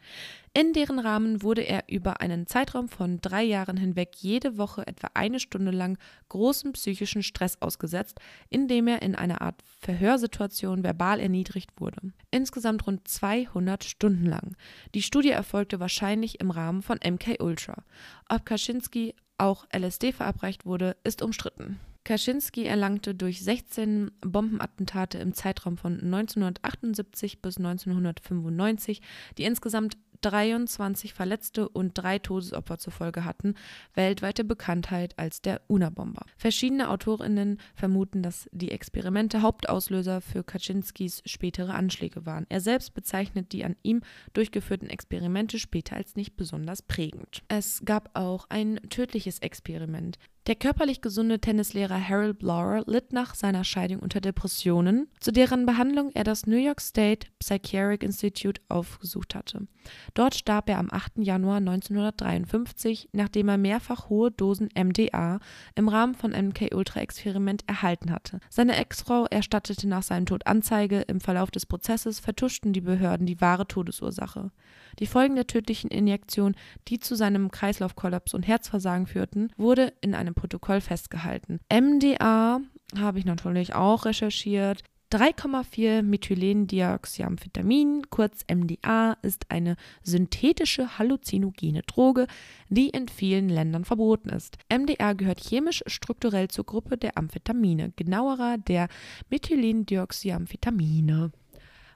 In 0.58 0.72
deren 0.72 0.98
Rahmen 0.98 1.42
wurde 1.42 1.60
er 1.60 1.84
über 1.86 2.22
einen 2.22 2.46
Zeitraum 2.46 2.88
von 2.88 3.20
drei 3.20 3.42
Jahren 3.42 3.76
hinweg 3.76 4.16
jede 4.16 4.56
Woche 4.56 4.86
etwa 4.86 5.10
eine 5.12 5.38
Stunde 5.38 5.70
lang 5.70 5.98
großem 6.30 6.72
psychischen 6.72 7.22
Stress 7.22 7.60
ausgesetzt, 7.60 8.20
indem 8.48 8.86
er 8.88 9.02
in 9.02 9.14
einer 9.14 9.42
Art 9.42 9.62
Verhörsituation 9.80 10.82
verbal 10.82 11.20
erniedrigt 11.20 11.78
wurde. 11.78 12.14
Insgesamt 12.30 12.86
rund 12.86 13.06
200 13.06 13.84
Stunden 13.84 14.24
lang. 14.24 14.56
Die 14.94 15.02
Studie 15.02 15.28
erfolgte 15.28 15.78
wahrscheinlich 15.78 16.40
im 16.40 16.50
Rahmen 16.50 16.80
von 16.80 17.00
MK 17.06 17.38
Ultra. 17.38 17.84
Ob 18.30 18.46
Kaczynski 18.46 19.14
auch 19.36 19.66
LSD 19.76 20.12
verabreicht 20.12 20.64
wurde, 20.64 20.96
ist 21.04 21.20
umstritten. 21.20 21.78
Kaczynski 22.06 22.64
erlangte 22.66 23.16
durch 23.16 23.42
16 23.42 24.12
Bombenattentate 24.20 25.18
im 25.18 25.34
Zeitraum 25.34 25.76
von 25.76 25.94
1978 25.94 27.42
bis 27.42 27.56
1995, 27.56 29.02
die 29.36 29.42
insgesamt 29.42 29.98
23 30.20 31.14
Verletzte 31.14 31.68
und 31.68 31.92
drei 31.94 32.18
Todesopfer 32.18 32.78
zur 32.78 32.92
Folge 32.92 33.24
hatten, 33.24 33.54
weltweite 33.94 34.44
Bekanntheit 34.44 35.18
als 35.18 35.42
der 35.42 35.60
Unabomber. 35.66 36.24
Verschiedene 36.36 36.90
Autorinnen 36.90 37.58
vermuten, 37.74 38.22
dass 38.22 38.48
die 38.52 38.70
Experimente 38.70 39.42
Hauptauslöser 39.42 40.20
für 40.20 40.44
Kaczynskis 40.44 41.22
spätere 41.24 41.74
Anschläge 41.74 42.26
waren. 42.26 42.46
Er 42.48 42.60
selbst 42.60 42.94
bezeichnet 42.94 43.52
die 43.52 43.64
an 43.64 43.76
ihm 43.82 44.02
durchgeführten 44.32 44.88
Experimente 44.88 45.58
später 45.58 45.96
als 45.96 46.16
nicht 46.16 46.36
besonders 46.36 46.82
prägend. 46.82 47.42
Es 47.48 47.82
gab 47.84 48.10
auch 48.14 48.46
ein 48.48 48.80
tödliches 48.88 49.38
Experiment. 49.40 50.18
Der 50.46 50.54
körperlich 50.54 51.00
gesunde 51.00 51.40
Tennislehrer 51.40 52.00
Harold 52.00 52.38
Blower 52.38 52.84
litt 52.86 53.12
nach 53.12 53.34
seiner 53.34 53.64
Scheidung 53.64 53.98
unter 53.98 54.20
Depressionen, 54.20 55.08
zu 55.18 55.32
deren 55.32 55.66
Behandlung 55.66 56.12
er 56.14 56.22
das 56.22 56.46
New 56.46 56.56
York 56.56 56.80
State 56.80 57.26
Psychiatric 57.40 58.04
Institute 58.04 58.62
aufgesucht 58.68 59.34
hatte. 59.34 59.66
Dort 60.14 60.36
starb 60.36 60.68
er 60.68 60.78
am 60.78 60.88
8. 60.88 61.18
Januar 61.18 61.56
1953, 61.56 63.08
nachdem 63.12 63.48
er 63.48 63.58
mehrfach 63.58 64.08
hohe 64.08 64.30
Dosen 64.30 64.68
MDA 64.72 65.40
im 65.74 65.88
Rahmen 65.88 66.14
von 66.14 66.30
MK-Ultra-Experiment 66.30 67.64
erhalten 67.66 68.12
hatte. 68.12 68.38
Seine 68.48 68.76
Ex-Frau 68.76 69.26
erstattete 69.26 69.88
nach 69.88 70.04
seinem 70.04 70.26
Tod 70.26 70.46
Anzeige. 70.46 71.00
Im 71.00 71.20
Verlauf 71.20 71.50
des 71.50 71.66
Prozesses 71.66 72.20
vertuschten 72.20 72.72
die 72.72 72.80
Behörden 72.80 73.26
die 73.26 73.40
wahre 73.40 73.66
Todesursache. 73.66 74.52
Die 75.00 75.06
Folgen 75.06 75.34
der 75.34 75.48
tödlichen 75.48 75.90
Injektion, 75.90 76.54
die 76.86 77.00
zu 77.00 77.16
seinem 77.16 77.50
Kreislaufkollaps 77.50 78.32
und 78.32 78.46
Herzversagen 78.46 79.06
führten, 79.06 79.50
wurde 79.56 79.92
in 80.00 80.14
einem 80.14 80.35
Protokoll 80.36 80.80
festgehalten. 80.80 81.58
MDA 81.72 82.60
habe 82.96 83.18
ich 83.18 83.24
natürlich 83.24 83.74
auch 83.74 84.04
recherchiert. 84.04 84.84
3,4 85.12 86.02
Methylendioxyamphetamin, 86.02 88.10
kurz 88.10 88.44
MDA, 88.52 89.16
ist 89.22 89.48
eine 89.50 89.76
synthetische 90.02 90.98
halluzinogene 90.98 91.82
Droge, 91.82 92.26
die 92.68 92.88
in 92.88 93.06
vielen 93.06 93.48
Ländern 93.48 93.84
verboten 93.84 94.30
ist. 94.30 94.58
MDA 94.68 95.12
gehört 95.12 95.38
chemisch 95.40 95.84
strukturell 95.86 96.48
zur 96.48 96.66
Gruppe 96.66 96.98
der 96.98 97.16
Amphetamine, 97.16 97.92
genauerer 97.94 98.58
der 98.58 98.88
Methylendioxyamphetamine. 99.30 101.30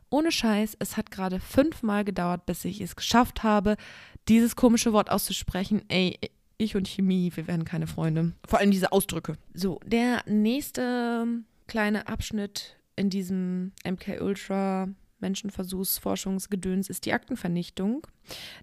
Ohne 0.08 0.30
Scheiß, 0.30 0.76
es 0.78 0.96
hat 0.96 1.10
gerade 1.10 1.40
fünfmal 1.40 2.04
gedauert, 2.04 2.46
bis 2.46 2.64
ich 2.64 2.80
es 2.80 2.94
geschafft 2.94 3.42
habe, 3.42 3.76
dieses 4.28 4.54
komische 4.54 4.92
Wort 4.92 5.10
auszusprechen. 5.10 5.82
Ey, 5.88 6.16
ich 6.60 6.76
und 6.76 6.86
Chemie, 6.86 7.32
wir 7.34 7.46
werden 7.46 7.64
keine 7.64 7.86
Freunde. 7.86 8.32
Vor 8.46 8.58
allem 8.58 8.70
diese 8.70 8.92
Ausdrücke. 8.92 9.36
So, 9.54 9.80
der 9.84 10.22
nächste 10.26 11.26
kleine 11.66 12.08
Abschnitt 12.08 12.76
in 12.96 13.10
diesem 13.10 13.72
MK 13.84 14.20
Ultra 14.20 14.88
Menschenversuchsforschungsgedöns 15.20 16.88
ist 16.88 17.06
die 17.06 17.12
Aktenvernichtung. 17.12 18.06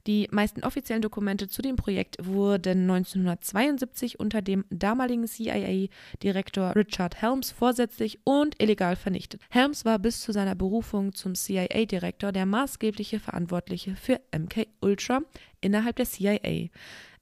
Die 0.05 0.27
meisten 0.31 0.63
offiziellen 0.63 1.01
Dokumente 1.01 1.47
zu 1.47 1.61
dem 1.61 1.75
Projekt 1.75 2.17
wurden 2.25 2.89
1972 2.89 4.19
unter 4.19 4.41
dem 4.41 4.65
damaligen 4.69 5.27
CIA-Direktor 5.27 6.75
Richard 6.75 7.21
Helms 7.21 7.51
vorsätzlich 7.51 8.19
und 8.23 8.61
illegal 8.61 8.95
vernichtet. 8.95 9.41
Helms 9.49 9.85
war 9.85 9.99
bis 9.99 10.21
zu 10.21 10.31
seiner 10.31 10.55
Berufung 10.55 11.13
zum 11.13 11.35
CIA-Direktor 11.35 12.31
der 12.31 12.45
maßgebliche 12.45 13.19
Verantwortliche 13.19 13.95
für 13.95 14.19
MK 14.35 14.67
Ultra 14.81 15.21
innerhalb 15.61 15.95
der 15.97 16.05
CIA. 16.05 16.69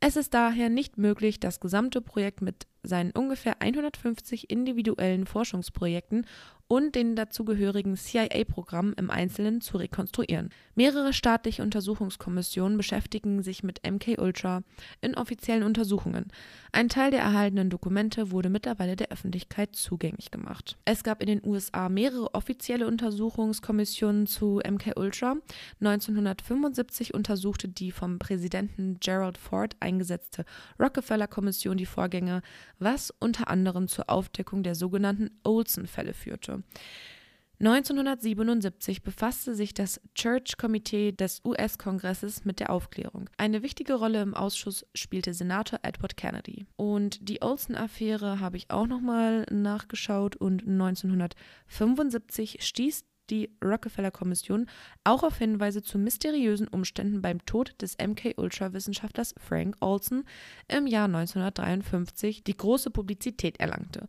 Es 0.07 0.15
ist 0.15 0.35
daher 0.35 0.69
nicht 0.69 0.99
möglich, 0.99 1.39
das 1.39 1.59
gesamte 1.59 1.99
Projekt 1.99 2.43
mit 2.43 2.67
seinen 2.87 3.11
ungefähr 3.11 3.61
150 3.61 4.49
individuellen 4.49 5.25
Forschungsprojekten 5.25 6.25
und 6.67 6.95
den 6.95 7.15
dazugehörigen 7.15 7.95
CIA-Programmen 7.95 8.93
im 8.93 9.11
Einzelnen 9.11 9.61
zu 9.61 9.77
rekonstruieren. 9.77 10.49
Mehrere 10.73 11.13
staatliche 11.13 11.61
Untersuchungskommissionen 11.61 12.77
beschäftigen 12.77 13.43
sich 13.43 13.63
mit 13.63 13.81
MK-Ultra 13.87 14.63
in 15.01 15.15
offiziellen 15.15 15.63
Untersuchungen. 15.63 16.31
Ein 16.71 16.89
Teil 16.89 17.11
der 17.11 17.21
erhaltenen 17.21 17.69
Dokumente 17.69 18.31
wurde 18.31 18.49
mittlerweile 18.49 18.95
der 18.95 19.11
Öffentlichkeit 19.11 19.75
zugänglich 19.75 20.31
gemacht. 20.31 20.77
Es 20.85 21.03
gab 21.03 21.21
in 21.21 21.27
den 21.27 21.45
USA 21.45 21.87
mehrere 21.87 22.33
offizielle 22.33 22.87
Untersuchungskommissionen 22.87 24.25
zu 24.25 24.59
MK-Ultra. 24.67 25.35
1975 25.81 27.13
untersuchte 27.13 27.67
die 27.67 27.91
vom 27.91 28.17
Präsidenten 28.17 28.97
Gerald 28.99 29.37
Ford 29.37 29.75
eingesetzte 29.79 30.45
Rockefeller-Kommission 30.79 31.77
die 31.77 31.85
Vorgänge, 31.85 32.41
was 32.79 33.11
unter 33.19 33.49
anderem 33.49 33.87
zur 33.87 34.09
Aufdeckung 34.09 34.63
der 34.63 34.75
sogenannten 34.75 35.31
Olson-Fälle 35.43 36.13
führte. 36.13 36.63
1977 37.59 39.01
befasste 39.01 39.55
sich 39.55 39.73
das 39.73 40.01
Church-Komitee 40.13 41.13
des 41.13 41.41
US-Kongresses 41.45 42.43
mit 42.43 42.59
der 42.59 42.69
Aufklärung. 42.69 43.29
Eine 43.37 43.63
wichtige 43.63 43.93
Rolle 43.93 44.21
im 44.21 44.33
Ausschuss 44.33 44.85
spielte 44.93 45.33
Senator 45.33 45.79
Edward 45.83 46.17
Kennedy. 46.17 46.65
Und 46.75 47.29
die 47.29 47.41
Olson-Affäre 47.41 48.41
habe 48.41 48.57
ich 48.57 48.71
auch 48.71 48.87
nochmal 48.87 49.45
nachgeschaut 49.49 50.35
und 50.35 50.63
1975 50.67 52.57
stieß 52.61 53.05
die 53.29 53.49
Rockefeller-Kommission 53.63 54.67
auch 55.03 55.23
auf 55.23 55.37
Hinweise 55.37 55.83
zu 55.83 55.97
mysteriösen 55.97 56.67
Umständen 56.67 57.21
beim 57.21 57.45
Tod 57.45 57.75
des 57.81 57.97
MK-Ultra-Wissenschaftlers 57.97 59.35
Frank 59.37 59.75
Olson 59.79 60.23
im 60.67 60.87
Jahr 60.87 61.05
1953, 61.05 62.43
die 62.43 62.57
große 62.57 62.91
Publizität 62.91 63.59
erlangte. 63.59 64.07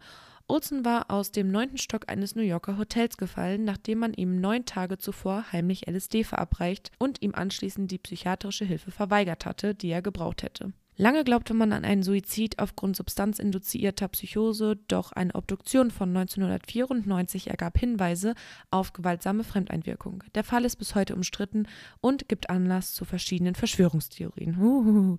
Olson 0.48 0.84
war 0.84 1.10
aus 1.10 1.32
dem 1.32 1.50
neunten 1.50 1.78
Stock 1.78 2.08
eines 2.08 2.36
New 2.36 2.42
Yorker 2.42 2.78
Hotels 2.78 3.16
gefallen, 3.16 3.64
nachdem 3.64 3.98
man 3.98 4.14
ihm 4.14 4.40
neun 4.40 4.64
Tage 4.64 4.96
zuvor 4.96 5.50
heimlich 5.50 5.88
LSD 5.88 6.22
verabreicht 6.22 6.92
und 6.98 7.20
ihm 7.20 7.34
anschließend 7.34 7.90
die 7.90 7.98
psychiatrische 7.98 8.64
Hilfe 8.64 8.92
verweigert 8.92 9.44
hatte, 9.44 9.74
die 9.74 9.88
er 9.88 10.02
gebraucht 10.02 10.44
hätte. 10.44 10.72
Lange 10.98 11.24
glaubte 11.24 11.52
man 11.52 11.72
an 11.72 11.84
einen 11.84 12.02
Suizid 12.02 12.58
aufgrund 12.58 12.96
substanzinduzierter 12.96 14.08
Psychose, 14.08 14.76
doch 14.88 15.12
eine 15.12 15.34
Obduktion 15.34 15.90
von 15.90 16.08
1994 16.16 17.48
ergab 17.48 17.78
Hinweise 17.78 18.34
auf 18.70 18.94
gewaltsame 18.94 19.44
Fremdeinwirkung. 19.44 20.24
Der 20.34 20.42
Fall 20.42 20.64
ist 20.64 20.76
bis 20.76 20.94
heute 20.94 21.14
umstritten 21.14 21.68
und 22.00 22.30
gibt 22.30 22.48
Anlass 22.48 22.94
zu 22.94 23.04
verschiedenen 23.04 23.54
Verschwörungstheorien. 23.54 24.56
Uhuhu. 24.58 25.18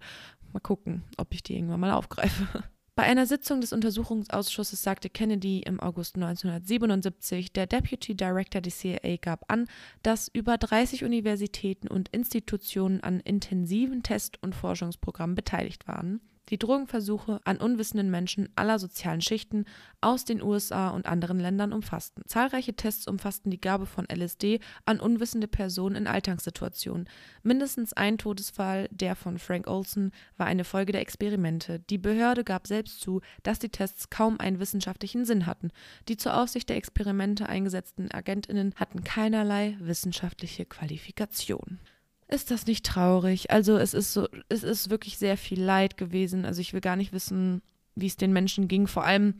Mal 0.51 0.59
gucken, 0.61 1.03
ob 1.17 1.31
ich 1.33 1.43
die 1.43 1.55
irgendwann 1.55 1.81
mal 1.81 1.91
aufgreife. 1.91 2.63
Bei 2.97 3.03
einer 3.03 3.27
Sitzung 3.27 3.61
des 3.61 3.73
Untersuchungsausschusses 3.73 4.81
sagte 4.81 5.11
Kennedy 5.11 5.59
im 5.59 5.79
August 5.79 6.15
1977, 6.15 7.53
der 7.53 7.67
Deputy 7.67 8.15
Director 8.15 8.59
des 8.59 8.79
CIA 8.79 9.17
gab 9.21 9.51
an, 9.51 9.67
dass 10.01 10.29
über 10.33 10.57
30 10.57 11.03
Universitäten 11.03 11.89
und 11.89 12.09
Institutionen 12.09 13.01
an 13.01 13.19
intensiven 13.19 14.01
Test- 14.01 14.41
und 14.41 14.55
Forschungsprogrammen 14.55 15.35
beteiligt 15.35 15.87
waren 15.87 16.21
die 16.49 16.57
Drogenversuche 16.57 17.39
an 17.43 17.57
unwissenden 17.57 18.09
Menschen 18.09 18.49
aller 18.55 18.79
sozialen 18.79 19.21
Schichten 19.21 19.65
aus 20.01 20.25
den 20.25 20.41
USA 20.41 20.89
und 20.89 21.05
anderen 21.05 21.39
Ländern 21.39 21.73
umfassten. 21.73 22.23
Zahlreiche 22.27 22.75
Tests 22.75 23.07
umfassten 23.07 23.51
die 23.51 23.61
Gabe 23.61 23.85
von 23.85 24.05
LSD 24.05 24.59
an 24.85 24.99
unwissende 24.99 25.47
Personen 25.47 25.95
in 25.95 26.07
Alltagssituationen. 26.07 27.09
Mindestens 27.43 27.93
ein 27.93 28.17
Todesfall, 28.17 28.87
der 28.91 29.15
von 29.15 29.39
Frank 29.39 29.67
Olson, 29.67 30.11
war 30.37 30.47
eine 30.47 30.63
Folge 30.63 30.91
der 30.91 31.01
Experimente. 31.01 31.79
Die 31.89 31.97
Behörde 31.97 32.43
gab 32.43 32.67
selbst 32.67 33.01
zu, 33.01 33.21
dass 33.43 33.59
die 33.59 33.69
Tests 33.69 34.09
kaum 34.09 34.39
einen 34.39 34.59
wissenschaftlichen 34.59 35.25
Sinn 35.25 35.45
hatten. 35.45 35.71
Die 36.07 36.17
zur 36.17 36.37
Aufsicht 36.37 36.69
der 36.69 36.77
Experimente 36.77 37.49
eingesetzten 37.49 38.11
Agentinnen 38.11 38.73
hatten 38.75 39.03
keinerlei 39.03 39.77
wissenschaftliche 39.79 40.65
Qualifikation. 40.65 41.79
Ist 42.27 42.51
das 42.51 42.65
nicht 42.65 42.85
traurig? 42.85 43.51
Also 43.51 43.77
es 43.77 43.93
ist 43.93 44.13
so, 44.13 44.27
es 44.49 44.63
ist 44.63 44.89
wirklich 44.89 45.17
sehr 45.17 45.37
viel 45.37 45.61
Leid 45.61 45.95
gewesen. 45.97 46.45
Also 46.45 46.59
ich 46.59 46.73
will 46.73 46.81
gar 46.81 46.97
nicht 46.97 47.13
wissen, 47.13 47.61
wie 47.95 48.07
es 48.07 48.17
den 48.17 48.33
Menschen 48.33 48.67
ging. 48.67 48.87
Vor 48.87 49.05
allem, 49.05 49.35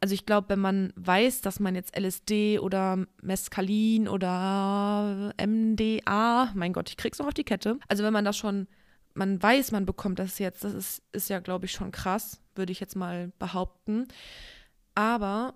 also 0.00 0.14
ich 0.14 0.24
glaube, 0.24 0.48
wenn 0.48 0.58
man 0.58 0.92
weiß, 0.96 1.42
dass 1.42 1.60
man 1.60 1.74
jetzt 1.74 1.96
LSD 1.98 2.58
oder 2.58 3.04
Mescalin 3.20 4.08
oder 4.08 5.34
MDA, 5.38 6.50
mein 6.54 6.72
Gott, 6.72 6.88
ich 6.88 6.96
krieg's 6.96 7.18
noch 7.18 7.26
auf 7.26 7.34
die 7.34 7.44
Kette. 7.44 7.78
Also 7.88 8.04
wenn 8.04 8.12
man 8.12 8.24
das 8.24 8.38
schon, 8.38 8.66
man 9.12 9.42
weiß, 9.42 9.72
man 9.72 9.84
bekommt 9.84 10.18
das 10.18 10.38
jetzt, 10.38 10.64
das 10.64 10.72
ist, 10.72 11.02
ist 11.12 11.28
ja, 11.28 11.40
glaube 11.40 11.66
ich, 11.66 11.72
schon 11.72 11.92
krass, 11.92 12.40
würde 12.54 12.72
ich 12.72 12.80
jetzt 12.80 12.96
mal 12.96 13.32
behaupten. 13.38 14.08
Aber 14.94 15.54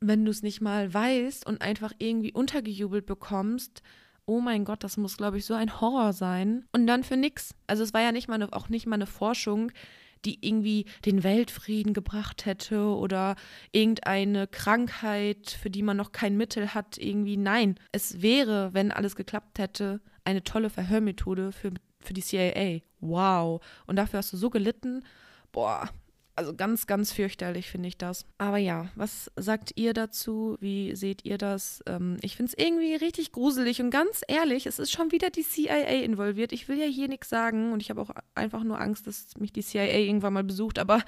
wenn 0.00 0.24
du 0.24 0.32
es 0.32 0.42
nicht 0.42 0.60
mal 0.60 0.92
weißt 0.92 1.46
und 1.46 1.62
einfach 1.62 1.92
irgendwie 1.98 2.32
untergejubelt 2.32 3.06
bekommst, 3.06 3.82
oh 4.26 4.40
mein 4.40 4.64
Gott, 4.64 4.84
das 4.84 4.96
muss, 4.96 5.16
glaube 5.16 5.38
ich, 5.38 5.44
so 5.44 5.54
ein 5.54 5.80
Horror 5.80 6.12
sein. 6.12 6.64
Und 6.72 6.86
dann 6.86 7.04
für 7.04 7.16
nix. 7.16 7.54
Also 7.66 7.82
es 7.82 7.92
war 7.92 8.02
ja 8.02 8.12
nicht 8.12 8.28
mal 8.28 8.34
eine, 8.34 8.52
auch 8.52 8.68
nicht 8.68 8.86
mal 8.86 8.96
eine 8.96 9.06
Forschung, 9.06 9.70
die 10.24 10.38
irgendwie 10.40 10.86
den 11.04 11.22
Weltfrieden 11.22 11.92
gebracht 11.92 12.46
hätte 12.46 12.80
oder 12.86 13.36
irgendeine 13.72 14.46
Krankheit, 14.46 15.50
für 15.50 15.70
die 15.70 15.82
man 15.82 15.96
noch 15.96 16.12
kein 16.12 16.36
Mittel 16.36 16.74
hat, 16.74 16.98
irgendwie. 16.98 17.36
Nein, 17.36 17.78
es 17.92 18.22
wäre, 18.22 18.72
wenn 18.72 18.92
alles 18.92 19.16
geklappt 19.16 19.58
hätte, 19.58 20.00
eine 20.24 20.42
tolle 20.42 20.70
Verhörmethode 20.70 21.52
für, 21.52 21.72
für 22.00 22.14
die 22.14 22.22
CIA. 22.22 22.80
Wow. 23.00 23.62
Und 23.86 23.96
dafür 23.96 24.18
hast 24.18 24.32
du 24.32 24.36
so 24.36 24.48
gelitten. 24.48 25.04
Boah, 25.52 25.90
also 26.36 26.54
ganz, 26.54 26.86
ganz 26.86 27.12
fürchterlich 27.12 27.68
finde 27.68 27.88
ich 27.88 27.98
das. 27.98 28.26
Aber 28.38 28.58
ja, 28.58 28.88
was 28.94 29.30
sagt 29.36 29.72
ihr 29.76 29.92
dazu? 29.92 30.56
Wie 30.60 30.96
seht 30.96 31.24
ihr 31.24 31.38
das? 31.38 31.82
Ähm, 31.86 32.16
ich 32.22 32.36
finde 32.36 32.52
es 32.56 32.64
irgendwie 32.64 32.94
richtig 32.94 33.32
gruselig 33.32 33.80
und 33.80 33.90
ganz 33.90 34.22
ehrlich, 34.26 34.66
es 34.66 34.78
ist 34.78 34.92
schon 34.92 35.12
wieder 35.12 35.30
die 35.30 35.42
CIA 35.42 36.02
involviert. 36.02 36.52
Ich 36.52 36.68
will 36.68 36.78
ja 36.78 36.86
hier 36.86 37.08
nichts 37.08 37.28
sagen 37.28 37.72
und 37.72 37.80
ich 37.80 37.90
habe 37.90 38.00
auch 38.00 38.10
einfach 38.34 38.64
nur 38.64 38.80
Angst, 38.80 39.06
dass 39.06 39.36
mich 39.38 39.52
die 39.52 39.62
CIA 39.62 39.84
irgendwann 39.84 40.32
mal 40.32 40.44
besucht. 40.44 40.78
Aber 40.78 40.96
äh, 40.96 41.00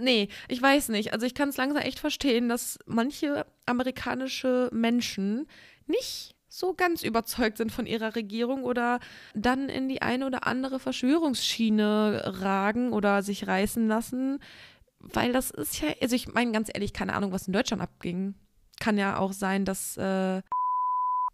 nee, 0.00 0.28
ich 0.48 0.60
weiß 0.60 0.88
nicht. 0.90 1.12
Also 1.12 1.26
ich 1.26 1.34
kann 1.34 1.50
es 1.50 1.56
langsam 1.56 1.82
echt 1.82 1.98
verstehen, 1.98 2.48
dass 2.48 2.78
manche 2.86 3.46
amerikanische 3.66 4.70
Menschen 4.72 5.46
nicht 5.86 6.35
so 6.56 6.74
ganz 6.74 7.02
überzeugt 7.02 7.58
sind 7.58 7.70
von 7.70 7.86
ihrer 7.86 8.14
Regierung 8.14 8.64
oder 8.64 8.98
dann 9.34 9.68
in 9.68 9.88
die 9.88 10.02
eine 10.02 10.26
oder 10.26 10.46
andere 10.46 10.78
Verschwörungsschiene 10.78 12.22
ragen 12.40 12.92
oder 12.92 13.22
sich 13.22 13.46
reißen 13.46 13.86
lassen. 13.86 14.38
Weil 15.00 15.32
das 15.32 15.50
ist 15.50 15.80
ja, 15.80 15.88
also 16.00 16.16
ich 16.16 16.32
meine 16.32 16.52
ganz 16.52 16.70
ehrlich, 16.72 16.92
keine 16.92 17.14
Ahnung, 17.14 17.32
was 17.32 17.46
in 17.46 17.52
Deutschland 17.52 17.82
abging. 17.82 18.34
Kann 18.80 18.98
ja 18.98 19.18
auch 19.18 19.32
sein, 19.32 19.64
dass. 19.64 19.96
Äh 19.96 20.42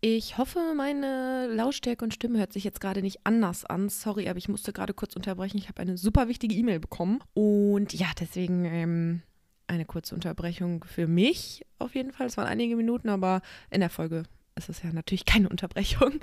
ich 0.05 0.37
hoffe, 0.37 0.75
meine 0.77 1.47
Lautstärke 1.47 2.05
und 2.05 2.13
Stimme 2.13 2.41
hört 2.41 2.53
sich 2.53 2.65
jetzt 2.65 2.81
gerade 2.81 3.03
nicht 3.03 3.21
anders 3.23 3.65
an. 3.65 3.89
Sorry, 3.89 4.29
aber 4.29 4.37
ich 4.37 4.49
musste 4.49 4.73
gerade 4.73 4.95
kurz 4.95 5.15
unterbrechen. 5.15 5.59
Ich 5.59 5.69
habe 5.69 5.81
eine 5.81 5.97
super 5.97 6.27
wichtige 6.27 6.57
E-Mail 6.57 6.81
bekommen. 6.81 7.21
Und 7.35 7.95
ja, 7.95 8.09
deswegen 8.19 8.65
ähm, 8.65 9.23
eine 9.69 9.85
kurze 9.85 10.17
Unterbrechung 10.17 10.83
für 10.83 11.07
mich 11.07 11.65
auf 11.79 11.95
jeden 11.95 12.11
Fall. 12.11 12.27
Es 12.27 12.37
waren 12.37 12.49
einige 12.49 12.75
Minuten, 12.75 13.09
aber 13.09 13.43
in 13.71 13.79
der 13.79 13.91
Folge 13.91 14.25
es 14.55 14.69
ist 14.69 14.83
ja 14.85 14.93
natürlich 14.93 15.25
keine 15.25 15.49
Unterbrechung. 15.49 16.21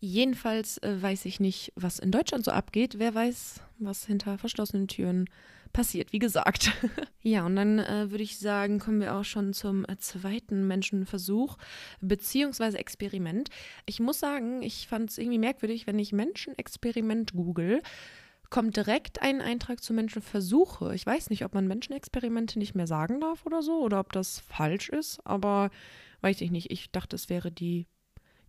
Jedenfalls 0.00 0.78
äh, 0.78 1.00
weiß 1.00 1.24
ich 1.26 1.40
nicht, 1.40 1.72
was 1.76 1.98
in 1.98 2.10
Deutschland 2.10 2.44
so 2.44 2.50
abgeht. 2.50 2.98
Wer 2.98 3.14
weiß, 3.14 3.60
was 3.78 4.06
hinter 4.06 4.38
verschlossenen 4.38 4.88
Türen 4.88 5.28
passiert, 5.72 6.12
wie 6.12 6.18
gesagt. 6.18 6.72
ja, 7.22 7.44
und 7.44 7.56
dann 7.56 7.78
äh, 7.78 8.10
würde 8.10 8.24
ich 8.24 8.38
sagen, 8.38 8.78
kommen 8.78 9.00
wir 9.00 9.14
auch 9.14 9.24
schon 9.24 9.52
zum 9.52 9.84
äh, 9.84 9.98
zweiten 9.98 10.66
Menschenversuch 10.66 11.58
beziehungsweise 12.00 12.78
Experiment. 12.78 13.50
Ich 13.84 14.00
muss 14.00 14.18
sagen, 14.18 14.62
ich 14.62 14.88
fand 14.88 15.10
es 15.10 15.18
irgendwie 15.18 15.38
merkwürdig, 15.38 15.86
wenn 15.86 15.98
ich 15.98 16.12
Menschenexperiment 16.12 17.34
google 17.34 17.82
kommt 18.48 18.76
direkt 18.76 19.22
ein 19.22 19.40
Eintrag 19.40 19.82
zu 19.82 19.92
Menschenversuche. 19.92 20.94
Ich 20.94 21.04
weiß 21.04 21.30
nicht, 21.30 21.44
ob 21.44 21.52
man 21.52 21.66
Menschenexperimente 21.66 22.60
nicht 22.60 22.76
mehr 22.76 22.86
sagen 22.86 23.20
darf 23.20 23.44
oder 23.44 23.60
so 23.60 23.80
oder 23.80 23.98
ob 23.98 24.12
das 24.12 24.38
falsch 24.38 24.88
ist, 24.88 25.18
aber 25.24 25.70
Weiß 26.20 26.40
ich 26.40 26.50
nicht. 26.50 26.70
Ich 26.70 26.90
dachte, 26.90 27.16
es 27.16 27.28
wäre 27.28 27.50
die 27.50 27.86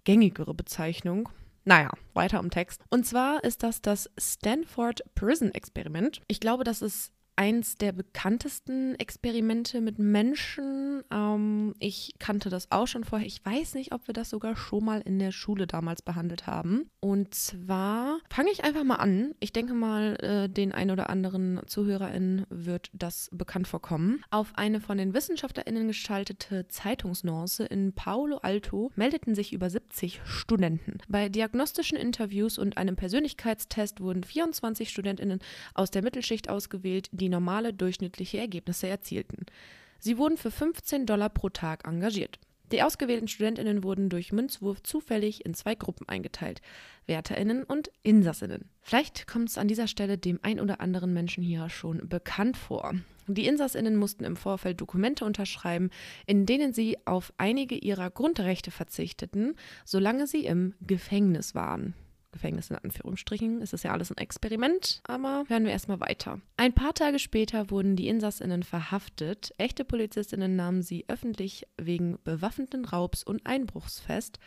gängigere 0.04 0.54
Bezeichnung. 0.54 1.30
Naja, 1.66 1.92
weiter 2.14 2.40
im 2.40 2.50
Text. 2.50 2.82
Und 2.90 3.06
zwar 3.06 3.44
ist 3.44 3.62
das 3.62 3.82
das 3.82 4.10
Stanford 4.18 5.04
Prison 5.16 5.54
Experiment. 5.54 6.22
Ich 6.28 6.40
glaube, 6.40 6.64
das 6.64 6.82
ist 6.82 7.12
eins 7.38 7.76
der 7.76 7.92
bekanntesten 7.92 8.96
Experimente 8.96 9.80
mit 9.80 10.00
Menschen. 10.00 11.04
Ähm, 11.12 11.76
ich 11.80 12.16
kannte 12.20 12.50
das 12.50 12.72
auch 12.72 12.88
schon 12.88 13.04
vorher. 13.04 13.28
Ich 13.28 13.46
weiß 13.46 13.76
nicht, 13.76 13.94
ob 13.94 14.08
wir 14.08 14.14
das 14.14 14.32
sogar 14.32 14.56
schon 14.56 14.84
mal 14.84 15.02
in 15.02 15.20
der 15.20 15.32
Schule 15.32 15.68
damals 15.68 16.02
behandelt 16.02 16.48
haben. 16.48 16.90
Und 17.00 17.36
zwar 17.36 18.20
fange 18.30 18.50
ich 18.52 18.64
einfach 18.64 18.84
mal 18.84 18.96
an. 18.96 19.36
Ich 19.40 19.54
denke 19.54 19.74
mal, 19.74 20.16
äh, 20.22 20.50
den 20.50 20.72
ein 20.72 20.90
oder 20.90 21.10
anderen 21.10 21.62
ZuhörerInnen 21.68 22.46
wird 22.50 22.90
das 22.94 23.30
bekannt 23.32 23.68
vorkommen. 23.68 24.24
Auf 24.32 24.54
eine 24.56 24.82
von 24.82 24.98
den 24.98 25.14
WissenschaftlerInnen 25.14 25.88
gestaltete 25.88 26.68
Zeitungsnonce 26.68 27.60
in 27.60 27.94
Paolo 27.94 28.38
Alto 28.38 28.92
meldeten 28.96 29.36
sich 29.36 29.54
über 29.54 29.70
70 29.70 30.22
Studenten. 30.26 30.98
Bei 31.08 31.30
diagnostischen 31.30 31.98
Interviews 31.98 32.58
und 32.58 32.78
einem 32.78 32.96
Persönlichkeitstest 32.96 34.02
wurden 34.02 34.24
24 34.24 34.90
StudentInnen 34.90 35.40
aus 35.76 35.92
der 35.92 36.02
Mittelschicht 36.02 36.50
ausgewählt, 36.50 37.10
die 37.12 37.27
die 37.28 37.32
normale 37.32 37.74
durchschnittliche 37.74 38.38
Ergebnisse 38.38 38.88
erzielten. 38.88 39.46
Sie 40.00 40.18
wurden 40.18 40.38
für 40.38 40.50
15 40.50 41.06
Dollar 41.06 41.30
pro 41.30 41.50
Tag 41.50 41.86
engagiert. 41.86 42.40
Die 42.72 42.82
ausgewählten 42.84 43.28
Studentinnen 43.28 43.84
wurden 43.84 44.10
durch 44.10 44.32
Münzwurf 44.32 44.82
zufällig 44.84 45.46
in 45.46 45.54
zwei 45.54 45.76
Gruppen 45.76 46.08
eingeteilt: 46.08 46.62
Wärterinnen 47.06 47.64
und 47.64 47.92
Insassinnen. 48.04 48.70
Vielleicht 48.82 49.28
kommt 49.28 49.50
es 49.50 49.58
an 49.58 49.68
dieser 49.68 49.88
Stelle 49.88 50.18
dem 50.18 50.40
ein 50.42 50.60
oder 50.62 50.80
anderen 50.80 51.14
Menschen 51.14 51.44
hier 51.44 51.70
schon 51.70 52.08
bekannt 52.08 52.56
vor. 52.56 52.94
Die 53.28 53.46
Insassinnen 53.46 53.98
mussten 53.98 54.24
im 54.24 54.38
Vorfeld 54.38 54.80
Dokumente 54.80 55.26
unterschreiben, 55.26 55.90
in 56.26 56.46
denen 56.46 56.74
sie 56.74 56.98
auf 57.06 57.34
einige 57.38 57.76
ihrer 57.76 58.10
Grundrechte 58.10 58.72
verzichteten, 58.72 59.56
solange 59.84 60.28
sie 60.28 60.46
im 60.46 60.74
Gefängnis 60.80 61.56
waren. 61.56 61.94
Gefängnis 62.32 62.70
in 62.70 62.76
Anführungsstrichen. 62.76 63.62
Es 63.62 63.74
ist 63.74 63.84
ja 63.84 63.92
alles 63.92 64.12
ein 64.12 64.18
Experiment, 64.18 65.02
aber 65.08 65.46
hören 65.48 65.64
wir 65.66 65.72
erstmal 65.72 66.00
weiter. 66.00 66.42
Ein 66.58 66.74
paar 66.74 66.94
Tage 66.94 67.20
später 67.20 67.70
wurden 67.70 67.96
die 67.96 68.08
Insassinnen 68.08 68.64
verhaftet. 68.64 69.54
Echte 69.58 69.86
Polizistinnen 69.86 70.56
nahmen 70.56 70.82
sie 70.82 71.06
öffentlich 71.08 71.68
wegen 71.78 72.18
bewaffneten 72.24 72.86
Raubs 72.86 73.24
und 73.24 73.46
Einbruchs 73.46 74.00
fest, 74.00 74.40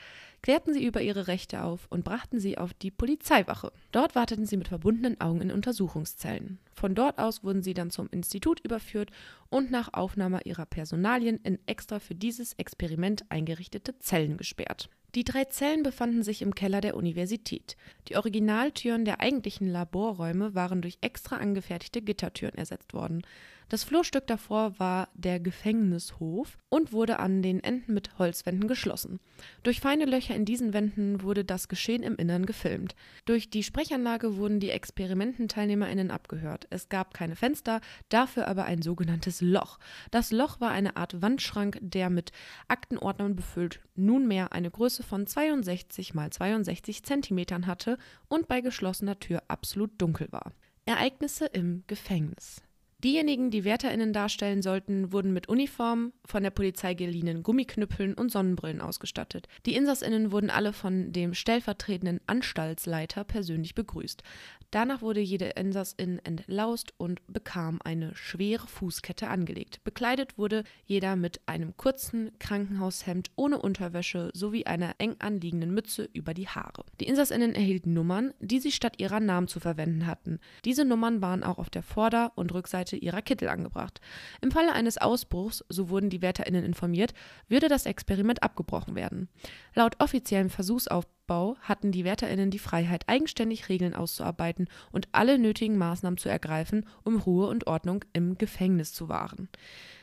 klärten 0.43 0.73
sie 0.73 0.85
über 0.85 1.03
ihre 1.03 1.27
Rechte 1.27 1.63
auf 1.63 1.87
und 1.91 2.05
brachten 2.05 2.41
sie 2.41 2.59
auf 2.59 2.75
die 2.75 2.91
Polizeiwache. 2.91 3.73
Dort 3.93 4.15
warteten 4.15 4.47
sie 4.47 4.57
mit 4.57 4.69
verbundenen 4.69 5.21
Augen 5.21 5.41
in 5.41 5.51
Untersuchungszellen. 5.51 6.59
Von 6.73 6.95
dort 6.95 7.19
aus 7.19 7.45
wurden 7.45 7.63
sie 7.63 7.75
dann 7.75 7.91
zum 7.91 8.09
Institut 8.11 8.61
überführt 8.61 9.11
und 9.49 9.71
nach 9.71 9.93
Aufnahme 9.93 10.41
ihrer 10.45 10.67
Personalien 10.67 11.41
in 11.43 11.59
extra 11.67 11.99
für 11.99 12.15
dieses 12.15 12.55
Experiment 12.55 13.25
eingerichtete 13.31 13.99
Zellen 13.99 14.37
gesperrt. 14.37 14.89
Die 15.17 15.25
drei 15.25 15.45
Zellen 15.45 15.83
befanden 15.83 16.23
sich 16.23 16.41
im 16.41 16.55
Keller 16.55 16.81
der 16.81 16.97
Universität. 16.97 17.77
Die 18.09 18.17
Originaltüren 18.17 19.05
der 19.05 19.19
eigentlichen 19.19 19.67
Laborräume 19.67 20.55
waren 20.55 20.83
durch 20.83 20.99
extra 21.01 21.37
angefertigte 21.37 22.01
Gittertüren 22.01 22.55
ersetzt 22.55 22.95
worden. 22.95 23.23
Das 23.71 23.85
Flurstück 23.85 24.27
davor 24.27 24.81
war 24.81 25.09
der 25.15 25.39
Gefängnishof 25.39 26.59
und 26.71 26.93
wurde 26.93 27.21
an 27.21 27.41
den 27.41 27.63
Enden 27.63 27.95
mit 27.95 28.19
Holzwänden 28.19 28.67
geschlossen. 28.67 29.21
Durch 29.63 29.79
feine 29.79 30.07
Löcher 30.07 30.35
in 30.35 30.45
diesen 30.45 30.73
Wänden 30.73 31.23
wurde 31.23 31.45
das 31.45 31.69
Geschehen 31.69 32.03
im 32.03 32.17
Innern 32.17 32.47
gefilmt. 32.47 32.97
Durch 33.27 33.49
die 33.49 33.63
Sprechanlage 33.63 34.37
wurden 34.37 34.59
die 34.59 34.71
ExperimententeilnehmerInnen 34.71 36.11
abgehört. 36.11 36.67
Es 36.71 36.89
gab 36.89 37.15
keine 37.15 37.37
Fenster, 37.37 37.81
dafür 38.09 38.49
aber 38.49 38.65
ein 38.65 38.83
sogenanntes 38.83 39.41
Loch. 39.41 39.79
Das 40.11 40.33
Loch 40.33 40.61
war 40.61 40.73
eine 40.73 40.97
Art 40.97 41.23
Wandschrank, 41.23 41.79
der 41.81 42.11
mit 42.11 42.33
Aktenordnern 42.67 43.37
befüllt 43.37 43.81
nunmehr 43.95 44.53
eine 44.53 44.73
Größe 44.73 45.05
von 45.05 45.29
62 45.29 46.13
mal 46.13 46.31
62 46.31 47.05
Zentimetern 47.05 47.69
hatte 47.69 47.99
und 48.27 48.49
bei 48.49 48.63
geschlossener 48.63 49.21
Tür 49.21 49.45
absolut 49.47 49.93
dunkel 50.03 50.27
war. 50.33 50.55
Ereignisse 50.87 51.47
im 51.47 51.85
Gefängnis. 51.87 52.63
Diejenigen, 53.03 53.51
die 53.51 53.65
WärterInnen 53.65 54.13
darstellen 54.13 54.61
sollten, 54.61 55.11
wurden 55.11 55.33
mit 55.33 55.49
Uniformen, 55.49 56.13
von 56.27 56.43
der 56.43 56.51
Polizei 56.51 56.93
geliehenen 56.93 57.43
Gummiknüppeln 57.43 58.13
und 58.13 58.31
Sonnenbrillen 58.31 58.83
ausgestattet. 58.83 59.49
Die 59.65 59.75
InsassInnen 59.75 60.33
wurden 60.33 60.51
alle 60.51 60.75
von 60.75 61.11
dem 61.11 61.33
stellvertretenden 61.33 62.21
Anstaltsleiter 62.27 63.25
persönlich 63.25 63.75
begrüßt. 63.75 64.23
Danach 64.71 65.03
wurde 65.03 65.21
jede 65.21 65.47
Insassin 65.47 66.21
entlaust 66.23 66.95
und 66.97 67.21
bekam 67.27 67.81
eine 67.83 68.15
schwere 68.15 68.69
Fußkette 68.69 69.27
angelegt. 69.27 69.83
Bekleidet 69.83 70.39
wurde 70.39 70.63
jeder 70.85 71.17
mit 71.17 71.41
einem 71.47 71.77
kurzen 71.77 72.31
Krankenhaushemd 72.39 73.33
ohne 73.35 73.61
Unterwäsche 73.61 74.31
sowie 74.33 74.67
einer 74.67 74.95
eng 74.99 75.17
anliegenden 75.19 75.75
Mütze 75.75 76.09
über 76.13 76.35
die 76.35 76.47
Haare. 76.47 76.85
Die 77.01 77.09
Insassinnen 77.09 77.55
erhielten 77.55 77.95
Nummern, 77.95 78.33
die 78.39 78.61
sie 78.61 78.71
statt 78.71 78.95
ihrer 78.99 79.19
Namen 79.19 79.49
zu 79.49 79.59
verwenden 79.59 80.07
hatten. 80.07 80.39
Diese 80.65 80.85
Nummern 80.85 81.21
waren 81.21 81.43
auch 81.43 81.59
auf 81.59 81.71
der 81.71 81.83
Vorder- 81.83 82.33
und 82.37 82.55
Rückseite 82.55 82.97
ihrer 82.97 83.23
Kittel 83.23 83.49
angebracht. 83.49 84.01
Im 84.41 84.53
Falle 84.53 84.73
eines 84.73 84.99
Ausbruchs, 84.99 85.65
so 85.69 85.89
wurden 85.89 86.11
die 86.11 86.23
WärterInnen 86.23 86.65
informiert, 86.65 87.13
würde 87.49 87.69
das 87.69 87.87
Experiment 87.87 88.45
abgebrochen 88.45 88.95
werden. 88.95 89.29
Laut 89.75 89.97
offiziellem 89.99 90.49
Versuchsaufbau 90.49 91.20
Aufbau 91.31 91.57
hatten 91.61 91.93
die 91.93 92.05
WärterInnen 92.05 92.51
die 92.51 92.59
Freiheit, 92.59 93.09
eigenständig 93.09 93.69
Regeln 93.69 93.95
auszuarbeiten 93.95 94.69
und 94.91 95.07
alle 95.13 95.39
nötigen 95.39 95.79
Maßnahmen 95.79 96.19
zu 96.19 96.29
ergreifen, 96.29 96.85
um 97.05 97.19
Ruhe 97.21 97.47
und 97.47 97.69
Ordnung 97.69 98.05
im 98.13 98.37
Gefängnis 98.37 98.93
zu 98.93 99.09
wahren. 99.09 99.49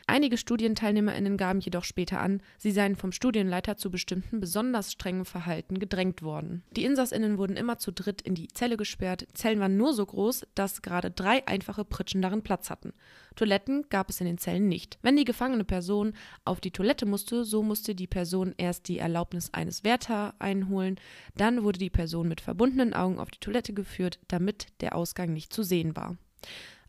Einige 0.09 0.37
StudienteilnehmerInnen 0.37 1.35
gaben 1.35 1.59
jedoch 1.59 1.83
später 1.83 2.21
an, 2.21 2.41
sie 2.57 2.71
seien 2.71 2.95
vom 2.95 3.11
Studienleiter 3.11 3.75
zu 3.75 3.91
bestimmten 3.91 4.39
besonders 4.39 4.93
strengen 4.93 5.25
Verhalten 5.25 5.79
gedrängt 5.79 6.21
worden. 6.21 6.63
Die 6.71 6.85
InsassInnen 6.85 7.37
wurden 7.37 7.57
immer 7.57 7.77
zu 7.77 7.91
dritt 7.91 8.21
in 8.21 8.33
die 8.33 8.47
Zelle 8.47 8.77
gesperrt. 8.77 9.27
Zellen 9.33 9.59
waren 9.59 9.75
nur 9.75 9.93
so 9.93 10.05
groß, 10.05 10.47
dass 10.55 10.81
gerade 10.81 11.11
drei 11.11 11.45
einfache 11.45 11.83
Pritschen 11.83 12.21
darin 12.21 12.41
Platz 12.41 12.69
hatten. 12.69 12.93
Toiletten 13.35 13.83
gab 13.89 14.09
es 14.09 14.21
in 14.21 14.27
den 14.27 14.37
Zellen 14.37 14.69
nicht. 14.69 14.97
Wenn 15.01 15.17
die 15.17 15.25
gefangene 15.25 15.65
Person 15.65 16.13
auf 16.45 16.61
die 16.61 16.71
Toilette 16.71 17.05
musste, 17.05 17.43
so 17.43 17.61
musste 17.61 17.93
die 17.93 18.07
Person 18.07 18.55
erst 18.57 18.87
die 18.87 18.99
Erlaubnis 18.99 19.53
eines 19.53 19.83
Wärter 19.83 20.35
einholen, 20.39 20.95
dann 21.35 21.63
wurde 21.63 21.79
die 21.79 21.89
Person 21.89 22.29
mit 22.29 22.39
verbundenen 22.39 22.93
Augen 22.93 23.19
auf 23.19 23.29
die 23.29 23.41
Toilette 23.41 23.73
geführt, 23.73 24.19
damit 24.29 24.67
der 24.79 24.95
Ausgang 24.95 25.33
nicht 25.33 25.51
zu 25.51 25.63
sehen 25.63 25.97
war. 25.97 26.15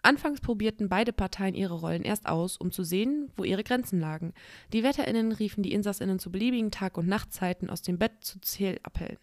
Anfangs 0.02 0.40
probierten 0.40 0.88
beide 0.88 1.12
Parteien 1.12 1.54
ihre 1.54 1.74
Rollen 1.74 2.02
erst 2.02 2.26
aus, 2.26 2.56
um 2.56 2.70
zu 2.70 2.84
sehen, 2.84 3.30
wo 3.36 3.44
ihre 3.44 3.64
Grenzen 3.64 4.00
lagen. 4.00 4.32
Die 4.72 4.82
WärterInnen 4.82 5.32
riefen 5.32 5.62
die 5.62 5.72
InsassInnen 5.72 6.18
zu 6.18 6.30
beliebigen 6.30 6.70
Tag- 6.70 6.98
und 6.98 7.08
Nachtzeiten 7.08 7.70
aus 7.70 7.82
dem 7.82 7.98
Bett 7.98 8.12
zu 8.20 8.40
Zählappellen. 8.40 9.18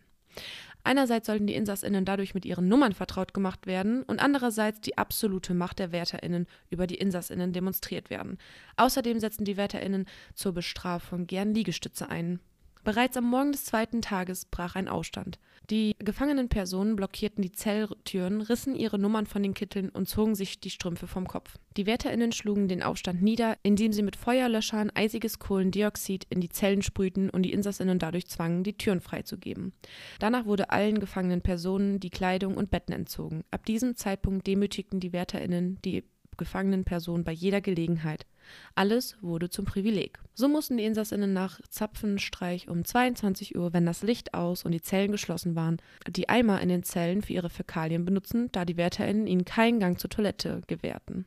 Einerseits 0.84 1.26
sollten 1.26 1.48
die 1.48 1.56
InsassInnen 1.56 2.06
dadurch 2.06 2.36
mit 2.36 2.46
ihren 2.46 2.68
Nummern 2.68 2.94
vertraut 2.94 3.34
gemacht 3.34 3.66
werden 3.66 4.04
und 4.04 4.20
andererseits 4.20 4.82
die 4.82 5.00
absolute 5.00 5.56
Macht 5.56 5.80
der 5.80 5.92
WärterInnen 5.92 6.46
über 6.70 6.86
die 6.86 6.96
InsassInnen 6.96 7.54
demonstriert 7.54 8.12
werden. 8.12 8.38
Außerdem 8.78 9.20
setzten 9.20 9.46
die 9.46 9.58
WärterInnen 9.58 10.06
zur 10.36 10.54
Bestrafung 10.54 11.26
gern 11.26 11.56
Liegestütze 11.56 12.10
ein. 12.10 12.40
Bereits 12.86 13.18
am 13.18 13.28
Morgen 13.28 13.52
des 13.52 13.66
zweiten 13.66 14.04
Tages 14.04 14.46
brach 14.46 14.76
ein 14.76 14.88
Aufstand. 14.88 15.40
Die 15.72 15.96
gefangenen 15.98 16.50
Personen 16.50 16.96
blockierten 16.96 17.42
die 17.42 17.52
Zelltüren, 17.52 18.42
rissen 18.42 18.76
ihre 18.76 19.00
Nummern 19.00 19.26
von 19.26 19.42
den 19.42 19.56
Kitteln 19.56 19.90
und 19.90 20.08
zogen 20.08 20.36
sich 20.36 20.60
die 20.60 20.70
Strümpfe 20.70 21.08
vom 21.08 21.28
Kopf. 21.28 21.58
Die 21.78 21.88
WärterInnen 21.88 22.32
schlugen 22.32 22.68
den 22.68 22.84
Aufstand 22.84 23.24
nieder, 23.24 23.58
indem 23.64 23.92
sie 23.92 24.04
mit 24.04 24.16
Feuerlöschern 24.16 24.92
eisiges 24.94 25.40
Kohlendioxid 25.40 26.28
in 26.30 26.42
die 26.42 26.50
Zellen 26.50 26.84
sprühten 26.84 27.32
und 27.32 27.42
die 27.42 27.54
InsassInnen 27.54 27.98
dadurch 27.98 28.28
zwangen, 28.28 28.64
die 28.64 28.78
Türen 28.78 29.02
freizugeben. 29.02 29.74
Danach 30.20 30.46
wurde 30.46 30.70
allen 30.70 31.00
gefangenen 31.00 31.42
Personen 31.42 32.00
die 32.00 32.12
Kleidung 32.12 32.56
und 32.56 32.70
Betten 32.70 32.94
entzogen. 32.94 33.44
Ab 33.50 33.66
diesem 33.66 33.96
Zeitpunkt 33.96 34.46
demütigten 34.46 35.00
die 35.00 35.12
WärterInnen 35.12 35.80
die 35.84 36.04
gefangenen 36.38 36.86
Personen 36.86 37.24
bei 37.24 37.32
jeder 37.32 37.62
Gelegenheit. 37.62 38.28
Alles 38.76 39.18
wurde 39.22 39.50
zum 39.50 39.66
Privileg. 39.66 40.20
So 40.34 40.48
mussten 40.48 40.78
die 40.78 40.86
Insassinnen 40.86 41.34
nach 41.34 41.60
Zapfenstreich 41.70 42.70
um 42.70 42.84
22 42.84 43.58
Uhr, 43.58 43.74
wenn 43.74 43.86
das 43.86 44.04
Licht 44.04 44.34
aus 44.34 44.64
und 44.64 44.72
die 44.72 44.82
Zellen 44.82 45.12
geschlossen 45.12 45.56
waren, 45.56 45.78
die 46.08 46.30
Eimer 46.30 46.62
in 46.62 46.70
den 46.70 46.84
Zellen 46.84 47.22
für 47.22 47.34
ihre 47.34 47.50
Fäkalien 47.50 48.06
benutzen, 48.06 48.50
da 48.52 48.66
die 48.66 48.78
WärterInnen 48.78 49.28
ihnen 49.28 49.46
keinen 49.46 49.80
Gang 49.80 50.00
zur 50.00 50.10
Toilette 50.10 50.62
gewährten. 50.68 51.26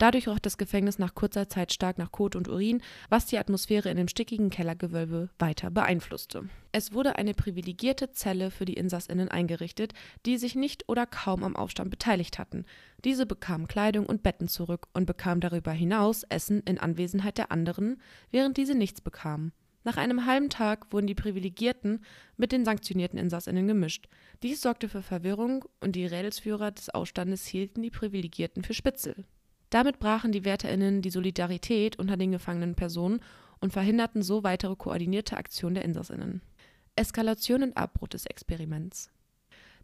Dadurch 0.00 0.28
roch 0.28 0.38
das 0.38 0.56
Gefängnis 0.56 0.98
nach 0.98 1.14
kurzer 1.14 1.50
Zeit 1.50 1.74
stark 1.74 1.98
nach 1.98 2.10
Kot 2.10 2.34
und 2.34 2.48
Urin, 2.48 2.80
was 3.10 3.26
die 3.26 3.36
Atmosphäre 3.36 3.90
in 3.90 3.98
dem 3.98 4.08
stickigen 4.08 4.48
Kellergewölbe 4.48 5.28
weiter 5.38 5.70
beeinflusste. 5.70 6.48
Es 6.72 6.94
wurde 6.94 7.16
eine 7.16 7.34
privilegierte 7.34 8.10
Zelle 8.10 8.50
für 8.50 8.64
die 8.64 8.72
Insassinnen 8.72 9.28
eingerichtet, 9.28 9.92
die 10.24 10.38
sich 10.38 10.54
nicht 10.54 10.88
oder 10.88 11.04
kaum 11.04 11.44
am 11.44 11.54
Aufstand 11.54 11.90
beteiligt 11.90 12.38
hatten. 12.38 12.64
Diese 13.04 13.26
bekamen 13.26 13.68
Kleidung 13.68 14.06
und 14.06 14.22
Betten 14.22 14.48
zurück 14.48 14.88
und 14.94 15.04
bekamen 15.04 15.42
darüber 15.42 15.72
hinaus 15.72 16.22
Essen 16.30 16.62
in 16.62 16.78
Anwesenheit 16.78 17.36
der 17.36 17.52
anderen, 17.52 18.00
während 18.30 18.56
diese 18.56 18.74
nichts 18.74 19.02
bekamen. 19.02 19.52
Nach 19.84 19.98
einem 19.98 20.24
halben 20.24 20.48
Tag 20.48 20.94
wurden 20.94 21.08
die 21.08 21.14
Privilegierten 21.14 22.02
mit 22.38 22.52
den 22.52 22.64
sanktionierten 22.64 23.18
Insassinnen 23.18 23.68
gemischt. 23.68 24.08
Dies 24.42 24.62
sorgte 24.62 24.88
für 24.88 25.02
Verwirrung 25.02 25.66
und 25.80 25.94
die 25.94 26.06
Rädelsführer 26.06 26.70
des 26.70 26.88
Aufstandes 26.88 27.44
hielten 27.44 27.82
die 27.82 27.90
Privilegierten 27.90 28.64
für 28.64 28.72
Spitzel. 28.72 29.26
Damit 29.70 30.00
brachen 30.00 30.32
die 30.32 30.44
WärterInnen 30.44 31.00
die 31.00 31.10
Solidarität 31.10 31.98
unter 31.98 32.16
den 32.16 32.32
gefangenen 32.32 32.74
Personen 32.74 33.20
und 33.60 33.72
verhinderten 33.72 34.22
so 34.22 34.42
weitere 34.42 34.74
koordinierte 34.74 35.36
Aktionen 35.36 35.76
der 35.76 35.84
InsassInnen. 35.84 36.42
Eskalation 36.96 37.62
und 37.62 37.76
Abbruch 37.76 38.08
des 38.08 38.26
Experiments 38.26 39.10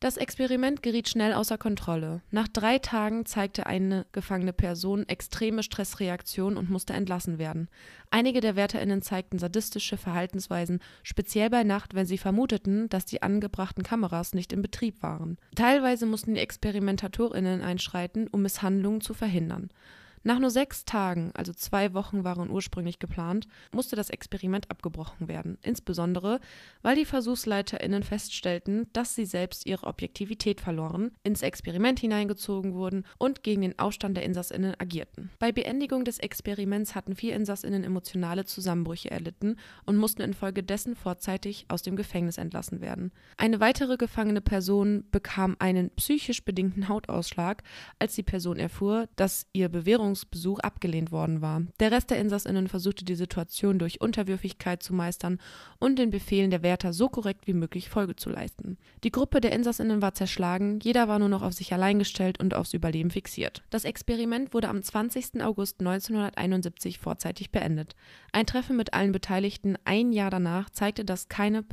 das 0.01 0.19
Experiment 0.19 0.83
geriet 0.83 1.09
schnell 1.09 1.33
außer 1.33 1.57
Kontrolle. 1.57 2.21
Nach 2.31 2.49
drei 2.49 2.79
Tagen 2.79 3.25
zeigte 3.25 3.67
eine 3.67 4.05
gefangene 4.13 4.53
Person 4.53 5.09
extreme 5.09 5.63
Stressreaktionen 5.63 6.59
und 6.59 6.69
musste 6.69 6.93
entlassen 6.93 7.39
werden. 7.39 7.69
Einige 8.11 8.41
der 8.41 8.57
WärterInnen 8.57 9.01
zeigten 9.01 9.39
sadistische 9.39 9.97
Verhaltensweisen, 9.97 10.81
speziell 11.03 11.49
bei 11.49 11.65
Nacht, 11.65 11.95
wenn 11.95 12.07
sie 12.07 12.19
vermuteten, 12.19 12.89
dass 12.91 13.07
die 13.07 13.23
angebrachten 13.23 13.83
Kameras 13.83 14.35
nicht 14.35 14.53
in 14.53 14.63
Betrieb 14.63 15.03
waren. 15.03 15.39
Teilweise 15.55 16.05
mussten 16.05 16.35
die 16.35 16.41
ExperimentatorInnen 16.41 17.63
einschreiten, 17.63 18.29
um 18.29 18.43
Misshandlungen 18.43 19.01
zu 19.01 19.15
verhindern. 19.15 19.71
Nach 20.27 20.41
nur 20.41 20.51
sechs 20.51 20.85
Tagen, 20.85 21.31
also 21.35 21.53
zwei 21.53 21.95
Wochen 21.95 22.25
waren 22.25 22.51
ursprünglich 22.51 22.99
geplant, 22.99 23.47
musste 23.71 23.95
das 23.95 24.11
Experiment 24.11 24.69
abgebrochen 24.73 25.29
werden, 25.29 25.57
insbesondere 25.63 26.41
weil 26.83 26.97
die 26.97 27.05
VersuchsleiterInnen 27.05 28.03
feststellten, 28.03 28.89
dass 28.93 29.15
sie 29.15 29.25
selbst 29.25 29.67
ihre 29.67 29.87
Objektivität 29.87 30.61
verloren, 30.61 31.13
ins 31.23 31.43
Experiment 31.43 32.01
hineingezogen 32.01 32.75
wurden 32.75 33.05
und 33.19 33.45
gegen 33.45 33.61
den 33.61 33.79
Aufstand 33.79 34.17
der 34.17 34.25
InsassInnen 34.25 34.75
agierten. 34.81 35.31
Bei 35.39 35.53
Beendigung 35.53 36.05
des 36.05 36.19
Experiments 36.19 36.97
hatten 36.97 37.15
vier 37.15 37.37
InsassInnen 37.37 37.85
emotionale 37.85 38.45
Zusammenbrüche 38.45 39.13
erlitten 39.13 39.55
und 39.85 39.97
mussten 39.97 40.23
infolgedessen 40.23 40.97
vorzeitig 40.97 41.67
aus 41.69 41.83
dem 41.83 41.95
Gefängnis 41.95 42.37
entlassen 42.37 42.81
werden. 42.81 43.13
Eine 43.37 43.61
weitere 43.61 43.97
gefangene 43.97 44.41
Person 44.41 45.05
bekam 45.13 45.55
einen 45.61 45.91
psychisch 45.91 46.45
bedingten 46.45 46.89
Hautausschlag, 46.89 47.63
als 48.01 48.17
die 48.17 48.25
Person 48.25 48.57
erfuhr, 48.57 49.09
dass 49.15 49.47
ihr 49.53 49.69
Bewährungs 49.69 50.16
Besuch 50.25 50.61
abgelehnt 50.61 51.13
worden 51.13 51.43
war. 51.43 51.63
Der 51.81 51.93
Rest 51.93 52.11
der 52.11 52.19
InsassInnen 52.19 52.69
versuchte 52.69 53.05
die 53.05 53.15
Situation 53.15 53.79
durch 53.79 54.01
Unterwürfigkeit 54.01 54.83
zu 54.83 54.95
meistern 54.95 55.39
und 55.79 55.99
den 55.99 56.11
Befehlen 56.11 56.51
der 56.51 56.63
Wärter 56.63 56.93
so 56.93 57.09
korrekt 57.09 57.47
wie 57.47 57.53
möglich 57.53 57.91
Folge 57.91 58.17
zu 58.17 58.31
leisten. 58.31 58.79
Die 59.05 59.13
Gruppe 59.13 59.41
der 59.41 59.53
InsassInnen 59.53 60.01
war 60.01 60.15
zerschlagen, 60.15 60.81
jeder 60.83 61.09
war 61.09 61.19
nur 61.19 61.29
noch 61.29 61.43
auf 61.43 61.53
sich 61.53 61.73
allein 61.73 61.99
gestellt 61.99 62.41
und 62.41 62.55
aufs 62.55 62.73
Überleben 62.73 63.11
fixiert. 63.11 63.63
Das 63.71 63.85
Experiment 63.85 64.55
wurde 64.55 64.69
am 64.69 64.83
20. 64.83 65.43
August 65.43 65.81
1971 65.81 66.99
vorzeitig 66.99 67.51
beendet. 67.51 67.95
Ein 68.33 68.47
Treffen 68.47 68.77
mit 68.77 68.95
allen 68.95 69.13
Beteiligten 69.13 69.77
ein 69.85 70.13
Jahr 70.13 70.31
danach 70.31 70.71
zeigte, 70.71 71.05
dass, 71.05 71.29
keine 71.29 71.65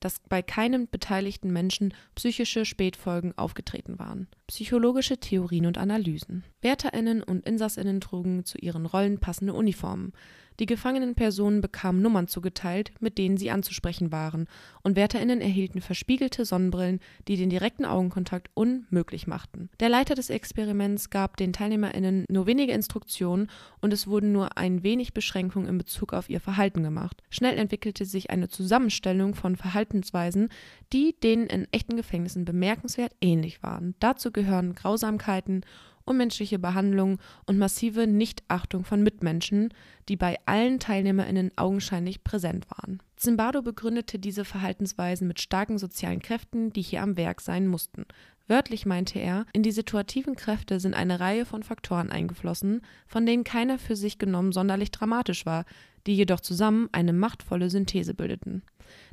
dass 0.00 0.20
bei 0.28 0.42
keinem 0.42 0.88
beteiligten 0.88 1.52
Menschen 1.52 1.94
psychische 2.14 2.64
Spätfolgen 2.64 3.36
aufgetreten 3.36 3.98
waren. 3.98 4.28
Psychologische 4.48 5.18
Theorien 5.18 5.66
und 5.66 5.76
Analysen. 5.76 6.42
WärterInnen 6.62 7.22
und 7.22 7.46
InsassInnen 7.46 8.00
trugen 8.00 8.46
zu 8.46 8.56
ihren 8.56 8.86
Rollen 8.86 9.18
passende 9.18 9.52
Uniformen. 9.52 10.14
Die 10.60 10.66
gefangenen 10.66 11.14
Personen 11.14 11.60
bekamen 11.60 12.02
Nummern 12.02 12.26
zugeteilt, 12.26 12.90
mit 12.98 13.16
denen 13.16 13.36
sie 13.36 13.50
anzusprechen 13.52 14.10
waren, 14.10 14.48
und 14.82 14.96
WärterInnen 14.96 15.40
erhielten 15.40 15.80
verspiegelte 15.80 16.44
Sonnenbrillen, 16.44 16.98
die 17.28 17.36
den 17.36 17.50
direkten 17.50 17.84
Augenkontakt 17.84 18.50
unmöglich 18.54 19.28
machten. 19.28 19.70
Der 19.78 19.88
Leiter 19.88 20.16
des 20.16 20.30
Experiments 20.30 21.10
gab 21.10 21.36
den 21.36 21.52
TeilnehmerInnen 21.52 22.24
nur 22.28 22.46
wenige 22.46 22.72
Instruktionen 22.72 23.48
und 23.80 23.92
es 23.92 24.08
wurden 24.08 24.32
nur 24.32 24.58
ein 24.58 24.82
wenig 24.82 25.14
Beschränkungen 25.14 25.68
in 25.68 25.78
Bezug 25.78 26.12
auf 26.12 26.28
ihr 26.28 26.40
Verhalten 26.40 26.82
gemacht. 26.82 27.22
Schnell 27.30 27.56
entwickelte 27.56 28.04
sich 28.04 28.30
eine 28.30 28.48
Zusammenstellung 28.48 29.36
von 29.36 29.54
Verhaltensweisen, 29.54 30.48
die 30.92 31.14
denen 31.22 31.46
in 31.46 31.68
echten 31.70 31.96
Gefängnissen 31.96 32.44
bemerkenswert 32.44 33.12
ähnlich 33.20 33.62
waren. 33.62 33.94
Dazu 34.00 34.32
gehören 34.32 34.74
Grausamkeiten 34.74 35.64
unmenschliche 36.08 36.58
Behandlung 36.58 37.18
und 37.46 37.58
massive 37.58 38.06
Nichtachtung 38.06 38.84
von 38.84 39.02
Mitmenschen, 39.02 39.72
die 40.08 40.16
bei 40.16 40.36
allen 40.46 40.80
TeilnehmerInnen 40.80 41.52
augenscheinlich 41.56 42.24
präsent 42.24 42.66
waren. 42.70 43.00
Zimbardo 43.16 43.62
begründete 43.62 44.18
diese 44.18 44.44
Verhaltensweisen 44.44 45.28
mit 45.28 45.40
starken 45.40 45.78
sozialen 45.78 46.20
Kräften, 46.20 46.72
die 46.72 46.82
hier 46.82 47.02
am 47.02 47.16
Werk 47.16 47.40
sein 47.40 47.66
mussten. 47.66 48.06
Wörtlich 48.46 48.86
meinte 48.86 49.18
er, 49.18 49.44
in 49.52 49.62
die 49.62 49.72
situativen 49.72 50.34
Kräfte 50.34 50.80
sind 50.80 50.94
eine 50.94 51.20
Reihe 51.20 51.44
von 51.44 51.62
Faktoren 51.62 52.10
eingeflossen, 52.10 52.80
von 53.06 53.26
denen 53.26 53.44
keiner 53.44 53.78
für 53.78 53.94
sich 53.94 54.18
genommen 54.18 54.52
sonderlich 54.52 54.90
dramatisch 54.90 55.44
war, 55.44 55.66
die 56.06 56.14
jedoch 56.14 56.40
zusammen 56.40 56.88
eine 56.92 57.12
machtvolle 57.12 57.68
Synthese 57.68 58.14
bildeten. 58.14 58.62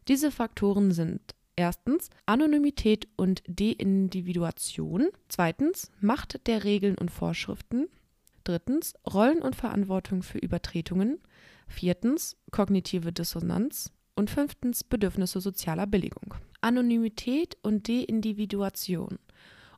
Diese 0.07 0.31
Faktoren 0.31 0.91
sind 0.91 1.35
Erstens 1.55 2.09
Anonymität 2.25 3.07
und 3.15 3.41
Deindividuation. 3.47 5.07
Zweitens 5.29 5.91
Macht 6.01 6.47
der 6.47 6.63
Regeln 6.63 6.97
und 6.97 7.11
Vorschriften. 7.11 7.87
Drittens 8.43 8.93
Rollen 9.11 9.41
und 9.41 9.55
Verantwortung 9.55 10.21
für 10.21 10.37
Übertretungen. 10.37 11.19
Viertens 11.67 12.35
kognitive 12.51 13.13
Dissonanz. 13.13 13.91
Und 14.17 14.29
fünftens 14.29 14.83
Bedürfnisse 14.83 15.41
sozialer 15.41 15.87
Billigung. 15.87 16.35
Anonymität 16.61 17.57
und 17.63 17.87
Deindividuation. 17.89 19.19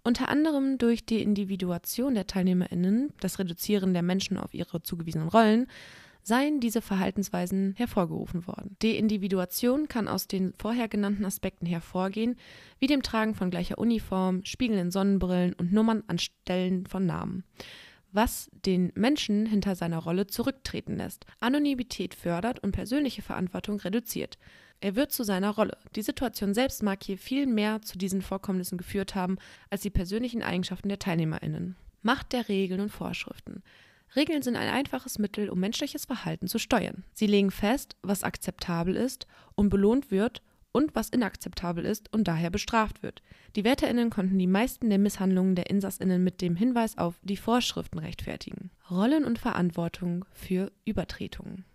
Unter 0.03 0.29
anderem 0.29 0.77
durch 0.77 1.05
die 1.05 1.21
Individuation 1.21 2.15
der 2.15 2.27
TeilnehmerInnen, 2.27 3.13
das 3.19 3.39
Reduzieren 3.39 3.93
der 3.93 4.03
Menschen 4.03 4.37
auf 4.37 4.53
ihre 4.53 4.81
zugewiesenen 4.81 5.27
Rollen, 5.27 5.67
seien 6.27 6.59
diese 6.59 6.81
Verhaltensweisen 6.81 7.73
hervorgerufen 7.77 8.45
worden. 8.47 8.75
Deindividuation 8.83 9.87
kann 9.87 10.09
aus 10.09 10.27
den 10.27 10.53
vorher 10.57 10.89
genannten 10.89 11.23
Aspekten 11.23 11.65
hervorgehen, 11.65 12.35
wie 12.79 12.87
dem 12.87 13.01
Tragen 13.01 13.33
von 13.33 13.49
gleicher 13.49 13.77
Uniform, 13.77 14.43
spiegelnden 14.43 14.91
Sonnenbrillen 14.91 15.53
und 15.53 15.71
Nummern 15.71 16.03
an 16.07 16.19
Stellen 16.19 16.85
von 16.85 17.05
Namen 17.05 17.43
was 18.13 18.49
den 18.65 18.91
Menschen 18.95 19.45
hinter 19.45 19.75
seiner 19.75 19.99
Rolle 19.99 20.27
zurücktreten 20.27 20.97
lässt, 20.97 21.25
Anonymität 21.39 22.15
fördert 22.15 22.59
und 22.59 22.71
persönliche 22.71 23.21
Verantwortung 23.21 23.79
reduziert. 23.79 24.37
Er 24.79 24.95
wird 24.95 25.11
zu 25.11 25.23
seiner 25.23 25.51
Rolle. 25.51 25.77
Die 25.95 26.01
Situation 26.01 26.53
selbst 26.53 26.83
mag 26.83 27.03
hier 27.03 27.17
viel 27.17 27.47
mehr 27.47 27.81
zu 27.81 27.97
diesen 27.97 28.21
Vorkommnissen 28.21 28.77
geführt 28.77 29.13
haben 29.13 29.37
als 29.69 29.81
die 29.81 29.89
persönlichen 29.89 30.41
Eigenschaften 30.41 30.89
der 30.89 30.99
TeilnehmerInnen. 30.99 31.75
Macht 32.01 32.33
der 32.33 32.47
Regeln 32.47 32.79
und 32.79 32.89
Vorschriften. 32.89 33.61
Regeln 34.15 34.41
sind 34.41 34.55
ein 34.55 34.69
einfaches 34.69 35.19
Mittel, 35.19 35.49
um 35.49 35.59
menschliches 35.59 36.05
Verhalten 36.05 36.47
zu 36.47 36.59
steuern. 36.59 37.03
Sie 37.13 37.27
legen 37.27 37.51
fest, 37.51 37.95
was 38.01 38.23
akzeptabel 38.23 38.95
ist 38.95 39.27
und 39.55 39.69
belohnt 39.69 40.11
wird 40.11 40.41
und 40.71 40.95
was 40.95 41.09
inakzeptabel 41.09 41.85
ist 41.85 42.13
und 42.13 42.27
daher 42.27 42.49
bestraft 42.49 43.01
wird. 43.03 43.21
Die 43.55 43.63
WärterInnen 43.63 44.09
konnten 44.09 44.37
die 44.37 44.47
meisten 44.47 44.89
der 44.89 44.99
Misshandlungen 44.99 45.55
der 45.55 45.69
InsassInnen 45.69 46.23
mit 46.23 46.41
dem 46.41 46.55
Hinweis 46.55 46.97
auf 46.97 47.15
die 47.23 47.37
Vorschriften 47.37 47.99
rechtfertigen. 47.99 48.71
Rollen 48.89 49.25
und 49.25 49.39
Verantwortung 49.39 50.25
für 50.31 50.71
Übertretungen. 50.85 51.65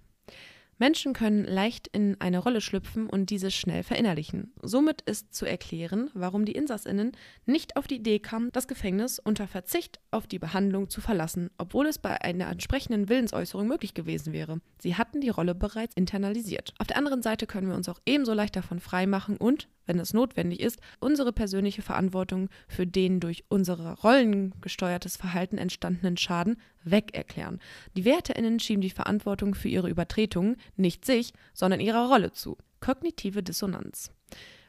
Menschen 0.78 1.12
können 1.12 1.44
leicht 1.44 1.86
in 1.88 2.20
eine 2.20 2.38
Rolle 2.38 2.60
schlüpfen 2.60 3.08
und 3.08 3.30
diese 3.30 3.50
schnell 3.50 3.82
verinnerlichen. 3.82 4.52
Somit 4.62 5.02
ist 5.02 5.32
zu 5.34 5.46
erklären, 5.46 6.10
warum 6.14 6.44
die 6.44 6.52
Insassinnen 6.52 7.12
nicht 7.46 7.76
auf 7.76 7.86
die 7.86 7.96
Idee 7.96 8.18
kamen, 8.18 8.50
das 8.52 8.66
Gefängnis 8.66 9.18
unter 9.18 9.46
Verzicht 9.46 10.00
auf 10.10 10.26
die 10.26 10.38
Behandlung 10.38 10.88
zu 10.88 11.00
verlassen, 11.00 11.50
obwohl 11.58 11.86
es 11.86 11.98
bei 11.98 12.20
einer 12.20 12.48
entsprechenden 12.48 13.08
Willensäußerung 13.08 13.68
möglich 13.68 13.94
gewesen 13.94 14.32
wäre. 14.32 14.60
Sie 14.80 14.96
hatten 14.96 15.20
die 15.20 15.28
Rolle 15.28 15.54
bereits 15.54 15.94
internalisiert. 15.94 16.74
Auf 16.78 16.88
der 16.88 16.96
anderen 16.96 17.22
Seite 17.22 17.46
können 17.46 17.68
wir 17.68 17.76
uns 17.76 17.88
auch 17.88 18.00
ebenso 18.04 18.32
leicht 18.32 18.56
davon 18.56 18.80
freimachen 18.80 19.36
und, 19.36 19.68
wenn 19.86 19.98
es 19.98 20.14
notwendig 20.14 20.60
ist, 20.60 20.80
unsere 21.00 21.32
persönliche 21.32 21.82
Verantwortung 21.82 22.48
für 22.68 22.86
den 22.86 23.20
durch 23.20 23.44
unsere 23.48 24.00
Rollen 24.00 24.54
gesteuertes 24.60 25.16
Verhalten 25.16 25.58
entstandenen 25.58 26.16
Schaden 26.16 26.56
wegerklären. 26.84 27.60
Die 27.96 28.04
WärterInnen 28.04 28.60
schieben 28.60 28.82
die 28.82 28.90
Verantwortung 28.90 29.54
für 29.54 29.68
ihre 29.68 29.88
Übertretungen 29.88 30.56
nicht 30.76 31.04
sich, 31.04 31.32
sondern 31.54 31.80
ihrer 31.80 32.08
Rolle 32.08 32.32
zu. 32.32 32.56
Kognitive 32.80 33.42
Dissonanz. 33.42 34.10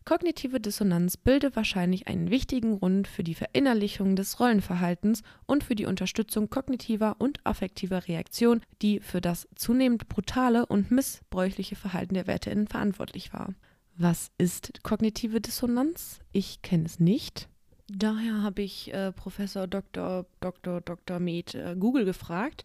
Kognitive 0.05 0.59
Dissonanz 0.59 1.16
bildet 1.16 1.55
wahrscheinlich 1.55 2.09
einen 2.09 2.30
wichtigen 2.30 2.80
Grund 2.80 3.07
für 3.07 3.24
die 3.24 3.36
Verinnerlichung 3.36 4.18
des 4.18 4.38
Rollenverhaltens 4.38 5.24
und 5.45 5.64
für 5.64 5.76
die 5.76 5.86
Unterstützung 5.86 6.49
kognitiver 6.49 7.16
und 7.20 7.39
affektiver 7.45 8.05
Reaktion, 8.07 8.61
die 8.82 8.99
für 8.99 9.22
das 9.22 9.47
zunehmend 9.55 10.09
brutale 10.09 10.66
und 10.66 10.91
missbräuchliche 10.91 11.78
Verhalten 11.78 12.16
der 12.16 12.28
WärterInnen 12.28 12.68
verantwortlich 12.68 13.32
war. 13.32 13.53
Was 13.95 14.31
ist 14.39 14.81
kognitive 14.83 15.39
Dissonanz? 15.39 16.19
Ich 16.31 16.63
kenne 16.63 16.85
es 16.85 16.99
nicht. 16.99 17.47
Daher 17.87 18.41
habe 18.41 18.63
ich 18.63 18.91
äh, 18.91 19.11
Professor 19.11 19.67
Dr. 19.67 20.25
Dr. 20.39 20.81
Dr. 20.81 21.19
Med 21.19 21.53
äh, 21.53 21.75
Google 21.77 22.05
gefragt. 22.05 22.63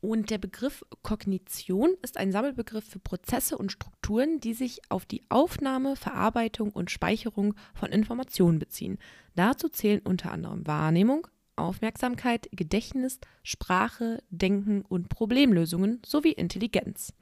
Und 0.00 0.30
der 0.30 0.38
Begriff 0.38 0.84
Kognition 1.02 1.90
ist 2.00 2.16
ein 2.16 2.32
Sammelbegriff 2.32 2.84
für 2.84 2.98
Prozesse 2.98 3.58
und 3.58 3.70
Strukturen, 3.70 4.40
die 4.40 4.54
sich 4.54 4.80
auf 4.88 5.04
die 5.04 5.22
Aufnahme, 5.28 5.94
Verarbeitung 5.94 6.70
und 6.70 6.90
Speicherung 6.90 7.54
von 7.74 7.90
Informationen 7.90 8.58
beziehen. 8.58 8.98
Dazu 9.34 9.68
zählen 9.68 10.00
unter 10.02 10.32
anderem 10.32 10.66
Wahrnehmung, 10.66 11.26
Aufmerksamkeit, 11.56 12.48
Gedächtnis, 12.52 13.20
Sprache, 13.42 14.22
Denken 14.30 14.82
und 14.82 15.10
Problemlösungen 15.10 16.00
sowie 16.04 16.32
Intelligenz. 16.32 17.12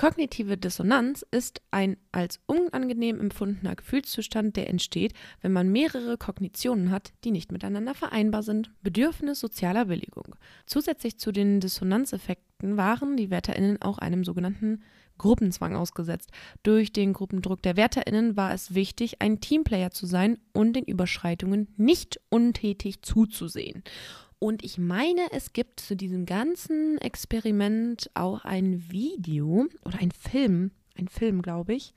Kognitive 0.00 0.56
Dissonanz 0.56 1.26
ist 1.30 1.60
ein 1.70 1.98
als 2.10 2.40
unangenehm 2.46 3.20
empfundener 3.20 3.76
Gefühlszustand, 3.76 4.56
der 4.56 4.70
entsteht, 4.70 5.12
wenn 5.42 5.52
man 5.52 5.70
mehrere 5.70 6.16
Kognitionen 6.16 6.90
hat, 6.90 7.12
die 7.22 7.30
nicht 7.30 7.52
miteinander 7.52 7.92
vereinbar 7.92 8.42
sind. 8.42 8.70
Bedürfnis 8.82 9.40
sozialer 9.40 9.84
Billigung. 9.84 10.36
Zusätzlich 10.64 11.18
zu 11.18 11.32
den 11.32 11.60
Dissonanzeffekten 11.60 12.78
waren 12.78 13.18
die 13.18 13.28
WärterInnen 13.28 13.82
auch 13.82 13.98
einem 13.98 14.24
sogenannten 14.24 14.82
Gruppenzwang 15.18 15.76
ausgesetzt. 15.76 16.30
Durch 16.62 16.94
den 16.94 17.12
Gruppendruck 17.12 17.60
der 17.60 17.76
WärterInnen 17.76 18.38
war 18.38 18.54
es 18.54 18.74
wichtig, 18.74 19.20
ein 19.20 19.42
Teamplayer 19.42 19.90
zu 19.90 20.06
sein 20.06 20.38
und 20.54 20.76
den 20.76 20.86
Überschreitungen 20.86 21.74
nicht 21.76 22.18
untätig 22.30 23.02
zuzusehen. 23.02 23.84
Und 24.40 24.64
ich 24.64 24.78
meine, 24.78 25.20
es 25.32 25.52
gibt 25.52 25.80
zu 25.80 25.94
diesem 25.94 26.24
ganzen 26.24 26.96
Experiment 26.98 28.10
auch 28.14 28.46
ein 28.46 28.90
Video 28.90 29.66
oder 29.84 29.98
ein 30.00 30.10
Film, 30.12 30.70
ein 30.98 31.08
Film, 31.08 31.42
glaube 31.42 31.74
ich. 31.74 31.92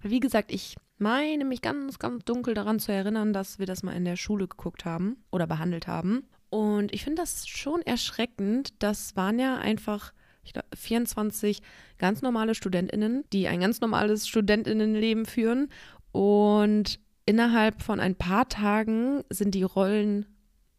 Weil, 0.00 0.12
wie 0.12 0.20
gesagt, 0.20 0.52
ich 0.52 0.76
meine 0.98 1.44
mich 1.44 1.60
ganz, 1.60 1.98
ganz 1.98 2.24
dunkel 2.24 2.54
daran 2.54 2.78
zu 2.78 2.92
erinnern, 2.92 3.32
dass 3.32 3.58
wir 3.58 3.66
das 3.66 3.82
mal 3.82 3.96
in 3.96 4.04
der 4.04 4.14
Schule 4.14 4.46
geguckt 4.46 4.84
haben 4.84 5.16
oder 5.32 5.48
behandelt 5.48 5.88
haben. 5.88 6.28
Und 6.50 6.94
ich 6.94 7.02
finde 7.02 7.20
das 7.20 7.48
schon 7.48 7.82
erschreckend. 7.82 8.74
Das 8.78 9.16
waren 9.16 9.40
ja 9.40 9.56
einfach 9.56 10.12
glaub, 10.52 10.66
24 10.76 11.62
ganz 11.98 12.22
normale 12.22 12.54
StudentInnen, 12.54 13.24
die 13.32 13.48
ein 13.48 13.58
ganz 13.58 13.80
normales 13.80 14.28
StudentInnenleben 14.28 15.26
führen. 15.26 15.68
Und 16.12 17.00
innerhalb 17.26 17.82
von 17.82 17.98
ein 17.98 18.14
paar 18.14 18.48
Tagen 18.48 19.24
sind 19.30 19.56
die 19.56 19.64
Rollen 19.64 20.26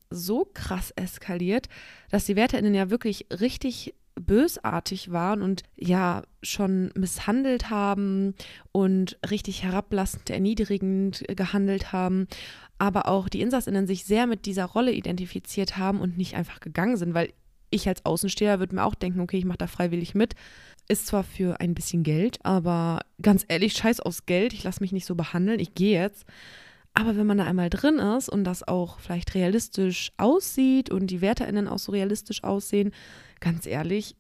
so 0.10 0.48
krass 0.54 0.92
eskaliert, 0.96 1.68
dass 2.10 2.26
die 2.26 2.36
WärterInnen 2.36 2.74
ja 2.74 2.90
wirklich 2.90 3.28
richtig 3.40 3.94
bösartig 4.20 5.12
waren 5.12 5.42
und 5.42 5.64
ja 5.78 6.24
schon 6.44 6.92
misshandelt 6.96 7.70
haben 7.70 8.36
und 8.72 9.18
richtig 9.30 9.64
herablassend, 9.64 10.30
erniedrigend 10.30 11.24
gehandelt 11.30 11.94
haben, 11.94 12.28
aber 12.78 13.08
auch 13.08 13.30
die 13.30 13.42
Insassinnen 13.42 13.88
sich 13.88 14.06
sehr 14.06 14.28
mit 14.28 14.46
dieser 14.46 14.66
Rolle 14.66 14.92
identifiziert 14.92 15.78
haben 15.78 16.02
und 16.02 16.18
nicht 16.18 16.36
einfach 16.36 16.60
gegangen 16.60 16.98
sind, 16.98 17.14
weil 17.14 17.34
ich 17.72 17.88
als 17.88 18.06
Außensteher 18.06 18.60
würde 18.60 18.76
mir 18.76 18.84
auch 18.84 18.96
denken, 18.96 19.20
okay, 19.20 19.38
ich 19.38 19.46
mache 19.46 19.60
da 19.60 19.68
freiwillig 19.68 20.16
mit. 20.16 20.34
Ist 20.88 21.06
zwar 21.06 21.24
für 21.24 21.60
ein 21.60 21.76
bisschen 21.76 22.02
Geld, 22.02 22.44
aber 22.44 23.02
ganz 23.22 23.46
ehrlich, 23.48 23.74
scheiß 23.74 24.00
aufs 24.00 24.26
Geld, 24.26 24.54
ich 24.54 24.64
lasse 24.64 24.82
mich 24.82 24.92
nicht 24.92 25.06
so 25.06 25.14
behandeln, 25.14 25.60
ich 25.60 25.76
gehe 25.76 26.02
jetzt. 26.02 26.26
Aber 27.00 27.16
wenn 27.16 27.26
man 27.26 27.38
da 27.38 27.46
einmal 27.46 27.70
drin 27.70 27.98
ist 27.98 28.28
und 28.28 28.44
das 28.44 28.68
auch 28.68 29.00
vielleicht 29.00 29.34
realistisch 29.34 30.12
aussieht 30.18 30.90
und 30.90 31.08
die 31.08 31.22
WärterInnen 31.22 31.70
auch 31.70 31.80
so 31.80 31.94
realistisch 31.94 32.44
aussehen, 32.44 32.92
ganz 33.40 33.66
ehrlich, 33.66 34.18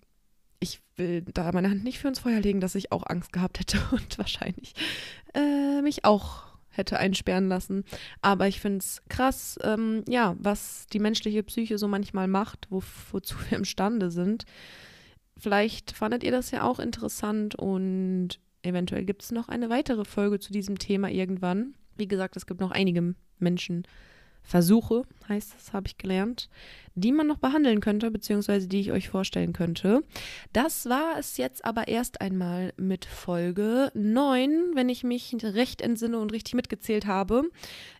ich 0.61 0.79
will 0.95 1.23
da 1.33 1.51
meine 1.51 1.69
Hand 1.69 1.83
nicht 1.83 1.99
für 1.99 2.07
ins 2.07 2.19
Feuer 2.19 2.39
legen, 2.39 2.61
dass 2.61 2.75
ich 2.75 2.93
auch 2.93 3.03
Angst 3.05 3.33
gehabt 3.33 3.59
hätte 3.59 3.79
und 3.91 4.17
wahrscheinlich 4.17 4.75
äh, 5.33 5.81
mich 5.81 6.05
auch 6.05 6.43
hätte 6.69 6.97
einsperren 6.97 7.49
lassen. 7.49 7.83
Aber 8.21 8.47
ich 8.47 8.61
finde 8.61 8.77
es 8.77 9.01
krass, 9.09 9.59
ähm, 9.61 10.05
ja, 10.07 10.37
was 10.39 10.87
die 10.87 10.99
menschliche 10.99 11.43
Psyche 11.43 11.77
so 11.77 11.89
manchmal 11.89 12.29
macht, 12.29 12.67
wo, 12.69 12.81
wozu 13.11 13.35
wir 13.49 13.57
imstande 13.57 14.09
sind. 14.09 14.45
Vielleicht 15.35 15.91
fandet 15.91 16.23
ihr 16.23 16.31
das 16.31 16.51
ja 16.51 16.63
auch 16.63 16.79
interessant 16.79 17.55
und 17.55 18.39
eventuell 18.61 19.03
gibt 19.03 19.23
es 19.23 19.31
noch 19.31 19.49
eine 19.49 19.69
weitere 19.69 20.05
Folge 20.05 20.39
zu 20.39 20.53
diesem 20.53 20.79
Thema 20.79 21.09
irgendwann. 21.09 21.73
Wie 21.99 22.07
gesagt, 22.07 22.37
es 22.37 22.47
gibt 22.47 22.61
noch 22.61 22.71
einige 22.71 23.13
Menschen, 23.37 23.85
Versuche, 24.41 25.03
heißt 25.27 25.53
es, 25.59 25.73
habe 25.73 25.87
ich 25.87 25.97
gelernt, 25.97 26.49
die 26.95 27.11
man 27.11 27.27
noch 27.27 27.37
behandeln 27.37 27.81
könnte, 27.81 28.09
beziehungsweise 28.09 28.67
die 28.67 28.79
ich 28.79 28.91
euch 28.91 29.09
vorstellen 29.09 29.53
könnte. 29.53 30.01
Das 30.53 30.87
war 30.87 31.19
es 31.19 31.37
jetzt 31.37 31.63
aber 31.65 31.87
erst 31.87 32.19
einmal 32.21 32.73
mit 32.77 33.05
Folge 33.05 33.91
9, 33.93 34.71
wenn 34.73 34.89
ich 34.89 35.03
mich 35.03 35.35
recht 35.43 35.81
entsinne 35.81 36.17
und 36.17 36.33
richtig 36.33 36.55
mitgezählt 36.55 37.05
habe. 37.05 37.43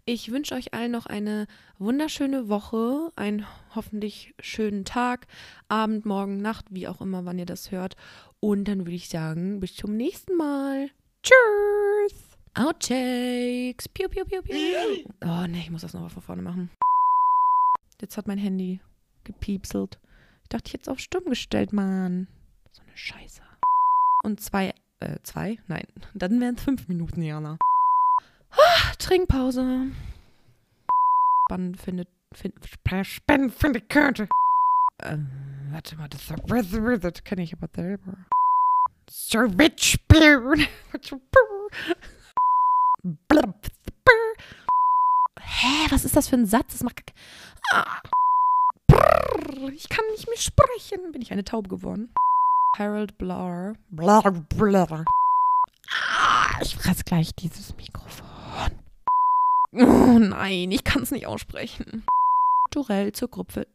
Ich 0.05 0.31
wünsche 0.31 0.55
euch 0.55 0.73
allen 0.73 0.91
noch 0.91 1.05
eine 1.05 1.45
wunderschöne 1.77 2.49
Woche, 2.49 3.11
einen 3.15 3.45
hoffentlich 3.75 4.33
schönen 4.39 4.85
Tag, 4.85 5.27
Abend, 5.67 6.05
Morgen, 6.05 6.41
Nacht, 6.41 6.65
wie 6.71 6.87
auch 6.87 7.01
immer, 7.01 7.25
wann 7.25 7.37
ihr 7.37 7.45
das 7.45 7.69
hört. 7.69 7.95
Und 8.39 8.67
dann 8.67 8.79
würde 8.79 8.95
ich 8.95 9.09
sagen, 9.09 9.59
bis 9.59 9.75
zum 9.75 9.95
nächsten 9.95 10.35
Mal. 10.35 10.89
Tschüss! 11.21 12.28
Outtakes. 12.59 13.87
Piu, 13.87 14.09
piu, 14.09 14.25
piu, 14.25 14.41
piu. 14.41 14.55
Oh, 15.23 15.47
nee, 15.47 15.61
ich 15.61 15.71
muss 15.71 15.81
das 15.81 15.93
nochmal 15.93 16.09
von 16.09 16.21
vorne 16.21 16.41
machen. 16.41 16.69
Jetzt 18.01 18.17
hat 18.17 18.27
mein 18.27 18.37
Handy 18.37 18.81
gepiepselt. 19.23 19.97
Ich 20.43 20.49
dachte, 20.49 20.67
ich 20.67 20.73
hätte 20.73 20.83
es 20.83 20.87
auf 20.89 20.99
stumm 20.99 21.25
gestellt, 21.25 21.71
Mann. 21.71 22.27
So 22.71 22.81
eine 22.81 22.97
Scheiße. 22.97 23.41
Und 24.23 24.41
zwei, 24.41 24.73
äh, 24.99 25.17
zwei? 25.23 25.57
Nein. 25.67 25.85
Dann 26.13 26.41
wären 26.41 26.55
es 26.55 26.63
fünf 26.63 26.89
Minuten, 26.89 27.21
Jana. 27.21 27.57
Ah, 28.51 28.93
Trinkpause. 28.97 29.91
Spannend 31.45 31.79
findet, 31.79 32.09
find, 32.33 32.55
spannend 33.03 33.53
findet 33.53 33.89
könnte. 33.89 34.27
Ähm, 35.01 35.29
warte 35.71 35.95
mal, 35.95 36.09
das 36.09 36.27
das 36.27 37.23
kenne 37.23 37.43
ich 37.43 37.53
aber 37.53 37.69
selber. 37.73 38.17
So 39.09 39.39
rich, 39.39 39.97
Hä, 45.41 45.87
was 45.89 46.05
ist 46.05 46.15
das 46.15 46.27
für 46.27 46.35
ein 46.35 46.45
Satz? 46.45 46.73
Das 46.73 46.83
macht. 46.83 47.13
Ah. 47.71 48.01
Ich 49.73 49.89
kann 49.89 50.05
nicht 50.11 50.27
mehr 50.27 50.37
sprechen. 50.37 51.11
Bin 51.11 51.21
ich 51.21 51.31
eine 51.31 51.43
Taube 51.43 51.69
geworden? 51.69 52.13
Harold 52.77 53.17
Blur. 53.17 53.73
Blur, 53.89 54.31
blur. 54.49 55.05
Ah, 56.17 56.59
ich 56.61 56.75
fress 56.75 57.03
gleich 57.03 57.35
dieses 57.35 57.75
Mikrofon. 57.75 58.71
Oh 59.73 60.19
nein, 60.19 60.71
ich 60.71 60.83
kann 60.83 61.03
es 61.03 61.11
nicht 61.11 61.27
aussprechen. 61.27 62.05
Durell 62.71 63.11
zur 63.11 63.29
Gruppe. 63.29 63.67